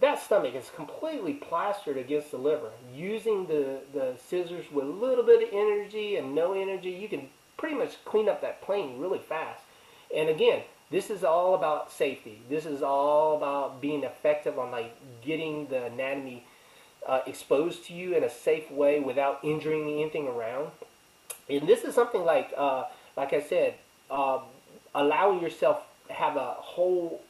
that 0.00 0.22
stomach 0.22 0.54
is 0.54 0.70
completely 0.74 1.34
plastered 1.34 1.96
against 1.96 2.30
the 2.30 2.38
liver. 2.38 2.70
Using 2.94 3.46
the, 3.46 3.80
the 3.92 4.14
scissors 4.28 4.66
with 4.70 4.84
a 4.84 4.88
little 4.88 5.24
bit 5.24 5.42
of 5.42 5.48
energy 5.52 6.16
and 6.16 6.34
no 6.34 6.52
energy, 6.52 6.90
you 6.90 7.08
can 7.08 7.28
pretty 7.56 7.74
much 7.74 8.04
clean 8.04 8.28
up 8.28 8.40
that 8.42 8.62
plane 8.62 8.98
really 8.98 9.18
fast. 9.18 9.62
And 10.14 10.28
again, 10.28 10.62
this 10.90 11.10
is 11.10 11.24
all 11.24 11.54
about 11.54 11.90
safety. 11.90 12.40
This 12.48 12.64
is 12.64 12.82
all 12.82 13.36
about 13.36 13.80
being 13.80 14.04
effective 14.04 14.58
on 14.58 14.70
like 14.70 14.94
getting 15.22 15.66
the 15.66 15.86
anatomy 15.86 16.44
uh, 17.06 17.20
exposed 17.26 17.84
to 17.86 17.92
you 17.92 18.14
in 18.14 18.24
a 18.24 18.30
safe 18.30 18.70
way 18.70 19.00
without 19.00 19.40
injuring 19.42 19.88
anything 19.88 20.26
around. 20.26 20.70
And 21.48 21.68
this 21.68 21.84
is 21.84 21.94
something 21.94 22.24
like, 22.24 22.52
uh, 22.56 22.84
like 23.16 23.32
I 23.32 23.40
said, 23.40 23.74
uh, 24.10 24.40
allowing 24.94 25.40
yourself 25.40 25.82
have 26.08 26.36
a 26.36 26.54
whole 26.58 27.22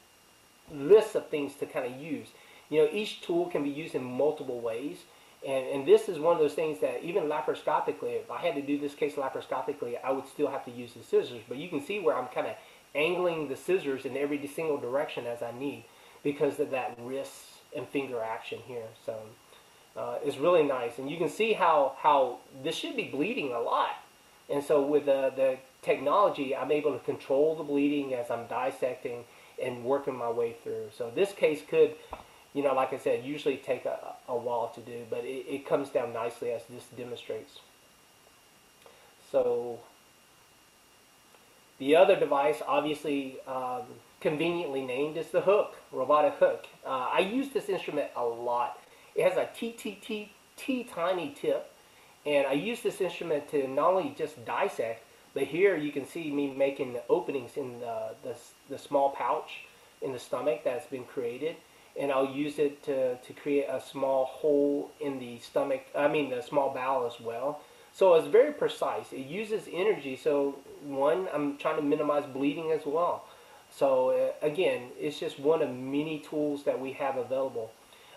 list 0.72 1.14
of 1.14 1.28
things 1.28 1.54
to 1.56 1.66
kind 1.66 1.86
of 1.86 2.00
use. 2.00 2.28
You 2.70 2.82
know, 2.82 2.88
each 2.92 3.20
tool 3.20 3.46
can 3.46 3.62
be 3.62 3.70
used 3.70 3.94
in 3.94 4.02
multiple 4.02 4.60
ways. 4.60 4.98
And, 5.46 5.66
and 5.66 5.86
this 5.86 6.08
is 6.08 6.18
one 6.18 6.34
of 6.34 6.40
those 6.40 6.54
things 6.54 6.80
that 6.80 7.04
even 7.04 7.24
laparoscopically, 7.24 8.20
if 8.20 8.30
I 8.30 8.38
had 8.38 8.54
to 8.54 8.62
do 8.62 8.78
this 8.78 8.94
case 8.94 9.14
laparoscopically, 9.14 9.96
I 10.02 10.10
would 10.10 10.26
still 10.26 10.48
have 10.48 10.64
to 10.64 10.70
use 10.70 10.94
the 10.94 11.04
scissors. 11.04 11.42
But 11.48 11.58
you 11.58 11.68
can 11.68 11.84
see 11.84 12.00
where 12.00 12.16
I'm 12.16 12.28
kind 12.28 12.46
of 12.46 12.56
angling 12.94 13.48
the 13.48 13.56
scissors 13.56 14.06
in 14.06 14.16
every 14.16 14.44
single 14.46 14.78
direction 14.78 15.26
as 15.26 15.42
I 15.42 15.52
need 15.56 15.84
because 16.24 16.58
of 16.58 16.70
that 16.70 16.96
wrist 16.98 17.32
and 17.76 17.86
finger 17.86 18.22
action 18.22 18.58
here. 18.66 18.86
So 19.04 19.18
uh, 19.96 20.18
it's 20.24 20.36
really 20.36 20.62
nice. 20.62 20.98
And 20.98 21.10
you 21.10 21.16
can 21.16 21.28
see 21.28 21.52
how, 21.52 21.96
how 21.98 22.38
this 22.62 22.74
should 22.74 22.96
be 22.96 23.04
bleeding 23.04 23.52
a 23.52 23.60
lot. 23.60 23.96
And 24.48 24.62
so 24.62 24.82
with 24.82 25.06
the, 25.06 25.32
the 25.34 25.56
technology, 25.82 26.54
I'm 26.54 26.70
able 26.70 26.92
to 26.92 27.04
control 27.04 27.56
the 27.56 27.64
bleeding 27.64 28.14
as 28.14 28.30
I'm 28.30 28.46
dissecting 28.46 29.24
and 29.62 29.84
working 29.84 30.14
my 30.14 30.30
way 30.30 30.54
through. 30.62 30.90
So 30.96 31.10
this 31.14 31.32
case 31.32 31.60
could, 31.68 31.94
you 32.54 32.62
know, 32.62 32.74
like 32.74 32.92
I 32.92 32.98
said, 32.98 33.24
usually 33.24 33.56
take 33.56 33.84
a, 33.86 34.14
a 34.28 34.36
while 34.36 34.68
to 34.74 34.80
do, 34.80 35.04
but 35.08 35.24
it, 35.24 35.46
it 35.48 35.66
comes 35.66 35.88
down 35.88 36.12
nicely 36.12 36.52
as 36.52 36.62
this 36.68 36.84
demonstrates. 36.96 37.58
So 39.32 39.80
the 41.78 41.96
other 41.96 42.16
device, 42.16 42.62
obviously 42.66 43.36
um, 43.46 43.82
conveniently 44.20 44.82
named, 44.82 45.16
is 45.16 45.28
the 45.28 45.40
hook, 45.40 45.76
robotic 45.90 46.34
hook. 46.34 46.66
Uh, 46.84 47.08
I 47.12 47.20
use 47.20 47.48
this 47.50 47.68
instrument 47.68 48.10
a 48.14 48.24
lot. 48.24 48.78
It 49.16 49.24
has 49.24 49.36
a 49.38 49.46
TTT, 49.46 50.28
T 50.56 50.84
tiny 50.84 51.34
tip, 51.38 51.72
and 52.26 52.46
I 52.46 52.52
use 52.52 52.82
this 52.82 53.00
instrument 53.00 53.48
to 53.50 53.66
not 53.68 53.92
only 53.92 54.14
just 54.16 54.44
dissect, 54.44 55.02
but 55.32 55.44
here 55.44 55.76
you 55.76 55.92
can 55.92 56.06
see 56.06 56.30
me 56.30 56.52
making 56.52 56.92
the 56.92 57.02
openings 57.08 57.56
in 57.56 57.80
the, 57.80 58.14
the, 58.22 58.34
the 58.68 58.78
small 58.78 59.10
pouch 59.10 59.64
in 60.02 60.12
the 60.12 60.18
stomach 60.18 60.62
that's 60.64 60.86
been 60.86 61.04
created. 61.04 61.56
And 61.98 62.10
I'll 62.12 62.30
use 62.30 62.58
it 62.58 62.82
to, 62.84 63.16
to 63.16 63.32
create 63.32 63.66
a 63.70 63.80
small 63.80 64.26
hole 64.26 64.90
in 65.00 65.18
the 65.18 65.38
stomach, 65.38 65.82
I 65.96 66.08
mean 66.08 66.30
the 66.30 66.42
small 66.42 66.74
bowel 66.74 67.06
as 67.06 67.20
well. 67.20 67.60
So 67.94 68.14
it's 68.14 68.26
very 68.26 68.52
precise. 68.52 69.12
It 69.12 69.26
uses 69.26 69.68
energy. 69.72 70.16
So 70.16 70.56
one, 70.82 71.28
I'm 71.32 71.56
trying 71.56 71.76
to 71.76 71.82
minimize 71.82 72.24
bleeding 72.26 72.70
as 72.72 72.84
well. 72.84 73.24
So 73.70 74.10
uh, 74.10 74.46
again, 74.46 74.90
it's 74.98 75.18
just 75.18 75.38
one 75.38 75.62
of 75.62 75.70
many 75.70 76.18
tools 76.18 76.64
that 76.64 76.78
we 76.78 76.92
have 76.92 77.16
available. 77.16 77.70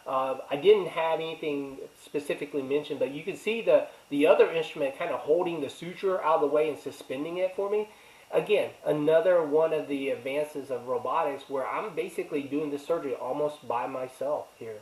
Uh, 0.08 0.38
I 0.50 0.56
didn't 0.56 0.88
have 0.88 1.20
anything 1.20 1.78
specifically 2.04 2.62
mentioned, 2.62 3.00
but 3.00 3.12
you 3.12 3.24
can 3.24 3.36
see 3.36 3.62
the, 3.62 3.88
the 4.10 4.28
other 4.28 4.52
instrument 4.52 4.98
kind 4.98 5.12
of 5.12 5.20
holding 5.20 5.62
the 5.62 5.70
suture 5.70 6.24
out 6.24 6.36
of 6.36 6.42
the 6.42 6.48
way 6.48 6.70
and 6.70 6.78
suspending 6.78 7.38
it 7.38 7.56
for 7.56 7.70
me. 7.70 7.90
Again, 8.32 8.72
another 8.86 9.44
one 9.44 9.74
of 9.74 9.88
the 9.88 10.10
advances 10.10 10.70
of 10.70 10.88
robotics 10.88 11.50
where 11.50 11.68
I'm 11.68 11.96
basically 11.96 12.44
doing 12.44 12.70
the 12.70 12.78
surgery 12.78 13.16
almost 13.16 13.68
by 13.68 13.88
myself 13.88 14.48
here. 14.58 14.80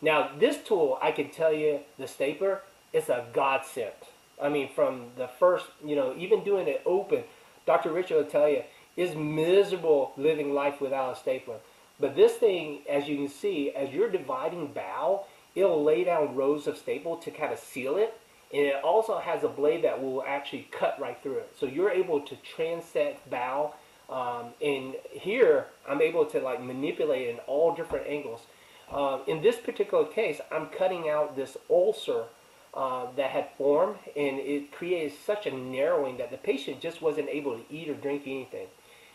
Now, 0.00 0.30
this 0.38 0.58
tool, 0.62 0.98
I 1.02 1.12
can 1.12 1.30
tell 1.30 1.52
you, 1.52 1.80
the 1.98 2.06
stapler, 2.06 2.62
is 2.92 3.08
a 3.08 3.26
godsend. 3.32 3.92
I 4.40 4.48
mean, 4.48 4.70
from 4.74 5.06
the 5.16 5.28
first, 5.28 5.66
you 5.84 5.96
know, 5.96 6.14
even 6.16 6.44
doing 6.44 6.68
it 6.68 6.82
open, 6.84 7.24
Dr. 7.66 7.92
Richard 7.92 8.16
will 8.16 8.30
tell 8.30 8.48
you, 8.48 8.62
it's 8.96 9.14
miserable 9.14 10.12
living 10.16 10.54
life 10.54 10.80
without 10.80 11.16
a 11.16 11.16
stapler. 11.18 11.58
But 11.98 12.14
this 12.14 12.34
thing, 12.34 12.80
as 12.88 13.08
you 13.08 13.16
can 13.16 13.28
see, 13.28 13.70
as 13.70 13.92
you're 13.92 14.10
dividing 14.10 14.68
bow, 14.68 15.24
it'll 15.54 15.82
lay 15.82 16.04
down 16.04 16.36
rows 16.36 16.66
of 16.66 16.76
staple 16.76 17.16
to 17.16 17.30
kind 17.30 17.52
of 17.52 17.58
seal 17.58 17.96
it. 17.96 18.18
And 18.52 18.66
it 18.66 18.84
also 18.84 19.18
has 19.18 19.42
a 19.42 19.48
blade 19.48 19.82
that 19.84 20.02
will 20.02 20.22
actually 20.22 20.68
cut 20.70 21.00
right 21.00 21.18
through 21.22 21.38
it. 21.38 21.54
So 21.58 21.66
you're 21.66 21.90
able 21.90 22.20
to 22.20 22.36
transect 22.36 23.16
bow. 23.30 23.74
Um, 24.08 24.52
and 24.62 24.94
here, 25.10 25.66
I'm 25.88 26.00
able 26.00 26.26
to 26.26 26.40
like 26.40 26.62
manipulate 26.62 27.28
in 27.28 27.38
all 27.46 27.74
different 27.74 28.06
angles. 28.06 28.42
Uh, 28.90 29.18
in 29.26 29.42
this 29.42 29.56
particular 29.56 30.04
case, 30.04 30.40
I'm 30.52 30.66
cutting 30.66 31.08
out 31.08 31.34
this 31.34 31.56
ulcer 31.68 32.26
uh, 32.72 33.06
that 33.16 33.30
had 33.30 33.48
formed, 33.56 33.96
and 34.14 34.38
it 34.38 34.70
created 34.70 35.12
such 35.24 35.46
a 35.46 35.50
narrowing 35.50 36.18
that 36.18 36.30
the 36.30 36.36
patient 36.36 36.80
just 36.80 37.02
wasn't 37.02 37.28
able 37.28 37.56
to 37.56 37.64
eat 37.68 37.88
or 37.88 37.94
drink 37.94 38.22
anything. 38.26 38.68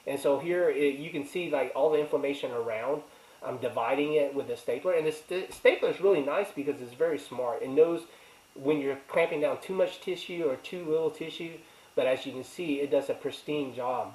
And 0.07 0.19
so 0.19 0.39
here 0.39 0.69
it, 0.69 0.95
you 0.95 1.09
can 1.09 1.25
see 1.25 1.49
like 1.49 1.71
all 1.75 1.91
the 1.91 1.99
inflammation 1.99 2.51
around. 2.51 3.01
I'm 3.43 3.57
dividing 3.57 4.13
it 4.13 4.33
with 4.35 4.49
a 4.49 4.57
stapler, 4.57 4.93
and 4.93 5.07
the 5.07 5.11
st 5.11 5.51
stapler 5.51 5.89
is 5.89 5.99
really 5.99 6.21
nice 6.21 6.51
because 6.55 6.79
it's 6.79 6.93
very 6.93 7.17
smart. 7.17 7.63
It 7.63 7.69
knows 7.69 8.01
when 8.53 8.79
you're 8.79 8.99
clamping 9.07 9.41
down 9.41 9.59
too 9.61 9.73
much 9.73 10.01
tissue 10.01 10.45
or 10.47 10.57
too 10.57 10.85
little 10.85 11.09
tissue, 11.09 11.53
but 11.95 12.05
as 12.05 12.25
you 12.25 12.33
can 12.33 12.43
see, 12.43 12.81
it 12.81 12.91
does 12.91 13.09
a 13.09 13.13
pristine 13.13 13.73
job 13.73 14.13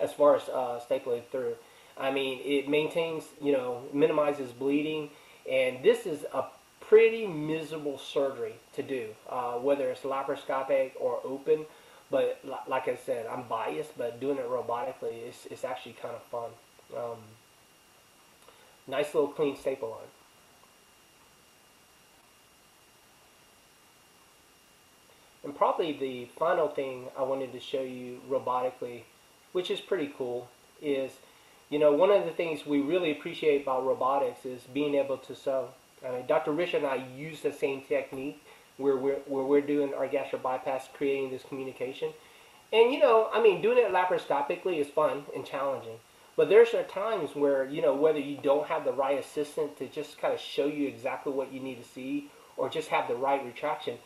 as 0.00 0.12
far 0.12 0.36
as 0.36 0.48
uh, 0.48 0.80
stapling 0.88 1.22
through. 1.30 1.54
I 1.98 2.10
mean, 2.10 2.40
it 2.42 2.68
maintains, 2.68 3.24
you 3.40 3.52
know, 3.52 3.82
minimizes 3.92 4.50
bleeding, 4.52 5.10
and 5.50 5.82
this 5.82 6.06
is 6.06 6.24
a 6.32 6.44
pretty 6.80 7.26
miserable 7.26 7.98
surgery 7.98 8.54
to 8.74 8.82
do, 8.82 9.08
uh, 9.28 9.52
whether 9.52 9.90
it's 9.90 10.00
laparoscopic 10.02 10.92
or 10.98 11.20
open. 11.24 11.66
But 12.12 12.44
like 12.68 12.88
I 12.88 12.94
said, 12.94 13.26
I'm 13.26 13.44
biased, 13.48 13.96
but 13.96 14.20
doing 14.20 14.36
it 14.36 14.46
robotically 14.46 15.26
is 15.26 15.48
it's 15.50 15.64
actually 15.64 15.94
kind 15.94 16.14
of 16.14 16.22
fun. 16.24 16.50
Um, 16.94 17.16
nice 18.86 19.14
little 19.14 19.30
clean 19.30 19.56
staple 19.56 19.88
line. 19.88 20.12
And 25.42 25.56
probably 25.56 25.92
the 25.94 26.26
final 26.38 26.68
thing 26.68 27.06
I 27.18 27.22
wanted 27.22 27.50
to 27.52 27.60
show 27.60 27.80
you 27.80 28.20
robotically, 28.28 29.04
which 29.52 29.70
is 29.70 29.80
pretty 29.80 30.12
cool, 30.18 30.48
is, 30.82 31.12
you 31.70 31.78
know, 31.78 31.92
one 31.92 32.10
of 32.10 32.26
the 32.26 32.30
things 32.30 32.66
we 32.66 32.80
really 32.82 33.10
appreciate 33.10 33.62
about 33.62 33.86
robotics 33.86 34.44
is 34.44 34.60
being 34.74 34.94
able 34.96 35.16
to 35.16 35.34
sew. 35.34 35.68
I 36.06 36.10
mean, 36.12 36.26
Dr. 36.26 36.52
Rich 36.52 36.74
and 36.74 36.84
I 36.84 37.06
use 37.16 37.40
the 37.40 37.52
same 37.52 37.80
technique 37.80 38.42
where 38.76 38.96
we're, 38.96 39.20
where 39.26 39.44
we're 39.44 39.60
doing 39.60 39.94
our 39.94 40.06
gastric 40.06 40.42
bypass, 40.42 40.88
creating 40.92 41.30
this 41.30 41.42
communication. 41.42 42.12
And, 42.72 42.92
you 42.92 42.98
know, 42.98 43.28
I 43.32 43.42
mean, 43.42 43.60
doing 43.60 43.78
it 43.78 43.92
laparoscopically 43.92 44.78
is 44.78 44.88
fun 44.88 45.24
and 45.34 45.44
challenging. 45.44 45.98
But 46.36 46.48
there's 46.48 46.72
are 46.72 46.82
times 46.84 47.36
where, 47.36 47.66
you 47.66 47.82
know, 47.82 47.94
whether 47.94 48.18
you 48.18 48.38
don't 48.42 48.66
have 48.68 48.84
the 48.84 48.92
right 48.92 49.18
assistant 49.18 49.76
to 49.78 49.86
just 49.88 50.18
kind 50.18 50.32
of 50.32 50.40
show 50.40 50.66
you 50.66 50.88
exactly 50.88 51.32
what 51.32 51.52
you 51.52 51.60
need 51.60 51.82
to 51.82 51.88
see 51.88 52.30
or 52.56 52.70
just 52.70 52.88
have 52.88 53.08
the 53.08 53.14
right 53.14 53.44
retraction, 53.44 53.98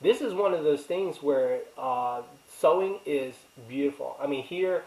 this 0.00 0.20
is 0.20 0.32
one 0.32 0.54
of 0.54 0.64
those 0.64 0.82
things 0.82 1.22
where 1.22 1.60
uh, 1.76 2.22
sewing 2.58 2.98
is 3.04 3.34
beautiful. 3.68 4.16
I 4.20 4.26
mean, 4.26 4.44
here 4.44 4.84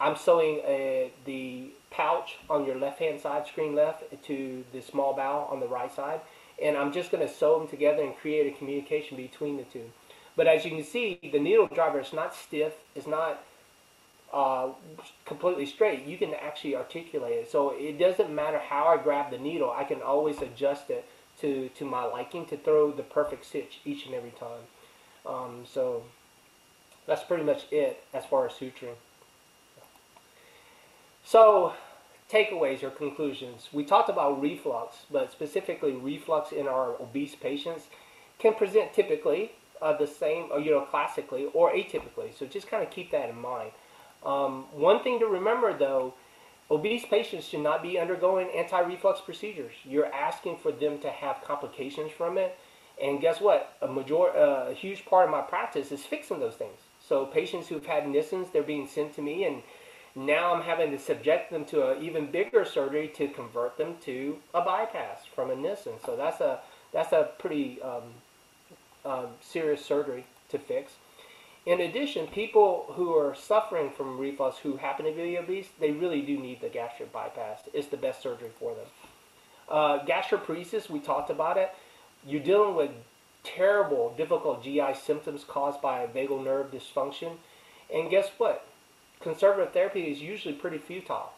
I'm 0.00 0.16
sewing 0.16 0.60
a, 0.64 1.10
the 1.24 1.70
pouch 1.90 2.36
on 2.48 2.64
your 2.66 2.76
left 2.76 2.98
hand 2.98 3.20
side, 3.20 3.46
screen 3.46 3.74
left, 3.74 4.04
to 4.24 4.64
the 4.72 4.82
small 4.82 5.14
bowel 5.14 5.48
on 5.50 5.60
the 5.60 5.66
right 5.66 5.94
side. 5.94 6.20
And 6.62 6.76
I'm 6.76 6.92
just 6.92 7.10
going 7.10 7.26
to 7.26 7.32
sew 7.32 7.58
them 7.58 7.68
together 7.68 8.02
and 8.02 8.16
create 8.16 8.52
a 8.52 8.56
communication 8.56 9.16
between 9.16 9.56
the 9.56 9.64
two. 9.64 9.84
But 10.36 10.46
as 10.46 10.64
you 10.64 10.70
can 10.70 10.84
see, 10.84 11.18
the 11.22 11.38
needle 11.38 11.66
driver 11.66 12.00
is 12.00 12.12
not 12.12 12.34
stiff, 12.34 12.74
it's 12.94 13.06
not 13.06 13.42
uh, 14.32 14.68
completely 15.24 15.66
straight. 15.66 16.04
You 16.04 16.18
can 16.18 16.34
actually 16.34 16.76
articulate 16.76 17.32
it. 17.32 17.50
So 17.50 17.70
it 17.70 17.98
doesn't 17.98 18.34
matter 18.34 18.58
how 18.58 18.86
I 18.86 19.02
grab 19.02 19.30
the 19.30 19.38
needle, 19.38 19.70
I 19.70 19.84
can 19.84 20.02
always 20.02 20.40
adjust 20.42 20.90
it 20.90 21.06
to, 21.40 21.68
to 21.70 21.84
my 21.84 22.04
liking 22.04 22.46
to 22.46 22.56
throw 22.56 22.90
the 22.90 23.02
perfect 23.02 23.44
stitch 23.44 23.80
each 23.84 24.06
and 24.06 24.14
every 24.14 24.32
time. 24.32 24.62
Um, 25.26 25.64
so 25.70 26.04
that's 27.06 27.22
pretty 27.22 27.44
much 27.44 27.66
it 27.70 28.04
as 28.14 28.24
far 28.24 28.46
as 28.46 28.52
suturing. 28.52 28.96
So, 31.24 31.74
takeaways 32.30 32.82
or 32.82 32.90
conclusions. 32.90 33.68
We 33.72 33.84
talked 33.84 34.08
about 34.08 34.40
reflux, 34.40 34.96
but 35.10 35.30
specifically 35.32 35.92
reflux 35.92 36.52
in 36.52 36.66
our 36.66 37.00
obese 37.00 37.34
patients 37.34 37.84
can 38.38 38.54
present 38.54 38.92
typically 38.92 39.52
uh, 39.80 39.96
the 39.96 40.06
same, 40.06 40.48
or, 40.50 40.60
you 40.60 40.70
know, 40.70 40.80
classically 40.80 41.48
or 41.54 41.72
atypically. 41.72 42.36
So 42.36 42.46
just 42.46 42.68
kind 42.68 42.82
of 42.82 42.90
keep 42.90 43.10
that 43.12 43.28
in 43.28 43.38
mind. 43.38 43.70
Um, 44.24 44.64
one 44.72 45.02
thing 45.02 45.18
to 45.20 45.26
remember 45.26 45.76
though, 45.76 46.14
obese 46.70 47.04
patients 47.04 47.46
should 47.46 47.60
not 47.60 47.82
be 47.82 47.98
undergoing 47.98 48.48
anti-reflux 48.56 49.20
procedures. 49.20 49.74
You're 49.84 50.12
asking 50.12 50.58
for 50.58 50.72
them 50.72 50.98
to 51.00 51.10
have 51.10 51.42
complications 51.44 52.10
from 52.10 52.38
it. 52.38 52.58
And 53.00 53.20
guess 53.20 53.40
what? 53.40 53.76
A 53.82 53.88
major, 53.88 54.30
uh, 54.30 54.70
a 54.70 54.74
huge 54.74 55.04
part 55.04 55.26
of 55.26 55.30
my 55.30 55.42
practice 55.42 55.92
is 55.92 56.04
fixing 56.04 56.40
those 56.40 56.54
things. 56.54 56.80
So 57.06 57.26
patients 57.26 57.68
who've 57.68 57.84
had 57.84 58.04
Nissens, 58.04 58.52
they're 58.52 58.62
being 58.62 58.88
sent 58.88 59.14
to 59.14 59.22
me 59.22 59.44
and 59.44 59.62
now 60.16 60.54
I'm 60.54 60.62
having 60.62 60.90
to 60.92 60.98
subject 60.98 61.50
them 61.50 61.66
to 61.66 61.90
an 61.90 62.02
even 62.02 62.30
bigger 62.30 62.64
surgery 62.64 63.08
to 63.16 63.28
convert 63.28 63.76
them 63.76 63.96
to 64.02 64.38
a 64.54 64.62
bypass 64.62 65.26
from 65.34 65.50
a 65.50 65.56
Nissen. 65.56 65.92
So 66.04 66.16
that's 66.16 66.40
a 66.40 66.60
that's 66.92 67.12
a 67.12 67.30
pretty 67.38 67.80
um, 67.82 68.02
uh, 69.04 69.26
serious 69.42 69.84
surgery 69.84 70.24
to 70.48 70.58
fix. 70.58 70.92
In 71.66 71.80
addition, 71.80 72.28
people 72.28 72.86
who 72.94 73.14
are 73.14 73.34
suffering 73.34 73.90
from 73.90 74.18
reflux 74.18 74.58
who 74.58 74.76
happen 74.76 75.04
to 75.04 75.12
be 75.12 75.36
obese, 75.36 75.66
they 75.80 75.90
really 75.90 76.22
do 76.22 76.38
need 76.38 76.60
the 76.60 76.68
gastric 76.68 77.12
bypass. 77.12 77.60
It's 77.74 77.88
the 77.88 77.96
best 77.96 78.22
surgery 78.22 78.50
for 78.58 78.74
them. 78.74 78.86
Uh, 79.68 79.98
gastroparesis, 80.06 80.88
we 80.88 81.00
talked 81.00 81.28
about 81.28 81.56
it. 81.56 81.74
You're 82.24 82.42
dealing 82.42 82.76
with 82.76 82.92
terrible, 83.42 84.14
difficult 84.16 84.62
GI 84.62 84.94
symptoms 84.94 85.44
caused 85.44 85.82
by 85.82 86.06
vagal 86.06 86.44
nerve 86.44 86.70
dysfunction. 86.70 87.32
And 87.92 88.10
guess 88.10 88.30
what? 88.38 88.64
Conservative 89.20 89.72
therapy 89.72 90.02
is 90.02 90.20
usually 90.20 90.54
pretty 90.54 90.78
futile. 90.78 91.32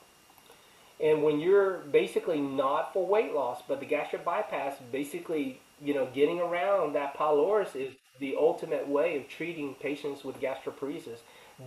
And 1.01 1.22
when 1.22 1.39
you're 1.39 1.79
basically 1.79 2.41
not 2.41 2.93
for 2.93 3.07
weight 3.07 3.33
loss, 3.33 3.62
but 3.66 3.81
the 3.81 3.87
gastric 3.87 4.24
bypass, 4.24 4.76
basically, 4.91 5.61
you 5.81 5.95
know, 5.95 6.09
getting 6.12 6.41
around 6.41 6.95
that 6.95 7.14
pylorus 7.14 7.74
is 7.76 7.93
the 8.18 8.35
ultimate 8.37 8.89
way 8.89 9.16
of 9.16 9.29
treating 9.29 9.74
patients 9.74 10.24
with 10.24 10.41
gastroparesis. 10.41 11.18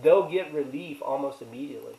They'll 0.02 0.30
get 0.30 0.52
relief 0.52 1.00
almost 1.00 1.40
immediately. 1.40 1.94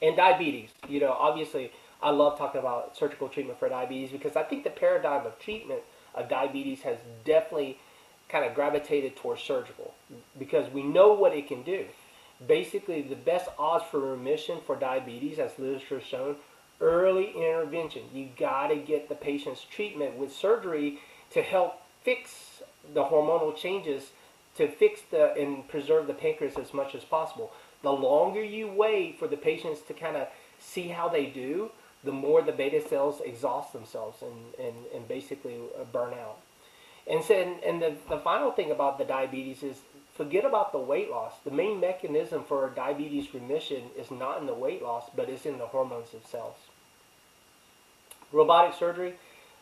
And 0.00 0.16
diabetes, 0.16 0.70
you 0.88 1.00
know, 1.00 1.12
obviously, 1.12 1.72
I 2.02 2.10
love 2.10 2.38
talking 2.38 2.58
about 2.58 2.96
surgical 2.96 3.28
treatment 3.28 3.58
for 3.58 3.68
diabetes 3.68 4.10
because 4.10 4.36
I 4.36 4.42
think 4.42 4.64
the 4.64 4.70
paradigm 4.70 5.26
of 5.26 5.38
treatment 5.38 5.80
of 6.14 6.28
diabetes 6.28 6.82
has 6.82 6.98
definitely 7.24 7.78
kind 8.28 8.44
of 8.44 8.54
gravitated 8.54 9.16
towards 9.16 9.42
surgical 9.42 9.94
because 10.38 10.70
we 10.72 10.82
know 10.82 11.12
what 11.12 11.34
it 11.34 11.46
can 11.46 11.62
do 11.62 11.86
basically 12.46 13.02
the 13.02 13.16
best 13.16 13.48
odds 13.58 13.84
for 13.90 14.00
remission 14.00 14.58
for 14.66 14.76
diabetes, 14.76 15.38
as 15.38 15.58
literature 15.58 15.98
has 15.98 16.06
shown, 16.06 16.36
early 16.80 17.32
intervention. 17.36 18.02
You 18.12 18.28
got 18.36 18.68
to 18.68 18.76
get 18.76 19.08
the 19.08 19.14
patient's 19.14 19.62
treatment 19.62 20.16
with 20.16 20.32
surgery 20.32 20.98
to 21.30 21.42
help 21.42 21.80
fix 22.02 22.62
the 22.92 23.04
hormonal 23.04 23.56
changes 23.56 24.10
to 24.56 24.68
fix 24.68 25.00
the 25.10 25.32
and 25.34 25.66
preserve 25.68 26.06
the 26.06 26.14
pancreas 26.14 26.56
as 26.56 26.72
much 26.72 26.94
as 26.94 27.04
possible. 27.04 27.52
The 27.82 27.92
longer 27.92 28.42
you 28.42 28.68
wait 28.68 29.18
for 29.18 29.26
the 29.28 29.36
patients 29.36 29.80
to 29.88 29.94
kind 29.94 30.16
of 30.16 30.28
see 30.58 30.88
how 30.88 31.08
they 31.08 31.26
do, 31.26 31.70
the 32.02 32.12
more 32.12 32.42
the 32.42 32.52
beta 32.52 32.86
cells 32.86 33.20
exhaust 33.24 33.72
themselves 33.72 34.22
and, 34.22 34.66
and, 34.66 34.76
and 34.94 35.08
basically 35.08 35.56
uh, 35.78 35.84
burn 35.84 36.14
out. 36.14 36.38
And 37.06 37.22
so, 37.22 37.34
and, 37.34 37.62
and 37.62 37.82
the, 37.82 37.96
the 38.08 38.18
final 38.18 38.52
thing 38.52 38.70
about 38.70 38.98
the 38.98 39.04
diabetes 39.04 39.62
is 39.62 39.78
forget 40.14 40.44
about 40.44 40.72
the 40.72 40.78
weight 40.78 41.10
loss. 41.10 41.34
The 41.44 41.50
main 41.50 41.80
mechanism 41.80 42.44
for 42.44 42.70
diabetes 42.70 43.34
remission 43.34 43.84
is 43.98 44.10
not 44.10 44.40
in 44.40 44.46
the 44.46 44.54
weight 44.54 44.82
loss, 44.82 45.10
but 45.14 45.28
is 45.28 45.44
in 45.44 45.58
the 45.58 45.66
hormones 45.66 46.10
themselves. 46.10 46.58
Robotic 48.32 48.74
surgery. 48.78 49.14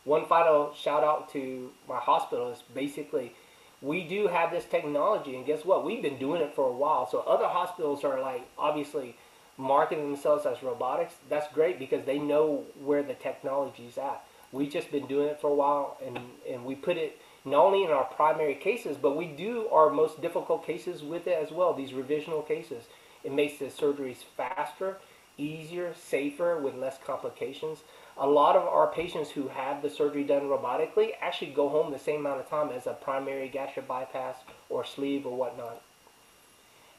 One 0.05 0.27
final 0.27 0.75
shout 0.75 1.05
out 1.05 1.33
to 1.33 1.71
my 1.89 1.99
hospital 1.99 2.51
is 2.51 2.63
basically 2.75 3.33
we 3.81 4.05
do 4.05 4.29
have 4.29 4.51
this 4.53 4.65
technology, 4.65 5.37
and 5.37 5.45
guess 5.45 5.65
what? 5.65 5.85
We've 5.85 6.03
been 6.03 6.19
doing 6.19 6.41
it 6.41 6.55
for 6.55 6.69
a 6.69 6.73
while. 6.73 7.09
So 7.11 7.21
other 7.21 7.47
hospitals 7.47 8.05
are 8.05 8.21
like 8.21 8.47
obviously 8.57 9.17
marketing 9.59 10.13
themselves 10.13 10.47
as 10.47 10.63
robotics. 10.63 11.15
That's 11.29 11.53
great 11.53 11.79
because 11.79 12.05
they 12.05 12.19
know 12.19 12.65
where 12.83 13.03
the 13.03 13.15
technology 13.15 13.87
is 13.87 13.99
at. 13.99 14.25
We've 14.53 14.71
just 14.71 14.91
been 14.93 15.07
doing 15.07 15.29
it 15.29 15.41
for 15.41 15.51
a 15.51 15.55
while, 15.55 15.99
and 16.05 16.19
and 16.49 16.65
we 16.65 16.75
put 16.75 16.97
it 16.97 17.21
not 17.45 17.65
only 17.65 17.85
in 17.85 17.91
our 17.91 18.05
primary 18.05 18.55
cases, 18.55 18.97
but 18.97 19.17
we 19.17 19.27
do 19.27 19.69
our 19.69 19.91
most 19.91 20.21
difficult 20.23 20.65
cases 20.65 21.03
with 21.03 21.27
it 21.27 21.43
as 21.43 21.51
well, 21.51 21.75
these 21.75 21.91
revisional 21.91 22.47
cases. 22.47 22.85
It 23.25 23.33
makes 23.33 23.59
the 23.59 23.67
surgeries 23.67 24.25
faster, 24.37 24.99
easier, 25.39 25.95
safer, 25.95 26.59
with 26.59 26.75
less 26.75 26.99
complications. 27.05 27.81
A 28.17 28.27
lot 28.27 28.57
of 28.57 28.63
our 28.63 28.89
patients 28.89 29.31
who 29.31 29.49
have 29.49 29.83
the 29.83 29.91
surgery 29.91 30.25
done 30.25 30.43
robotically 30.43 31.13
actually 31.21 31.53
go 31.53 31.69
home 31.69 31.93
the 31.93 31.99
same 31.99 32.21
amount 32.21 32.41
of 32.41 32.49
time 32.49 32.71
as 32.71 32.87
a 32.87 32.93
primary 32.93 33.49
gastric 33.49 33.89
bypass 33.89 34.37
or 34.69 34.85
sleeve 34.85 35.27
or 35.27 35.37
whatnot. 35.37 35.83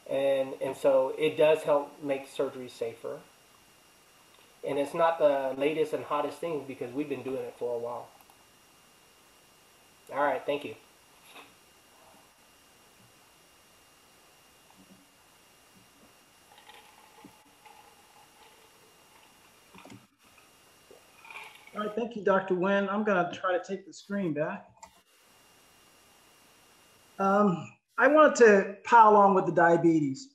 And, 0.10 0.54
and 0.62 0.76
so 0.76 1.14
it 1.18 1.38
does 1.38 1.64
help 1.64 1.92
make 2.04 2.28
surgery 2.28 2.68
safer. 2.68 3.20
And 4.68 4.80
it's 4.80 4.94
not 4.94 5.20
the 5.20 5.54
latest 5.58 5.94
and 5.94 6.04
hottest 6.04 6.40
thing 6.40 6.66
because 6.68 6.94
we've 6.94 7.10
been 7.10 7.24
doing 7.24 7.44
it 7.44 7.56
for 7.58 7.76
a 7.76 7.80
while. 7.80 8.08
All 10.12 10.24
right, 10.24 10.42
thank 10.46 10.66
you. 10.66 10.76
All 21.76 21.82
right, 21.82 21.96
thank 21.96 22.16
you, 22.16 22.24
Dr. 22.24 22.54
Nguyen. 22.56 22.88
I'm 22.92 23.04
going 23.04 23.26
to 23.26 23.32
try 23.36 23.58
to 23.58 23.64
take 23.68 23.88
the 23.88 23.94
screen 23.94 24.34
back. 24.34 24.68
Um, 27.18 27.68
I 27.98 28.08
wanted 28.08 28.36
to 28.38 28.76
pile 28.84 29.16
on 29.16 29.34
with 29.34 29.46
the 29.46 29.52
diabetes, 29.52 30.30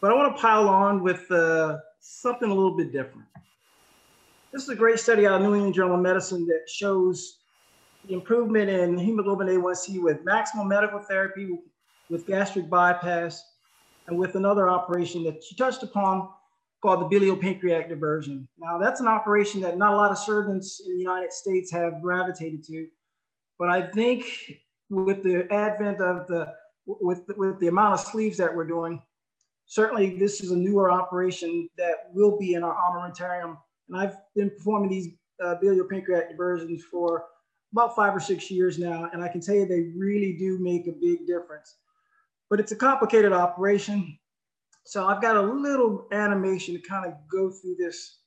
but 0.00 0.10
I 0.10 0.14
want 0.14 0.36
to 0.36 0.42
pile 0.42 0.68
on 0.68 1.02
with 1.02 1.30
uh, 1.30 1.78
something 2.00 2.50
a 2.50 2.54
little 2.54 2.76
bit 2.76 2.92
different. 2.92 3.26
This 4.52 4.62
is 4.62 4.68
a 4.68 4.76
great 4.76 4.98
study 4.98 5.26
out 5.26 5.36
of 5.36 5.42
New 5.42 5.54
England 5.54 5.74
Journal 5.74 5.96
of 5.96 6.02
Medicine 6.02 6.46
that 6.46 6.68
shows 6.68 7.38
the 8.06 8.14
improvement 8.14 8.70
in 8.70 8.98
hemoglobin 8.98 9.48
A1C 9.48 10.02
with 10.02 10.24
maximal 10.24 10.66
medical 10.66 11.00
therapy, 11.00 11.58
with 12.10 12.26
gastric 12.26 12.68
bypass, 12.68 13.42
and 14.06 14.18
with 14.18 14.34
another 14.34 14.68
operation 14.68 15.24
that 15.24 15.42
she 15.42 15.54
touched 15.54 15.82
upon 15.82 16.28
called 16.82 17.00
the 17.00 17.16
biliopancreatic 17.16 17.88
diversion. 17.88 18.46
Now, 18.58 18.76
that's 18.76 19.00
an 19.00 19.08
operation 19.08 19.62
that 19.62 19.78
not 19.78 19.94
a 19.94 19.96
lot 19.96 20.10
of 20.10 20.18
surgeons 20.18 20.82
in 20.84 20.92
the 20.92 20.98
United 20.98 21.32
States 21.32 21.72
have 21.72 22.02
gravitated 22.02 22.62
to, 22.64 22.86
but 23.58 23.70
I 23.70 23.82
think 23.82 24.26
with 24.90 25.22
the 25.22 25.50
advent 25.50 26.00
of 26.00 26.26
the 26.26 26.52
with 26.86 27.22
with 27.38 27.58
the 27.60 27.68
amount 27.68 27.94
of 27.94 28.00
sleeves 28.00 28.36
that 28.36 28.54
we're 28.54 28.66
doing, 28.66 29.00
certainly 29.64 30.18
this 30.18 30.42
is 30.42 30.50
a 30.50 30.56
newer 30.56 30.90
operation 30.90 31.70
that 31.78 32.10
will 32.12 32.38
be 32.38 32.52
in 32.52 32.62
our 32.62 32.74
armamentarium. 32.74 33.56
And 33.88 33.98
I've 33.98 34.16
been 34.36 34.50
performing 34.50 34.90
these 34.90 35.08
uh, 35.42 35.54
biliopancreatic 35.62 36.28
diversions 36.28 36.84
for 36.90 37.24
about 37.74 37.94
five 37.96 38.14
or 38.14 38.20
six 38.20 38.50
years 38.50 38.78
now, 38.78 39.10
and 39.12 39.22
I 39.22 39.28
can 39.28 39.40
tell 39.40 39.54
you 39.54 39.66
they 39.66 39.90
really 39.96 40.36
do 40.38 40.58
make 40.60 40.86
a 40.86 40.92
big 40.92 41.26
difference. 41.26 41.76
But 42.48 42.60
it's 42.60 42.72
a 42.72 42.76
complicated 42.76 43.32
operation. 43.32 44.16
So 44.84 45.06
I've 45.06 45.20
got 45.20 45.36
a 45.36 45.42
little 45.42 46.06
animation 46.12 46.74
to 46.74 46.80
kind 46.80 47.06
of 47.06 47.14
go 47.30 47.50
through 47.50 47.76
this. 47.78 48.18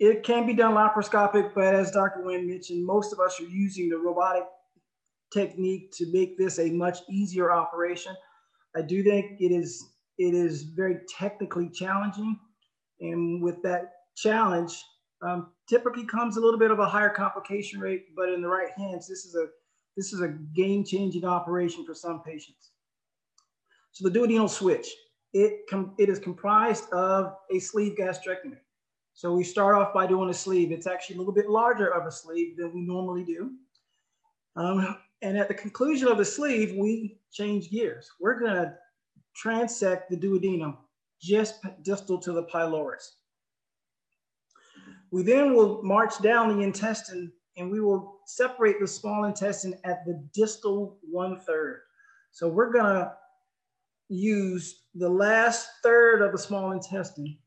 it 0.00 0.22
can 0.22 0.46
be 0.46 0.54
done 0.54 0.72
laparoscopic, 0.72 1.52
but 1.54 1.74
as 1.74 1.90
Dr. 1.90 2.20
Nguyen 2.20 2.46
mentioned, 2.46 2.84
most 2.84 3.12
of 3.12 3.20
us 3.20 3.38
are 3.38 3.44
using 3.44 3.90
the 3.90 3.98
robotic 3.98 4.44
technique 5.30 5.92
to 5.92 6.10
make 6.10 6.38
this 6.38 6.58
a 6.58 6.70
much 6.70 6.98
easier 7.10 7.52
operation. 7.52 8.16
I 8.74 8.80
do 8.82 9.04
think 9.04 9.38
it 9.38 9.52
is 9.52 9.86
it 10.18 10.34
is 10.34 10.62
very 10.62 10.98
technically 11.18 11.70
challenging, 11.70 12.38
and 13.00 13.42
with 13.42 13.62
that 13.62 13.92
challenge, 14.16 14.82
um, 15.22 15.48
typically 15.68 16.04
comes 16.04 16.36
a 16.36 16.40
little 16.40 16.58
bit 16.58 16.70
of 16.70 16.78
a 16.78 16.86
higher 16.86 17.10
complication 17.10 17.80
rate. 17.80 18.14
But 18.16 18.30
in 18.30 18.42
the 18.42 18.48
right 18.48 18.70
hands, 18.76 19.06
this 19.06 19.24
is 19.24 19.34
a 19.34 19.46
this 19.96 20.12
is 20.12 20.20
a 20.20 20.28
game-changing 20.54 21.24
operation 21.24 21.84
for 21.84 21.94
some 21.94 22.22
patients. 22.22 22.70
So 23.92 24.08
the 24.08 24.18
duodenal 24.18 24.48
switch, 24.48 24.88
it, 25.32 25.60
it 25.98 26.08
is 26.08 26.18
comprised 26.18 26.88
of 26.92 27.34
a 27.50 27.58
sleeve 27.58 27.96
gastrectomy. 27.98 28.58
So 29.14 29.34
we 29.34 29.44
start 29.44 29.74
off 29.74 29.92
by 29.92 30.06
doing 30.06 30.30
a 30.30 30.34
sleeve. 30.34 30.70
It's 30.70 30.86
actually 30.86 31.16
a 31.16 31.18
little 31.18 31.34
bit 31.34 31.50
larger 31.50 31.92
of 31.92 32.06
a 32.06 32.12
sleeve 32.12 32.56
than 32.56 32.72
we 32.72 32.80
normally 32.80 33.24
do. 33.24 33.50
Um, 34.56 34.96
and 35.22 35.36
at 35.36 35.48
the 35.48 35.54
conclusion 35.54 36.08
of 36.08 36.18
the 36.18 36.24
sleeve, 36.24 36.74
we 36.78 37.18
change 37.32 37.70
gears. 37.70 38.10
We're 38.20 38.38
gonna 38.38 38.76
transect 39.44 40.08
the 40.08 40.16
duodenum 40.16 40.76
just 41.20 41.56
distal 41.82 42.18
to 42.18 42.32
the 42.32 42.44
pylorus. 42.44 43.16
We 45.10 45.22
then 45.22 45.54
will 45.54 45.82
march 45.82 46.20
down 46.22 46.56
the 46.56 46.62
intestine 46.62 47.32
and 47.56 47.70
we 47.70 47.80
will 47.80 48.20
separate 48.26 48.78
the 48.80 48.86
small 48.86 49.24
intestine 49.24 49.74
at 49.84 50.04
the 50.04 50.24
distal 50.32 50.98
one 51.02 51.40
third. 51.40 51.82
So 52.30 52.48
we're 52.48 52.72
gonna 52.72 53.14
use 54.08 54.82
the 54.94 55.08
last 55.08 55.68
third 55.82 56.22
of 56.22 56.32
the 56.32 56.38
small 56.38 56.72
intestine 56.72 57.38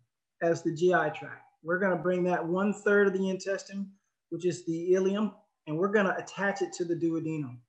as 0.41 0.61
the 0.61 0.73
GI 0.75 1.17
tract. 1.17 1.41
We're 1.63 1.79
gonna 1.79 1.95
bring 1.95 2.23
that 2.25 2.45
one 2.45 2.73
third 2.73 3.07
of 3.07 3.13
the 3.13 3.29
intestine, 3.29 3.89
which 4.29 4.45
is 4.45 4.65
the 4.65 4.93
ileum, 4.93 5.33
and 5.67 5.77
we're 5.77 5.91
gonna 5.91 6.15
attach 6.17 6.61
it 6.61 6.73
to 6.73 6.85
the 6.85 6.95
duodenum. 6.95 7.59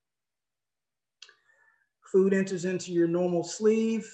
Food 2.10 2.34
enters 2.34 2.64
into 2.64 2.92
your 2.92 3.08
normal 3.08 3.44
sleeve 3.44 4.08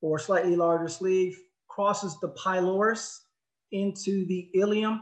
or 0.00 0.18
slightly 0.18 0.56
larger 0.56 0.88
sleeve, 0.88 1.38
crosses 1.68 2.18
the 2.20 2.28
pylorus 2.30 3.26
into 3.72 4.26
the 4.26 4.50
ileum, 4.54 5.00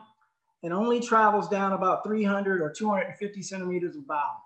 and 0.63 0.73
only 0.73 1.01
travels 1.01 1.49
down 1.49 1.73
about 1.73 2.05
300 2.05 2.61
or 2.61 2.71
250 2.71 3.43
centimeters 3.43 3.97
of 3.97 4.07
bowel. 4.07 4.43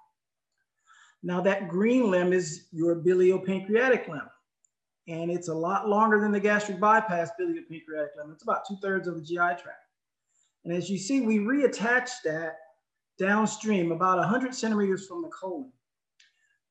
Now 1.23 1.41
that 1.41 1.69
green 1.69 2.11
limb 2.11 2.33
is 2.33 2.67
your 2.73 2.97
biliopancreatic 2.97 4.09
limb 4.09 4.29
and 5.09 5.31
it's 5.31 5.49
a 5.49 5.55
lot 5.55 5.89
longer 5.89 6.21
than 6.21 6.31
the 6.31 6.41
gastric 6.41 6.79
bypass 6.79 7.31
biliopancreatic 7.41 8.17
limb. 8.17 8.31
It's 8.33 8.43
about 8.43 8.67
two 8.67 8.77
thirds 8.81 9.09
of 9.09 9.17
the 9.17 9.23
GI 9.23 9.37
tract. 9.37 9.87
And 10.65 10.73
as 10.73 10.89
you 10.89 10.99
see, 10.99 11.21
we 11.21 11.39
reattach 11.39 12.11
that 12.25 12.59
downstream 13.19 13.91
about 13.93 14.19
100 14.19 14.55
centimeters 14.55 15.07
from 15.07 15.23
the 15.23 15.29
colon. 15.29 15.73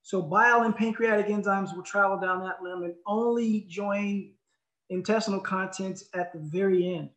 So 0.02 0.22
bile 0.22 0.64
and 0.64 0.76
pancreatic 0.76 1.28
enzymes 1.28 1.76
will 1.76 1.84
travel 1.84 2.20
down 2.20 2.42
that 2.42 2.64
limb 2.64 2.84
and 2.84 2.96
only 3.06 3.66
join 3.70 4.32
intestinal 4.90 5.40
contents 5.40 6.06
at 6.14 6.34
the 6.34 6.40
very 6.40 6.96
end. 6.96 7.10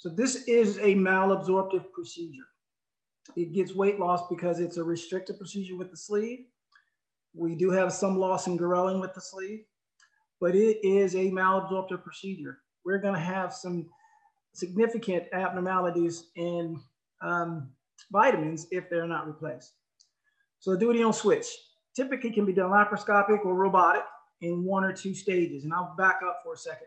So 0.00 0.08
this 0.08 0.48
is 0.48 0.78
a 0.78 0.94
malabsorptive 0.94 1.92
procedure. 1.92 2.48
It 3.36 3.52
gets 3.52 3.74
weight 3.74 4.00
loss 4.00 4.28
because 4.28 4.58
it's 4.58 4.78
a 4.78 4.82
restricted 4.82 5.38
procedure 5.38 5.76
with 5.76 5.90
the 5.90 5.96
sleeve 5.96 6.46
we 7.34 7.54
do 7.54 7.70
have 7.70 7.92
some 7.92 8.18
loss 8.18 8.46
in 8.46 8.58
Ghrelin 8.58 9.00
with 9.00 9.14
the 9.14 9.20
sleeve, 9.20 9.60
but 10.40 10.54
it 10.54 10.78
is 10.82 11.14
a 11.14 11.30
malabsorptive 11.30 12.02
procedure. 12.02 12.58
We're 12.84 12.98
going 12.98 13.14
to 13.14 13.20
have 13.20 13.52
some 13.52 13.86
significant 14.52 15.24
abnormalities 15.32 16.30
in 16.36 16.80
um, 17.22 17.70
vitamins 18.10 18.66
if 18.70 18.90
they're 18.90 19.06
not 19.06 19.26
replaced. 19.26 19.74
So 20.58 20.76
do 20.76 20.92
the 20.92 20.98
duodenal 20.98 21.14
switch 21.14 21.46
typically 21.94 22.30
can 22.30 22.46
be 22.46 22.52
done 22.52 22.70
laparoscopic 22.70 23.44
or 23.44 23.54
robotic 23.54 24.02
in 24.40 24.64
one 24.64 24.84
or 24.84 24.92
two 24.92 25.14
stages. 25.14 25.64
And 25.64 25.72
I'll 25.72 25.94
back 25.96 26.20
up 26.26 26.40
for 26.42 26.54
a 26.54 26.56
second. 26.56 26.86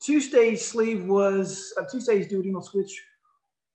Two-stage 0.00 0.60
sleeve 0.60 1.06
was, 1.06 1.72
a 1.76 1.84
two-stage 1.90 2.28
duodenal 2.28 2.64
switch 2.64 3.02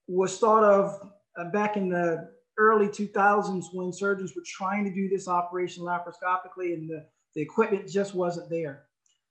was 0.08 0.38
thought 0.38 0.64
of 0.64 1.12
uh, 1.38 1.50
back 1.52 1.78
in 1.78 1.90
the 1.90 2.30
early 2.58 2.88
2000s 2.88 3.66
when 3.74 3.92
surgeons 3.92 4.34
were 4.36 4.44
trying 4.46 4.86
to 4.86 4.94
do 4.94 5.10
this 5.10 5.28
operation 5.28 5.84
laparoscopically 5.84 6.74
and 6.74 6.90
the, 6.90 7.06
the 7.36 7.42
equipment 7.42 7.90
just 7.90 8.14
wasn't 8.14 8.50
there. 8.50 8.84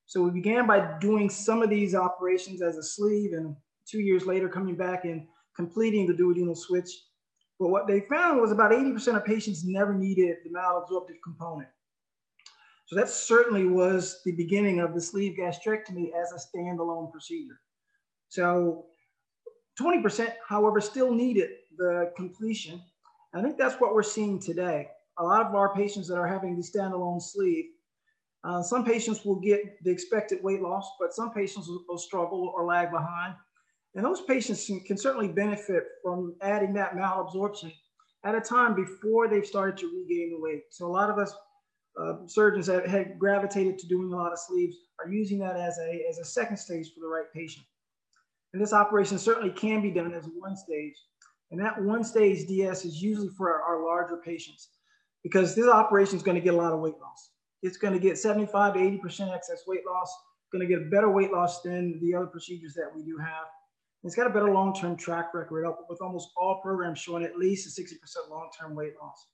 So 0.06 0.22
we 0.22 0.30
began 0.30 0.66
by 0.66 0.98
doing 0.98 1.30
some 1.30 1.62
of 1.62 1.70
these 1.70 1.94
operations 1.94 2.60
as 2.62 2.76
a 2.76 2.82
sleeve 2.82 3.32
and 3.32 3.56
two 3.86 4.00
years 4.00 4.26
later 4.26 4.48
coming 4.48 4.76
back 4.76 5.04
and 5.04 5.26
completing 5.56 6.06
the 6.06 6.14
duodenal 6.14 6.56
switch. 6.56 6.90
But 7.58 7.68
what 7.68 7.86
they 7.86 8.00
found 8.00 8.40
was 8.40 8.50
about 8.50 8.72
80% 8.72 9.16
of 9.16 9.24
patients 9.24 9.64
never 9.64 9.94
needed 9.94 10.38
the 10.44 10.50
malabsorptive 10.50 11.22
component. 11.22 11.68
So 12.92 12.98
that 12.98 13.08
certainly 13.08 13.64
was 13.64 14.20
the 14.22 14.32
beginning 14.32 14.80
of 14.80 14.92
the 14.92 15.00
sleeve 15.00 15.38
gastrectomy 15.40 16.10
as 16.14 16.32
a 16.32 16.56
standalone 16.56 17.10
procedure. 17.10 17.58
So 18.28 18.84
20%, 19.80 20.34
however, 20.46 20.78
still 20.78 21.10
needed 21.10 21.48
the 21.78 22.12
completion 22.16 22.82
I 23.34 23.40
think 23.40 23.56
that's 23.56 23.80
what 23.80 23.94
we're 23.94 24.02
seeing 24.02 24.38
today. 24.38 24.88
A 25.18 25.24
lot 25.24 25.46
of 25.46 25.54
our 25.54 25.74
patients 25.74 26.08
that 26.08 26.16
are 26.16 26.26
having 26.26 26.56
the 26.56 26.62
standalone 26.62 27.20
sleeve, 27.20 27.64
uh, 28.44 28.62
some 28.62 28.84
patients 28.84 29.24
will 29.24 29.40
get 29.40 29.82
the 29.84 29.90
expected 29.90 30.42
weight 30.42 30.60
loss, 30.60 30.86
but 31.00 31.14
some 31.14 31.32
patients 31.32 31.68
will, 31.68 31.82
will 31.88 31.98
struggle 31.98 32.52
or 32.54 32.66
lag 32.66 32.90
behind. 32.90 33.34
And 33.94 34.04
those 34.04 34.22
patients 34.22 34.66
can, 34.66 34.80
can 34.80 34.98
certainly 34.98 35.28
benefit 35.28 35.84
from 36.02 36.34
adding 36.42 36.74
that 36.74 36.94
malabsorption 36.94 37.72
at 38.24 38.34
a 38.34 38.40
time 38.40 38.74
before 38.74 39.28
they've 39.28 39.46
started 39.46 39.78
to 39.78 39.86
regain 39.86 40.30
the 40.30 40.40
weight. 40.40 40.64
So 40.70 40.86
a 40.86 40.92
lot 40.92 41.08
of 41.08 41.18
us 41.18 41.34
uh, 42.00 42.26
surgeons 42.26 42.66
that 42.66 42.88
had 42.88 43.18
gravitated 43.18 43.78
to 43.78 43.86
doing 43.86 44.12
a 44.12 44.16
lot 44.16 44.32
of 44.32 44.38
sleeves 44.38 44.76
are 44.98 45.10
using 45.10 45.38
that 45.38 45.56
as 45.56 45.78
a, 45.78 46.04
as 46.08 46.18
a 46.18 46.24
second 46.24 46.56
stage 46.56 46.92
for 46.94 47.00
the 47.00 47.06
right 47.06 47.32
patient. 47.34 47.66
And 48.52 48.62
this 48.62 48.72
operation 48.72 49.18
certainly 49.18 49.50
can 49.50 49.80
be 49.82 49.90
done 49.90 50.12
as 50.12 50.26
one 50.38 50.56
stage 50.56 50.94
and 51.52 51.60
that 51.60 51.80
one 51.80 52.02
stage 52.02 52.48
DS 52.48 52.86
is 52.86 53.00
usually 53.00 53.28
for 53.28 53.52
our, 53.52 53.62
our 53.62 53.84
larger 53.84 54.16
patients 54.16 54.70
because 55.22 55.54
this 55.54 55.68
operation 55.68 56.16
is 56.16 56.22
going 56.22 56.34
to 56.34 56.40
get 56.40 56.54
a 56.54 56.56
lot 56.56 56.72
of 56.72 56.80
weight 56.80 56.98
loss. 57.00 57.32
It's 57.62 57.76
going 57.76 57.92
to 57.92 58.00
get 58.00 58.18
75 58.18 58.74
to 58.74 58.80
80% 58.80 59.32
excess 59.32 59.62
weight 59.66 59.82
loss, 59.86 60.12
going 60.50 60.66
to 60.66 60.74
get 60.74 60.84
a 60.84 60.90
better 60.90 61.10
weight 61.10 61.30
loss 61.30 61.60
than 61.60 62.00
the 62.00 62.14
other 62.14 62.26
procedures 62.26 62.72
that 62.74 62.90
we 62.96 63.04
do 63.04 63.18
have. 63.18 63.44
It's 64.02 64.16
got 64.16 64.26
a 64.26 64.30
better 64.30 64.50
long-term 64.50 64.96
track 64.96 65.32
record 65.32 65.70
with 65.88 66.00
almost 66.00 66.30
all 66.36 66.60
programs 66.60 66.98
showing 66.98 67.22
at 67.22 67.36
least 67.36 67.78
a 67.78 67.82
60% 67.82 68.30
long-term 68.30 68.74
weight 68.74 68.94
loss. 69.00 69.28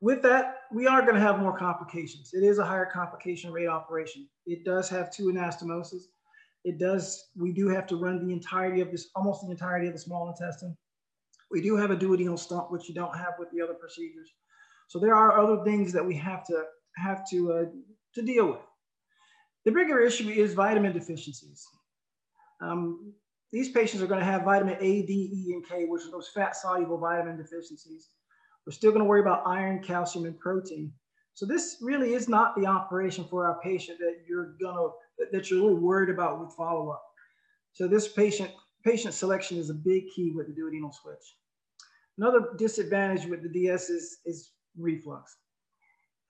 With 0.00 0.22
that, 0.22 0.62
we 0.72 0.86
are 0.86 1.02
going 1.02 1.14
to 1.14 1.20
have 1.20 1.38
more 1.38 1.56
complications. 1.56 2.30
It 2.32 2.42
is 2.42 2.58
a 2.58 2.64
higher 2.64 2.86
complication 2.86 3.52
rate 3.52 3.66
operation. 3.66 4.26
It 4.46 4.64
does 4.64 4.88
have 4.88 5.12
two 5.12 5.24
anastomoses. 5.24 6.04
It 6.64 6.78
does, 6.78 7.28
we 7.36 7.52
do 7.52 7.68
have 7.68 7.86
to 7.88 7.96
run 7.96 8.26
the 8.26 8.32
entirety 8.32 8.80
of 8.80 8.90
this, 8.90 9.08
almost 9.14 9.44
the 9.44 9.50
entirety 9.50 9.88
of 9.88 9.92
the 9.92 9.98
small 9.98 10.28
intestine. 10.28 10.76
We 11.50 11.60
do 11.60 11.76
have 11.76 11.90
a 11.90 11.96
duodenal 11.96 12.38
stump, 12.38 12.70
which 12.70 12.88
you 12.88 12.94
don't 12.94 13.16
have 13.16 13.34
with 13.38 13.50
the 13.50 13.60
other 13.60 13.74
procedures. 13.74 14.30
So 14.88 14.98
there 14.98 15.14
are 15.14 15.38
other 15.38 15.62
things 15.64 15.92
that 15.92 16.04
we 16.04 16.16
have 16.16 16.46
to 16.46 16.64
have 16.96 17.28
to, 17.30 17.52
uh, 17.52 17.64
to 18.14 18.22
deal 18.22 18.46
with. 18.48 18.60
The 19.64 19.72
bigger 19.72 20.00
issue 20.00 20.28
is 20.28 20.54
vitamin 20.54 20.92
deficiencies. 20.92 21.66
Um, 22.62 23.12
these 23.52 23.70
patients 23.70 24.02
are 24.02 24.06
going 24.06 24.20
to 24.20 24.26
have 24.26 24.44
vitamin 24.44 24.76
A, 24.80 25.02
D, 25.02 25.30
E, 25.32 25.52
and 25.52 25.66
K, 25.66 25.86
which 25.86 26.04
are 26.06 26.10
those 26.10 26.30
fat 26.34 26.56
soluble 26.56 26.98
vitamin 26.98 27.36
deficiencies. 27.36 28.08
We're 28.70 28.74
still 28.74 28.92
going 28.92 29.02
to 29.02 29.08
worry 29.08 29.20
about 29.20 29.42
iron, 29.46 29.82
calcium, 29.82 30.26
and 30.26 30.38
protein. 30.38 30.92
So 31.34 31.44
this 31.44 31.78
really 31.80 32.14
is 32.14 32.28
not 32.28 32.54
the 32.54 32.66
operation 32.66 33.24
for 33.28 33.44
our 33.44 33.58
patient 33.60 33.98
that 33.98 34.18
you're 34.28 34.54
to 34.60 34.90
that 35.32 35.50
you're 35.50 35.58
a 35.58 35.62
little 35.64 35.80
worried 35.80 36.08
about 36.08 36.38
with 36.38 36.52
follow-up. 36.52 37.02
So 37.72 37.88
this 37.88 38.06
patient, 38.06 38.52
patient 38.86 39.12
selection 39.12 39.58
is 39.58 39.70
a 39.70 39.74
big 39.74 40.04
key 40.14 40.30
with 40.36 40.46
the 40.46 40.52
duodenal 40.52 40.94
switch. 40.94 41.34
Another 42.16 42.50
disadvantage 42.58 43.26
with 43.26 43.42
the 43.42 43.48
DS 43.48 43.90
is, 43.90 44.18
is 44.24 44.52
reflux. 44.78 45.36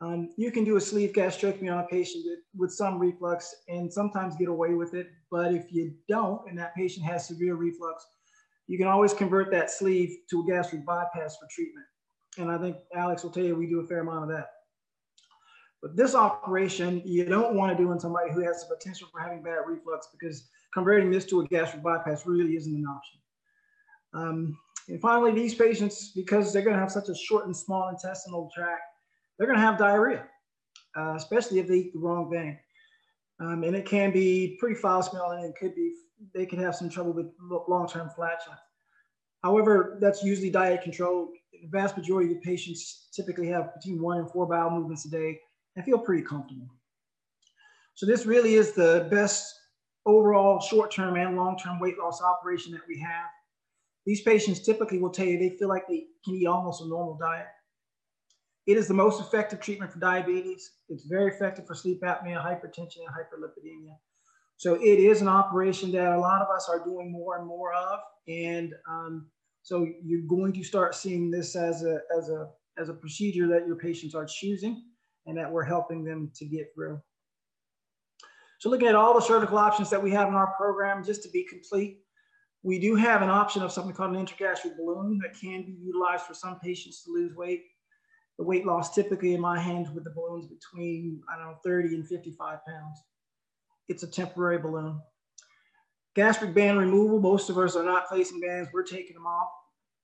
Um, 0.00 0.30
you 0.38 0.50
can 0.50 0.64
do 0.64 0.76
a 0.76 0.80
sleeve 0.80 1.12
gastrectomy 1.12 1.70
on 1.70 1.84
a 1.84 1.88
patient 1.88 2.24
with, 2.24 2.38
with 2.56 2.72
some 2.72 2.98
reflux 2.98 3.54
and 3.68 3.92
sometimes 3.92 4.34
get 4.38 4.48
away 4.48 4.72
with 4.72 4.94
it. 4.94 5.08
But 5.30 5.52
if 5.52 5.70
you 5.70 5.92
don't, 6.08 6.40
and 6.48 6.58
that 6.58 6.74
patient 6.74 7.04
has 7.04 7.28
severe 7.28 7.56
reflux, 7.56 8.02
you 8.66 8.78
can 8.78 8.86
always 8.86 9.12
convert 9.12 9.50
that 9.50 9.70
sleeve 9.70 10.16
to 10.30 10.40
a 10.40 10.46
gastric 10.46 10.86
bypass 10.86 11.36
for 11.36 11.46
treatment. 11.54 11.84
And 12.38 12.50
I 12.50 12.58
think 12.58 12.76
Alex 12.94 13.22
will 13.22 13.30
tell 13.30 13.44
you 13.44 13.56
we 13.56 13.66
do 13.66 13.80
a 13.80 13.86
fair 13.86 14.00
amount 14.00 14.24
of 14.24 14.36
that. 14.36 14.50
But 15.82 15.96
this 15.96 16.14
operation, 16.14 17.02
you 17.04 17.24
don't 17.24 17.54
want 17.54 17.76
to 17.76 17.82
do 17.82 17.90
in 17.92 17.98
somebody 17.98 18.30
who 18.32 18.40
has 18.40 18.62
the 18.62 18.74
potential 18.74 19.08
for 19.10 19.20
having 19.20 19.42
bad 19.42 19.60
reflux 19.66 20.08
because 20.12 20.48
converting 20.74 21.10
this 21.10 21.24
to 21.26 21.40
a 21.40 21.46
gastric 21.48 21.82
bypass 21.82 22.26
really 22.26 22.54
isn't 22.56 22.74
an 22.74 22.84
option. 22.86 23.18
Um, 24.12 24.58
and 24.88 25.00
finally, 25.00 25.32
these 25.32 25.54
patients, 25.54 26.12
because 26.14 26.52
they're 26.52 26.62
going 26.62 26.74
to 26.74 26.80
have 26.80 26.92
such 26.92 27.08
a 27.08 27.14
short 27.14 27.46
and 27.46 27.56
small 27.56 27.88
intestinal 27.88 28.50
tract, 28.54 28.82
they're 29.38 29.46
going 29.46 29.58
to 29.58 29.64
have 29.64 29.78
diarrhea, 29.78 30.26
uh, 30.98 31.14
especially 31.16 31.58
if 31.60 31.68
they 31.68 31.76
eat 31.76 31.92
the 31.94 31.98
wrong 31.98 32.30
thing. 32.30 32.58
Um, 33.40 33.64
and 33.64 33.74
it 33.74 33.86
can 33.86 34.10
be 34.10 34.56
pretty 34.60 34.74
foul 34.74 35.02
smelling. 35.02 35.44
It 35.44 35.54
could 35.58 35.74
be 35.74 35.94
they 36.34 36.44
can 36.44 36.58
have 36.58 36.74
some 36.74 36.90
trouble 36.90 37.12
with 37.12 37.26
long-term 37.68 38.10
flatulence. 38.14 38.60
However, 39.42 39.96
that's 40.00 40.22
usually 40.22 40.50
diet 40.50 40.82
controlled. 40.82 41.30
The 41.62 41.68
vast 41.68 41.96
majority 41.96 42.30
of 42.30 42.36
the 42.36 42.46
patients 42.46 43.08
typically 43.12 43.48
have 43.48 43.74
between 43.74 44.00
one 44.00 44.18
and 44.18 44.30
four 44.30 44.46
bowel 44.46 44.70
movements 44.70 45.04
a 45.04 45.10
day 45.10 45.40
and 45.76 45.84
feel 45.84 45.98
pretty 45.98 46.22
comfortable. 46.22 46.68
So 47.94 48.06
this 48.06 48.26
really 48.26 48.54
is 48.54 48.72
the 48.72 49.08
best 49.10 49.54
overall 50.06 50.60
short-term 50.60 51.16
and 51.16 51.36
long-term 51.36 51.78
weight 51.78 51.98
loss 51.98 52.22
operation 52.22 52.72
that 52.72 52.80
we 52.88 52.98
have. 53.00 53.26
These 54.06 54.22
patients 54.22 54.60
typically 54.60 54.98
will 54.98 55.10
tell 55.10 55.26
you 55.26 55.38
they 55.38 55.56
feel 55.58 55.68
like 55.68 55.86
they 55.86 56.06
can 56.24 56.34
eat 56.34 56.46
almost 56.46 56.82
a 56.82 56.88
normal 56.88 57.18
diet. 57.20 57.46
It 58.66 58.76
is 58.76 58.88
the 58.88 58.94
most 58.94 59.20
effective 59.20 59.60
treatment 59.60 59.92
for 59.92 59.98
diabetes. 59.98 60.70
It's 60.88 61.04
very 61.04 61.32
effective 61.32 61.66
for 61.66 61.74
sleep 61.74 62.00
apnea, 62.02 62.42
hypertension, 62.42 63.00
and 63.06 63.14
hyperlipidemia. 63.14 63.96
So 64.56 64.74
it 64.74 64.98
is 64.98 65.22
an 65.22 65.28
operation 65.28 65.90
that 65.92 66.12
a 66.12 66.18
lot 66.18 66.42
of 66.42 66.48
us 66.54 66.68
are 66.68 66.84
doing 66.84 67.10
more 67.10 67.38
and 67.38 67.46
more 67.46 67.72
of. 67.72 68.00
And 68.28 68.74
um, 68.88 69.30
so 69.70 69.86
you're 70.02 70.26
going 70.26 70.52
to 70.52 70.64
start 70.64 70.96
seeing 70.96 71.30
this 71.30 71.54
as 71.54 71.84
a, 71.84 72.00
as, 72.18 72.28
a, 72.28 72.48
as 72.76 72.88
a 72.88 72.92
procedure 72.92 73.46
that 73.46 73.68
your 73.68 73.76
patients 73.76 74.16
are 74.16 74.26
choosing 74.26 74.82
and 75.26 75.38
that 75.38 75.48
we're 75.48 75.62
helping 75.62 76.02
them 76.02 76.28
to 76.34 76.44
get 76.44 76.72
through. 76.74 77.00
So 78.58 78.68
looking 78.68 78.88
at 78.88 78.96
all 78.96 79.14
the 79.14 79.20
surgical 79.20 79.58
options 79.58 79.88
that 79.90 80.02
we 80.02 80.10
have 80.10 80.26
in 80.26 80.34
our 80.34 80.52
program, 80.56 81.04
just 81.04 81.22
to 81.22 81.28
be 81.28 81.46
complete, 81.48 82.00
we 82.64 82.80
do 82.80 82.96
have 82.96 83.22
an 83.22 83.30
option 83.30 83.62
of 83.62 83.70
something 83.70 83.94
called 83.94 84.16
an 84.16 84.26
intragastric 84.26 84.76
balloon 84.76 85.20
that 85.22 85.40
can 85.40 85.62
be 85.62 85.78
utilized 85.80 86.24
for 86.24 86.34
some 86.34 86.58
patients 86.58 87.04
to 87.04 87.12
lose 87.12 87.36
weight. 87.36 87.62
The 88.38 88.44
weight 88.44 88.66
loss 88.66 88.92
typically 88.92 89.34
in 89.34 89.40
my 89.40 89.60
hands 89.60 89.88
with 89.92 90.02
the 90.02 90.10
balloons 90.10 90.48
between, 90.48 91.20
I 91.32 91.38
don't 91.38 91.46
know, 91.46 91.58
30 91.64 91.94
and 91.94 92.08
55 92.08 92.58
pounds. 92.66 93.04
It's 93.88 94.02
a 94.02 94.10
temporary 94.10 94.58
balloon. 94.58 95.00
Gastric 96.16 96.54
band 96.54 96.76
removal, 96.76 97.20
most 97.20 97.50
of 97.50 97.56
us 97.58 97.76
are 97.76 97.84
not 97.84 98.08
placing 98.08 98.40
bands, 98.40 98.68
we're 98.72 98.82
taking 98.82 99.14
them 99.14 99.28
off. 99.28 99.48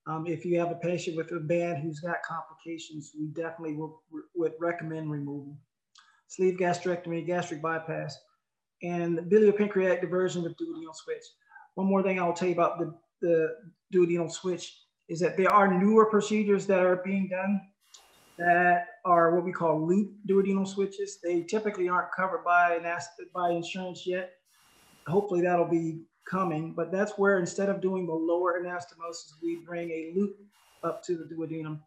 Um, 0.06 0.26
if 0.26 0.44
you 0.44 0.58
have 0.60 0.70
a 0.70 0.76
patient 0.76 1.16
with 1.16 1.32
a 1.32 1.40
band 1.40 1.82
who's 1.82 2.00
got 2.00 2.22
complications, 2.22 3.12
we 3.18 3.26
definitely 3.28 3.74
will, 3.74 4.02
would 4.36 4.52
recommend 4.60 5.10
removal. 5.10 5.56
Sleeve 6.28 6.58
gastrectomy, 6.58 7.26
gastric 7.26 7.60
bypass, 7.60 8.16
and 8.82 9.18
biliopancreatic 9.18 10.00
diversion 10.00 10.42
with 10.42 10.56
duodenal 10.56 10.94
switch. 10.94 11.24
One 11.74 11.88
more 11.88 12.02
thing 12.02 12.20
I'll 12.20 12.32
tell 12.32 12.48
you 12.48 12.54
about 12.54 12.78
the, 12.78 12.94
the 13.20 13.48
duodenal 13.92 14.30
switch 14.30 14.76
is 15.08 15.20
that 15.20 15.36
there 15.36 15.52
are 15.52 15.72
newer 15.72 16.06
procedures 16.06 16.66
that 16.66 16.80
are 16.80 17.02
being 17.04 17.28
done 17.28 17.60
that 18.38 18.86
are 19.04 19.34
what 19.34 19.44
we 19.44 19.52
call 19.52 19.86
loop 19.86 20.12
duodenal 20.28 20.68
switches. 20.68 21.18
They 21.22 21.42
typically 21.42 21.88
aren't 21.88 22.12
covered 22.12 22.44
by, 22.44 22.78
by 23.34 23.50
insurance 23.50 24.06
yet. 24.06 24.32
Hopefully 25.06 25.40
that'll 25.42 25.68
be 25.68 26.02
coming, 26.28 26.72
but 26.72 26.90
that's 26.92 27.12
where 27.12 27.38
instead 27.38 27.68
of 27.68 27.80
doing 27.80 28.06
the 28.06 28.12
lower 28.12 28.60
anastomosis, 28.60 29.32
we 29.42 29.62
bring 29.64 29.90
a 29.90 30.12
loop 30.14 30.36
up 30.82 31.02
to 31.04 31.16
the 31.16 31.24
duodenum. 31.24 31.80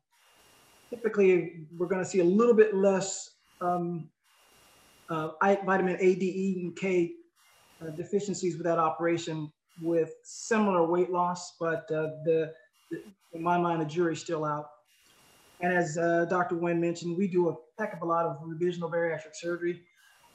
Typically, 0.89 1.65
we're 1.77 1.87
going 1.87 2.03
to 2.03 2.09
see 2.09 2.19
a 2.19 2.23
little 2.23 2.55
bit 2.55 2.73
less 2.73 3.35
um, 3.61 4.09
uh, 5.09 5.29
vitamin 5.41 5.97
A, 5.99 6.15
D, 6.15 6.25
E, 6.25 6.61
and 6.61 6.75
K 6.75 7.11
uh, 7.81 7.91
deficiencies 7.91 8.55
with 8.55 8.65
that 8.65 8.79
operation 8.79 9.51
with 9.81 10.13
similar 10.23 10.85
weight 10.85 11.09
loss, 11.09 11.55
but 11.59 11.89
uh, 11.91 12.09
the, 12.25 12.51
the, 12.91 13.03
in 13.33 13.41
my 13.41 13.57
mind, 13.57 13.81
the 13.81 13.85
jury's 13.85 14.19
still 14.19 14.45
out. 14.45 14.69
And 15.61 15.73
as 15.73 15.97
uh, 15.97 16.25
Dr. 16.29 16.55
Nguyen 16.55 16.79
mentioned, 16.79 17.17
we 17.17 17.27
do 17.27 17.49
a 17.49 17.55
heck 17.77 17.93
of 17.93 18.01
a 18.01 18.05
lot 18.05 18.25
of 18.25 18.37
revisional 18.41 18.91
bariatric 18.91 19.33
surgery, 19.33 19.81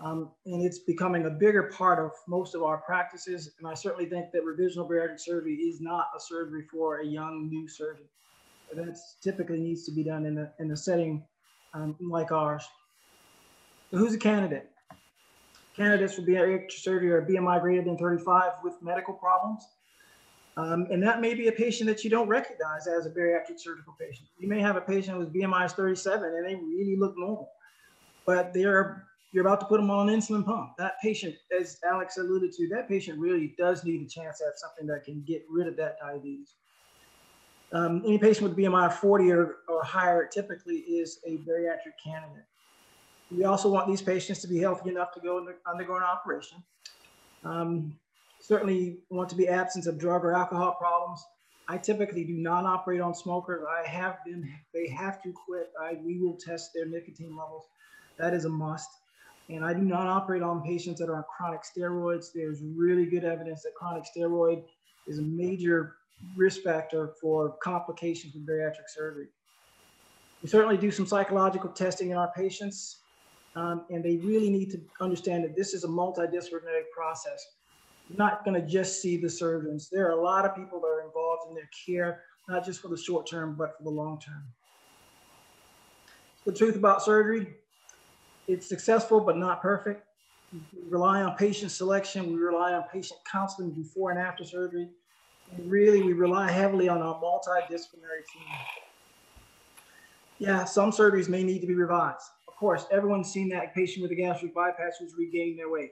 um, 0.00 0.30
and 0.46 0.64
it's 0.64 0.80
becoming 0.80 1.26
a 1.26 1.30
bigger 1.30 1.64
part 1.76 2.04
of 2.04 2.12
most 2.26 2.54
of 2.54 2.62
our 2.62 2.78
practices. 2.78 3.54
And 3.58 3.68
I 3.68 3.74
certainly 3.74 4.06
think 4.06 4.32
that 4.32 4.42
revisional 4.44 4.88
bariatric 4.88 5.20
surgery 5.20 5.54
is 5.54 5.80
not 5.80 6.08
a 6.16 6.20
surgery 6.20 6.66
for 6.70 7.00
a 7.00 7.06
young 7.06 7.48
new 7.48 7.68
surgeon. 7.68 8.06
That 8.74 8.98
typically 9.22 9.60
needs 9.60 9.84
to 9.84 9.92
be 9.92 10.02
done 10.02 10.26
in 10.26 10.38
a, 10.38 10.52
in 10.58 10.70
a 10.72 10.76
setting 10.76 11.22
um, 11.74 11.96
like 12.00 12.32
ours. 12.32 12.64
So 13.90 13.98
who's 13.98 14.14
a 14.14 14.18
candidate? 14.18 14.70
Candidates 15.76 16.14
for 16.14 16.22
bariatric 16.22 16.72
surgery 16.72 17.12
are 17.12 17.22
BMI 17.22 17.60
greater 17.60 17.82
than 17.82 17.96
35 17.96 18.52
with 18.64 18.74
medical 18.82 19.14
problems. 19.14 19.64
Um, 20.56 20.86
and 20.90 21.02
that 21.02 21.20
may 21.20 21.34
be 21.34 21.48
a 21.48 21.52
patient 21.52 21.88
that 21.88 22.04
you 22.04 22.10
don't 22.10 22.28
recognize 22.28 22.86
as 22.86 23.06
a 23.06 23.10
bariatric 23.10 23.58
surgical 23.58 23.94
patient. 23.98 24.28
You 24.38 24.48
may 24.48 24.60
have 24.60 24.76
a 24.76 24.80
patient 24.80 25.18
with 25.18 25.32
BMI 25.32 25.66
is 25.66 25.72
37 25.72 26.22
and 26.22 26.46
they 26.46 26.54
really 26.54 26.96
look 26.96 27.14
normal, 27.16 27.50
but 28.24 28.52
they're 28.54 29.04
you're 29.34 29.44
about 29.44 29.58
to 29.58 29.66
put 29.66 29.80
them 29.80 29.90
on 29.90 30.08
an 30.08 30.16
insulin 30.16 30.44
pump. 30.44 30.74
That 30.78 30.92
patient, 31.02 31.34
as 31.58 31.80
Alex 31.84 32.18
alluded 32.18 32.52
to, 32.52 32.68
that 32.68 32.88
patient 32.88 33.18
really 33.18 33.52
does 33.58 33.82
need 33.82 34.00
a 34.00 34.08
chance 34.08 34.40
at 34.40 34.56
something 34.60 34.86
that 34.86 35.02
can 35.04 35.24
get 35.26 35.44
rid 35.50 35.66
of 35.66 35.76
that 35.76 35.96
diabetes. 36.00 36.54
Um, 37.72 38.04
any 38.06 38.16
patient 38.16 38.48
with 38.48 38.56
BMI 38.56 38.86
of 38.86 38.94
40 38.94 39.32
or, 39.32 39.56
or 39.66 39.82
higher 39.82 40.24
typically 40.24 40.76
is 40.76 41.18
a 41.26 41.38
bariatric 41.38 41.94
candidate. 42.02 42.44
We 43.32 43.42
also 43.42 43.68
want 43.68 43.88
these 43.88 44.00
patients 44.00 44.40
to 44.42 44.46
be 44.46 44.58
healthy 44.58 44.90
enough 44.90 45.12
to 45.14 45.20
go 45.20 45.38
under, 45.38 45.56
undergo 45.68 45.96
an 45.96 46.04
operation. 46.04 46.62
Um, 47.42 47.96
certainly 48.40 48.98
want 49.10 49.28
to 49.30 49.34
be 49.34 49.48
absence 49.48 49.88
of 49.88 49.98
drug 49.98 50.24
or 50.24 50.32
alcohol 50.32 50.76
problems. 50.78 51.24
I 51.66 51.78
typically 51.78 52.22
do 52.22 52.34
not 52.34 52.66
operate 52.66 53.00
on 53.00 53.12
smokers. 53.12 53.64
I 53.68 53.84
have 53.88 54.18
them, 54.24 54.48
they 54.72 54.86
have 54.90 55.20
to 55.22 55.32
quit. 55.32 55.72
I, 55.82 55.98
we 56.04 56.20
will 56.20 56.36
test 56.36 56.70
their 56.72 56.86
nicotine 56.86 57.36
levels. 57.36 57.64
That 58.16 58.32
is 58.32 58.44
a 58.44 58.48
must. 58.48 58.88
And 59.50 59.64
I 59.64 59.74
do 59.74 59.82
not 59.82 60.06
operate 60.06 60.42
on 60.42 60.62
patients 60.62 61.00
that 61.00 61.08
are 61.08 61.16
on 61.16 61.24
chronic 61.36 61.60
steroids. 61.62 62.26
There's 62.34 62.60
really 62.62 63.06
good 63.06 63.24
evidence 63.24 63.62
that 63.62 63.74
chronic 63.74 64.04
steroid 64.04 64.64
is 65.06 65.18
a 65.18 65.22
major 65.22 65.96
risk 66.36 66.62
factor 66.62 67.12
for 67.20 67.56
complications 67.62 68.34
with 68.34 68.46
bariatric 68.46 68.88
surgery. 68.88 69.26
We 70.42 70.48
certainly 70.48 70.76
do 70.76 70.90
some 70.90 71.06
psychological 71.06 71.70
testing 71.70 72.10
in 72.10 72.16
our 72.16 72.32
patients. 72.34 73.00
Um, 73.56 73.84
and 73.90 74.02
they 74.04 74.16
really 74.16 74.50
need 74.50 74.70
to 74.70 74.80
understand 75.00 75.44
that 75.44 75.54
this 75.54 75.74
is 75.74 75.84
a 75.84 75.88
multidisciplinary 75.88 76.90
process. 76.94 77.46
You're 78.08 78.18
not 78.18 78.44
going 78.44 78.60
to 78.60 78.66
just 78.66 79.00
see 79.00 79.16
the 79.16 79.30
surgeons. 79.30 79.88
There 79.90 80.06
are 80.08 80.18
a 80.18 80.20
lot 80.20 80.44
of 80.44 80.56
people 80.56 80.80
that 80.80 80.86
are 80.86 81.06
involved 81.06 81.48
in 81.48 81.54
their 81.54 81.68
care, 81.86 82.22
not 82.48 82.64
just 82.64 82.80
for 82.80 82.88
the 82.88 82.96
short 82.96 83.28
term, 83.28 83.54
but 83.56 83.76
for 83.76 83.84
the 83.84 83.90
long 83.90 84.18
term. 84.20 84.42
The 86.44 86.52
truth 86.52 86.76
about 86.76 87.02
surgery, 87.02 87.54
it's 88.46 88.68
successful, 88.68 89.20
but 89.20 89.36
not 89.36 89.62
perfect. 89.62 90.06
We 90.52 90.60
rely 90.88 91.22
on 91.22 91.36
patient 91.36 91.72
selection. 91.72 92.32
We 92.32 92.38
rely 92.38 92.74
on 92.74 92.84
patient 92.92 93.20
counseling 93.30 93.70
before 93.70 94.10
and 94.10 94.20
after 94.20 94.44
surgery. 94.44 94.88
And 95.56 95.70
really, 95.70 96.02
we 96.02 96.12
rely 96.12 96.50
heavily 96.50 96.88
on 96.88 97.02
our 97.02 97.20
multidisciplinary 97.20 98.24
team. 98.32 98.46
Yeah, 100.38 100.64
some 100.64 100.90
surgeries 100.90 101.28
may 101.28 101.42
need 101.42 101.60
to 101.60 101.66
be 101.66 101.74
revised 101.74 102.26
of 102.54 102.58
course, 102.60 102.86
everyone's 102.92 103.32
seen 103.32 103.48
that 103.48 103.74
patient 103.74 104.02
with 104.02 104.12
a 104.12 104.14
gastric 104.14 104.54
bypass 104.54 104.98
who's 105.00 105.14
regained 105.18 105.58
their 105.58 105.68
weight. 105.68 105.90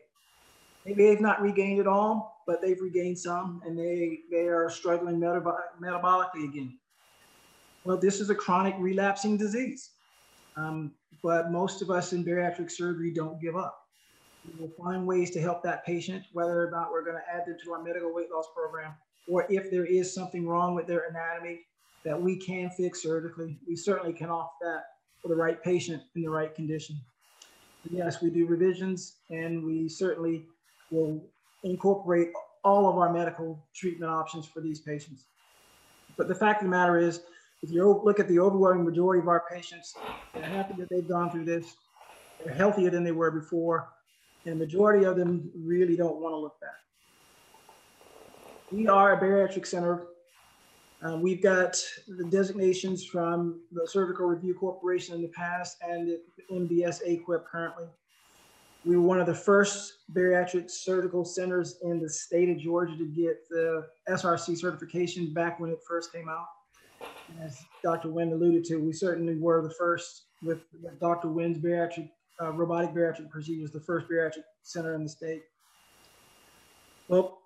Maybe 0.86 1.08
they've 1.08 1.20
not 1.20 1.42
regained 1.42 1.80
it 1.80 1.88
all, 1.88 2.40
but 2.46 2.62
they've 2.62 2.80
regained 2.80 3.18
some 3.18 3.60
and 3.66 3.76
they, 3.76 4.20
they 4.30 4.46
are 4.46 4.70
struggling 4.70 5.16
metab 5.16 5.52
metabolically 5.82 6.44
again. 6.44 6.78
Well, 7.84 7.96
this 7.96 8.20
is 8.20 8.30
a 8.30 8.34
chronic 8.34 8.76
relapsing 8.78 9.36
disease. 9.36 9.90
Um, 10.56 10.92
but 11.22 11.50
most 11.50 11.82
of 11.82 11.90
us 11.90 12.12
in 12.12 12.24
bariatric 12.24 12.70
surgery 12.70 13.12
don't 13.12 13.40
give 13.40 13.56
up. 13.56 13.78
We 14.44 14.60
will 14.60 14.72
find 14.82 15.06
ways 15.06 15.30
to 15.32 15.40
help 15.40 15.62
that 15.62 15.86
patient, 15.86 16.24
whether 16.32 16.66
or 16.66 16.70
not 16.70 16.90
we're 16.90 17.04
going 17.04 17.16
to 17.16 17.34
add 17.34 17.46
them 17.46 17.56
to 17.64 17.72
our 17.72 17.82
medical 17.82 18.12
weight 18.12 18.30
loss 18.34 18.46
program, 18.54 18.92
or 19.28 19.46
if 19.48 19.70
there 19.70 19.86
is 19.86 20.12
something 20.12 20.46
wrong 20.46 20.74
with 20.74 20.86
their 20.86 21.04
anatomy 21.08 21.60
that 22.04 22.20
we 22.20 22.36
can 22.36 22.70
fix 22.70 23.02
surgically, 23.02 23.58
we 23.66 23.76
certainly 23.76 24.12
can 24.12 24.28
offer 24.28 24.52
that 24.62 24.82
for 25.20 25.28
the 25.28 25.36
right 25.36 25.62
patient 25.62 26.02
in 26.16 26.22
the 26.22 26.28
right 26.28 26.54
condition. 26.54 27.00
yes, 27.90 28.20
we 28.20 28.30
do 28.30 28.46
revisions 28.46 29.18
and 29.30 29.64
we 29.64 29.88
certainly 29.88 30.44
will 30.90 31.24
incorporate 31.62 32.28
all 32.64 32.88
of 32.88 32.96
our 32.96 33.12
medical 33.12 33.64
treatment 33.74 34.10
options 34.10 34.46
for 34.46 34.60
these 34.60 34.80
patients. 34.80 35.26
But 36.16 36.28
the 36.28 36.34
fact 36.34 36.62
of 36.62 36.66
the 36.66 36.70
matter 36.70 36.98
is, 36.98 37.22
if 37.62 37.70
you 37.70 38.00
look 38.04 38.20
at 38.20 38.28
the 38.28 38.38
overwhelming 38.38 38.84
majority 38.84 39.20
of 39.20 39.28
our 39.28 39.44
patients, 39.50 39.94
they're 40.34 40.42
happy 40.42 40.74
that 40.78 40.88
they've 40.90 41.08
gone 41.08 41.30
through 41.30 41.44
this. 41.44 41.74
They're 42.44 42.54
healthier 42.54 42.90
than 42.90 43.04
they 43.04 43.12
were 43.12 43.30
before. 43.30 43.88
And 44.44 44.54
the 44.54 44.64
majority 44.64 45.04
of 45.04 45.16
them 45.16 45.50
really 45.54 45.96
don't 45.96 46.20
want 46.20 46.32
to 46.32 46.36
look 46.36 46.60
back. 46.60 46.70
We 48.72 48.88
are 48.88 49.12
a 49.12 49.20
bariatric 49.20 49.66
center 49.66 50.08
um, 51.02 51.20
we've 51.20 51.42
got 51.42 51.76
the 52.06 52.24
designations 52.24 53.04
from 53.04 53.60
the 53.72 53.86
Surgical 53.88 54.26
Review 54.26 54.54
Corporation 54.54 55.16
in 55.16 55.22
the 55.22 55.28
past 55.28 55.78
and 55.82 56.08
the 56.08 56.20
MBS 56.52 57.00
AQIP 57.06 57.44
currently. 57.44 57.86
We 58.84 58.96
were 58.96 59.02
one 59.02 59.20
of 59.20 59.26
the 59.26 59.34
first 59.34 59.94
bariatric 60.12 60.70
surgical 60.70 61.24
centers 61.24 61.78
in 61.82 62.00
the 62.00 62.08
state 62.08 62.50
of 62.50 62.58
Georgia 62.58 62.96
to 62.96 63.06
get 63.06 63.48
the 63.48 63.86
SRC 64.08 64.56
certification 64.56 65.32
back 65.32 65.58
when 65.58 65.70
it 65.70 65.78
first 65.86 66.12
came 66.12 66.28
out. 66.28 66.46
As 67.40 67.64
Dr. 67.82 68.08
Nguyen 68.08 68.32
alluded 68.32 68.64
to, 68.66 68.76
we 68.76 68.92
certainly 68.92 69.36
were 69.36 69.62
the 69.62 69.74
first 69.74 70.24
with 70.42 70.60
Dr. 71.00 71.28
Nguyen's 71.28 71.58
bariatric, 71.58 72.10
uh, 72.40 72.52
robotic 72.52 72.90
bariatric 72.90 73.30
procedures, 73.30 73.70
the 73.70 73.80
first 73.80 74.08
bariatric 74.08 74.44
center 74.62 74.94
in 74.94 75.02
the 75.02 75.08
state. 75.08 75.42
Well, 77.08 77.38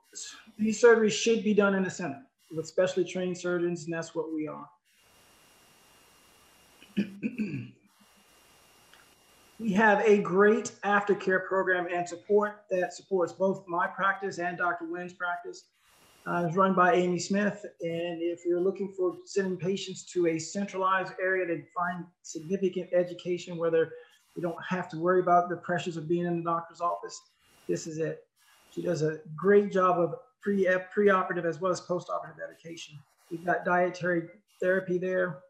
these 0.58 0.82
surgeries 0.82 1.12
should 1.12 1.44
be 1.44 1.54
done 1.54 1.74
in 1.74 1.82
the 1.82 1.90
center 1.90 2.22
with 2.54 2.66
specially 2.66 3.04
trained 3.04 3.36
surgeons, 3.36 3.84
and 3.84 3.92
that's 3.92 4.14
what 4.14 4.32
we 4.32 4.48
are. 4.48 4.68
we 9.60 9.72
have 9.72 10.00
a 10.00 10.18
great 10.18 10.72
aftercare 10.84 11.44
program 11.46 11.86
and 11.92 12.08
support 12.08 12.64
that 12.70 12.94
supports 12.94 13.32
both 13.32 13.64
my 13.66 13.86
practice 13.86 14.38
and 14.38 14.56
Dr. 14.56 14.86
Nguyen's 14.86 15.12
practice. 15.12 15.64
Uh, 16.26 16.44
it's 16.44 16.56
run 16.56 16.74
by 16.74 16.92
Amy 16.92 17.20
Smith, 17.20 17.64
and 17.82 18.20
if 18.20 18.44
you're 18.44 18.60
looking 18.60 18.92
for 18.96 19.16
sending 19.24 19.56
patients 19.56 20.04
to 20.04 20.26
a 20.26 20.38
centralized 20.40 21.12
area 21.22 21.46
to 21.46 21.62
find 21.72 22.04
significant 22.22 22.88
education, 22.92 23.56
whether 23.56 23.92
you 24.34 24.42
don't 24.42 24.56
have 24.68 24.88
to 24.88 24.98
worry 24.98 25.20
about 25.20 25.48
the 25.48 25.56
pressures 25.58 25.96
of 25.96 26.08
being 26.08 26.26
in 26.26 26.38
the 26.38 26.42
doctor's 26.42 26.80
office, 26.80 27.16
this 27.68 27.86
is 27.86 27.98
it. 27.98 28.24
She 28.72 28.82
does 28.82 29.02
a 29.02 29.18
great 29.36 29.70
job 29.70 30.00
of 30.00 30.14
pre 30.42 30.68
preoperative 30.96 31.44
as 31.44 31.60
well 31.60 31.70
as 31.70 31.80
postoperative 31.80 32.42
education. 32.44 32.98
We've 33.30 33.44
got 33.44 33.64
dietary 33.64 34.22
therapy 34.60 34.98
there. 34.98 35.42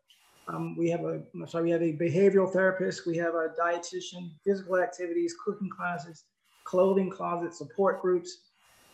Um, 0.48 0.76
we 0.76 0.90
have 0.90 1.00
a 1.00 1.22
I'm 1.34 1.46
sorry, 1.48 1.64
we 1.64 1.70
have 1.70 1.82
a 1.82 1.92
behavioral 1.94 2.52
therapist. 2.52 3.06
We 3.06 3.16
have 3.16 3.34
a 3.34 3.48
dietitian, 3.58 4.30
physical 4.44 4.76
activities, 4.76 5.34
cooking 5.42 5.70
classes, 5.70 6.24
clothing 6.64 7.10
closet, 7.10 7.54
support 7.54 8.02
groups. 8.02 8.45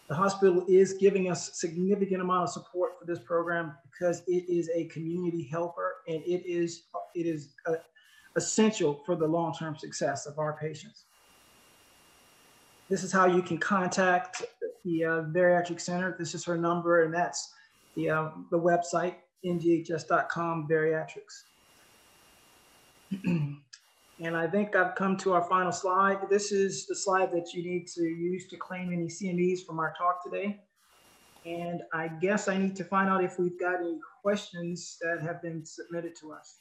The 0.08 0.14
hospital 0.14 0.64
is 0.68 0.94
giving 0.94 1.30
us 1.30 1.58
significant 1.58 2.20
amount 2.20 2.44
of 2.44 2.50
support 2.50 2.98
for 2.98 3.06
this 3.06 3.20
program 3.20 3.74
because 3.90 4.22
it 4.26 4.44
is 4.48 4.68
a 4.74 4.84
community 4.86 5.44
helper 5.44 5.96
and 6.08 6.22
it 6.24 6.44
is 6.46 6.84
it 7.14 7.26
is 7.26 7.50
uh, 7.66 7.74
essential 8.36 9.02
for 9.06 9.16
the 9.16 9.26
long-term 9.26 9.76
success 9.76 10.26
of 10.26 10.38
our 10.38 10.54
patients. 10.54 11.04
This 12.88 13.04
is 13.04 13.12
how 13.12 13.26
you 13.26 13.42
can 13.42 13.58
contact 13.58 14.42
the 14.84 15.04
uh, 15.04 15.10
bariatric 15.22 15.80
center. 15.80 16.14
This 16.18 16.34
is 16.34 16.44
her 16.44 16.58
number, 16.58 17.04
and 17.04 17.14
that's 17.14 17.52
the 17.96 18.10
uh, 18.10 18.30
the 18.50 18.58
website 18.58 19.14
nghs.com 19.44 20.68
bariatrics. 20.68 21.44
and 24.20 24.36
I 24.36 24.46
think 24.46 24.76
I've 24.76 24.94
come 24.94 25.16
to 25.18 25.32
our 25.32 25.42
final 25.42 25.72
slide. 25.72 26.28
This 26.28 26.52
is 26.52 26.86
the 26.86 26.94
slide 26.94 27.32
that 27.32 27.54
you 27.54 27.62
need 27.62 27.86
to 27.88 28.02
use 28.02 28.46
to 28.48 28.56
claim 28.56 28.92
any 28.92 29.06
CMEs 29.06 29.64
from 29.66 29.78
our 29.78 29.94
talk 29.96 30.22
today. 30.22 30.60
And 31.44 31.82
I 31.92 32.08
guess 32.08 32.46
I 32.46 32.56
need 32.56 32.76
to 32.76 32.84
find 32.84 33.08
out 33.08 33.24
if 33.24 33.38
we've 33.38 33.58
got 33.58 33.80
any 33.80 33.98
questions 34.22 34.98
that 35.00 35.22
have 35.22 35.42
been 35.42 35.64
submitted 35.64 36.14
to 36.20 36.32
us. 36.32 36.58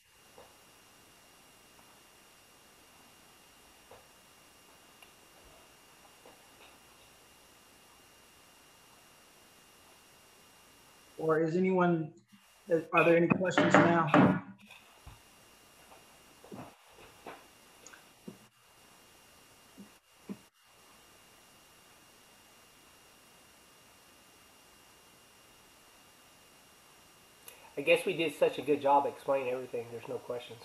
Or 11.20 11.44
is 11.44 11.56
anyone, 11.56 12.12
are 12.94 13.04
there 13.04 13.18
any 13.18 13.28
questions 13.28 13.74
now? 13.74 14.42
I 27.82 27.84
guess 27.84 28.06
we 28.06 28.14
did 28.14 28.36
such 28.38 28.60
a 28.60 28.62
good 28.62 28.80
job 28.80 29.08
explaining 29.08 29.52
everything. 29.52 29.88
There's 29.92 30.08
no 30.08 30.20
questions. 30.20 30.60